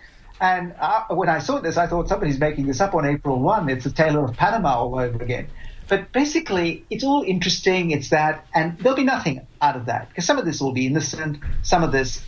And 0.40 0.74
uh, 0.80 1.04
when 1.10 1.28
I 1.28 1.38
saw 1.38 1.60
this, 1.60 1.76
I 1.76 1.86
thought 1.86 2.08
somebody's 2.08 2.40
making 2.40 2.66
this 2.66 2.80
up 2.80 2.94
on 2.94 3.04
April 3.04 3.38
1. 3.38 3.68
It's 3.68 3.84
a 3.84 3.92
tale 3.92 4.24
of 4.24 4.36
Panama 4.36 4.76
all 4.76 4.98
over 4.98 5.22
again. 5.22 5.48
But 5.86 6.12
basically, 6.12 6.84
it's 6.88 7.04
all 7.04 7.22
interesting. 7.22 7.90
It's 7.90 8.10
that, 8.10 8.46
and 8.54 8.78
there'll 8.78 8.96
be 8.96 9.04
nothing 9.04 9.46
out 9.60 9.76
of 9.76 9.86
that 9.86 10.08
because 10.08 10.24
some 10.24 10.38
of 10.38 10.44
this 10.44 10.60
will 10.60 10.72
be 10.72 10.86
innocent. 10.86 11.38
Some 11.62 11.82
of 11.82 11.92
this 11.92 12.24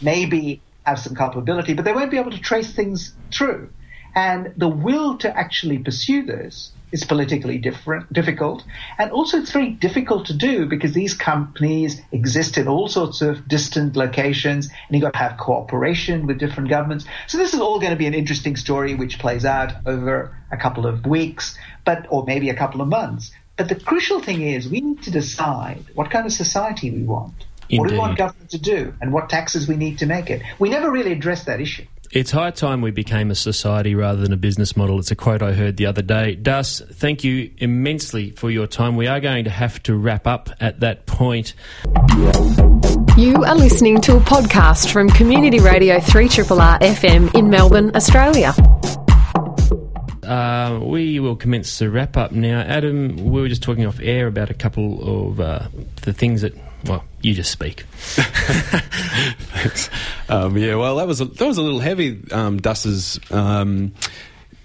maybe 0.00 0.60
have 0.84 0.98
some 1.00 1.14
culpability, 1.14 1.74
but 1.74 1.84
they 1.84 1.92
won't 1.92 2.10
be 2.10 2.18
able 2.18 2.30
to 2.30 2.40
trace 2.40 2.72
things 2.72 3.14
through. 3.32 3.70
And 4.16 4.54
the 4.56 4.68
will 4.68 5.18
to 5.18 5.36
actually 5.36 5.78
pursue 5.78 6.24
this 6.24 6.72
is 6.90 7.04
politically 7.04 7.58
different, 7.58 8.10
difficult. 8.10 8.64
And 8.98 9.10
also 9.10 9.38
it's 9.38 9.52
very 9.52 9.70
difficult 9.70 10.26
to 10.26 10.34
do 10.34 10.64
because 10.64 10.94
these 10.94 11.12
companies 11.12 12.00
exist 12.12 12.56
in 12.56 12.66
all 12.66 12.88
sorts 12.88 13.20
of 13.20 13.46
distant 13.46 13.94
locations 13.94 14.66
and 14.66 14.96
you've 14.96 15.02
got 15.02 15.12
to 15.12 15.18
have 15.18 15.36
cooperation 15.36 16.26
with 16.26 16.38
different 16.38 16.70
governments. 16.70 17.04
So 17.26 17.36
this 17.36 17.52
is 17.52 17.60
all 17.60 17.78
going 17.78 17.90
to 17.90 17.98
be 17.98 18.06
an 18.06 18.14
interesting 18.14 18.56
story 18.56 18.94
which 18.94 19.18
plays 19.18 19.44
out 19.44 19.72
over 19.84 20.34
a 20.50 20.56
couple 20.56 20.86
of 20.86 21.04
weeks, 21.04 21.58
but, 21.84 22.06
or 22.08 22.24
maybe 22.24 22.48
a 22.48 22.56
couple 22.56 22.80
of 22.80 22.88
months. 22.88 23.32
But 23.56 23.68
the 23.68 23.74
crucial 23.74 24.20
thing 24.20 24.40
is 24.40 24.66
we 24.68 24.80
need 24.80 25.02
to 25.02 25.10
decide 25.10 25.84
what 25.94 26.10
kind 26.10 26.24
of 26.24 26.32
society 26.32 26.90
we 26.90 27.02
want. 27.02 27.34
What 27.70 27.88
do 27.88 27.94
we 27.94 27.98
want 27.98 28.16
government 28.16 28.50
to 28.50 28.58
do 28.58 28.94
and 29.00 29.12
what 29.12 29.28
taxes 29.28 29.66
we 29.66 29.76
need 29.76 29.98
to 29.98 30.06
make 30.06 30.30
it? 30.30 30.42
We 30.58 30.70
never 30.70 30.90
really 30.90 31.12
addressed 31.12 31.46
that 31.46 31.60
issue. 31.60 31.84
It's 32.12 32.30
high 32.30 32.50
time 32.50 32.80
we 32.80 32.92
became 32.92 33.30
a 33.30 33.34
society 33.34 33.94
rather 33.94 34.20
than 34.22 34.32
a 34.32 34.36
business 34.36 34.76
model. 34.76 34.98
It's 34.98 35.10
a 35.10 35.16
quote 35.16 35.42
I 35.42 35.52
heard 35.52 35.76
the 35.76 35.86
other 35.86 36.02
day. 36.02 36.34
Das, 36.36 36.80
thank 36.80 37.24
you 37.24 37.50
immensely 37.58 38.30
for 38.30 38.50
your 38.50 38.66
time. 38.66 38.96
We 38.96 39.06
are 39.06 39.20
going 39.20 39.44
to 39.44 39.50
have 39.50 39.82
to 39.84 39.96
wrap 39.96 40.26
up 40.26 40.50
at 40.60 40.80
that 40.80 41.06
point. 41.06 41.54
You 43.16 43.44
are 43.44 43.54
listening 43.54 44.00
to 44.02 44.16
a 44.16 44.20
podcast 44.20 44.92
from 44.92 45.08
Community 45.10 45.58
Radio 45.58 45.98
3RRR 45.98 46.80
FM 46.80 47.34
in 47.34 47.50
Melbourne, 47.50 47.94
Australia. 47.94 48.54
Uh, 50.22 50.80
we 50.82 51.20
will 51.20 51.36
commence 51.36 51.78
the 51.78 51.88
wrap 51.90 52.16
up 52.16 52.32
now. 52.32 52.60
Adam, 52.60 53.16
we 53.16 53.40
were 53.40 53.48
just 53.48 53.62
talking 53.62 53.86
off 53.86 54.00
air 54.00 54.26
about 54.26 54.50
a 54.50 54.54
couple 54.54 55.30
of 55.30 55.40
uh, 55.40 55.68
the 56.02 56.12
things 56.12 56.42
that, 56.42 56.52
well, 56.88 57.04
you 57.22 57.34
just 57.34 57.50
speak. 57.50 57.82
Thanks. 59.52 59.90
Um, 60.28 60.56
yeah, 60.56 60.76
well, 60.76 60.96
that 60.96 61.06
was 61.06 61.20
a, 61.20 61.24
that 61.26 61.46
was 61.46 61.58
a 61.58 61.62
little 61.62 61.80
heavy, 61.80 62.22
um, 62.32 62.58
Das's 62.58 63.20
um, 63.30 63.92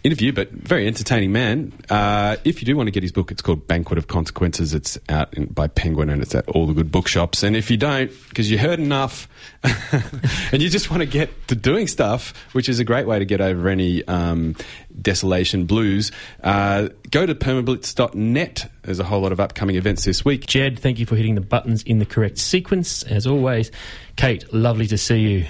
interview, 0.03 0.31
but 0.31 0.51
very 0.51 0.87
entertaining 0.87 1.31
man. 1.31 1.73
Uh, 1.89 2.37
if 2.43 2.61
you 2.61 2.65
do 2.65 2.75
want 2.75 2.87
to 2.87 2.91
get 2.91 3.03
his 3.03 3.11
book, 3.11 3.31
it's 3.31 3.41
called 3.41 3.67
Banquet 3.67 3.97
of 3.97 4.07
Consequences. 4.07 4.73
It's 4.73 4.97
out 5.09 5.33
in, 5.33 5.45
by 5.45 5.67
Penguin 5.67 6.09
and 6.09 6.21
it's 6.21 6.33
at 6.33 6.47
all 6.49 6.65
the 6.65 6.73
good 6.73 6.91
bookshops. 6.91 7.43
And 7.43 7.55
if 7.55 7.69
you 7.69 7.77
don't, 7.77 8.11
because 8.29 8.49
you 8.49 8.57
heard 8.57 8.79
enough 8.79 9.27
and 10.51 10.61
you 10.61 10.69
just 10.69 10.89
want 10.89 11.01
to 11.01 11.05
get 11.05 11.47
to 11.49 11.55
doing 11.55 11.87
stuff, 11.87 12.33
which 12.53 12.67
is 12.67 12.79
a 12.79 12.83
great 12.83 13.05
way 13.05 13.19
to 13.19 13.25
get 13.25 13.41
over 13.41 13.69
any 13.69 14.03
um, 14.07 14.55
desolation 14.99 15.65
blues, 15.65 16.11
uh, 16.43 16.89
go 17.11 17.25
to 17.25 17.35
permablitz.net. 17.35 18.71
There's 18.83 18.99
a 18.99 19.03
whole 19.03 19.21
lot 19.21 19.31
of 19.31 19.39
upcoming 19.39 19.75
events 19.75 20.05
this 20.05 20.25
week. 20.25 20.47
Jed, 20.47 20.79
thank 20.79 20.97
you 20.97 21.05
for 21.05 21.15
hitting 21.15 21.35
the 21.35 21.41
buttons 21.41 21.83
in 21.83 21.99
the 21.99 22.05
correct 22.05 22.39
sequence, 22.39 23.03
as 23.03 23.27
always. 23.27 23.71
Kate, 24.15 24.51
lovely 24.53 24.87
to 24.87 24.97
see 24.97 25.19
you. 25.19 25.45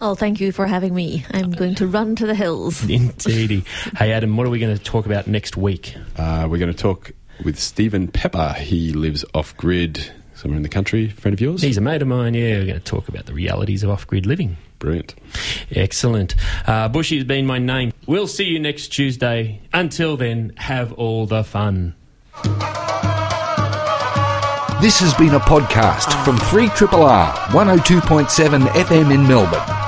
Oh, 0.00 0.14
thank 0.14 0.40
you 0.40 0.52
for 0.52 0.66
having 0.66 0.94
me. 0.94 1.24
I'm 1.32 1.50
going 1.50 1.74
to 1.76 1.86
run 1.86 2.14
to 2.16 2.26
the 2.26 2.34
hills. 2.34 2.82
Indeedy. 2.88 3.64
hey, 3.96 4.12
Adam, 4.12 4.36
what 4.36 4.46
are 4.46 4.50
we 4.50 4.58
going 4.60 4.76
to 4.76 4.82
talk 4.82 5.06
about 5.06 5.26
next 5.26 5.56
week? 5.56 5.94
Uh, 6.16 6.46
we're 6.48 6.58
going 6.58 6.72
to 6.72 6.78
talk 6.78 7.10
with 7.44 7.58
Stephen 7.58 8.06
Pepper. 8.08 8.52
He 8.58 8.92
lives 8.92 9.24
off 9.34 9.56
grid 9.56 10.12
somewhere 10.34 10.56
in 10.56 10.62
the 10.62 10.68
country. 10.68 11.08
Friend 11.08 11.34
of 11.34 11.40
yours? 11.40 11.62
He's 11.62 11.78
a 11.78 11.80
mate 11.80 12.00
of 12.00 12.06
mine, 12.08 12.34
yeah. 12.34 12.58
We're 12.58 12.66
going 12.66 12.78
to 12.78 12.84
talk 12.84 13.08
about 13.08 13.26
the 13.26 13.34
realities 13.34 13.82
of 13.82 13.90
off 13.90 14.06
grid 14.06 14.24
living. 14.24 14.56
Brilliant. 14.78 15.16
Excellent. 15.72 16.36
Uh, 16.68 16.88
Bushy 16.88 17.16
has 17.16 17.24
been 17.24 17.44
my 17.46 17.58
name. 17.58 17.92
We'll 18.06 18.28
see 18.28 18.44
you 18.44 18.60
next 18.60 18.88
Tuesday. 18.88 19.60
Until 19.72 20.16
then, 20.16 20.52
have 20.56 20.92
all 20.92 21.26
the 21.26 21.42
fun. 21.42 21.96
This 24.80 25.00
has 25.00 25.12
been 25.14 25.34
a 25.34 25.40
podcast 25.40 26.24
from 26.24 26.36
3RRR 26.36 27.32
102.7 27.48 28.60
FM 28.68 29.12
in 29.12 29.26
Melbourne. 29.26 29.87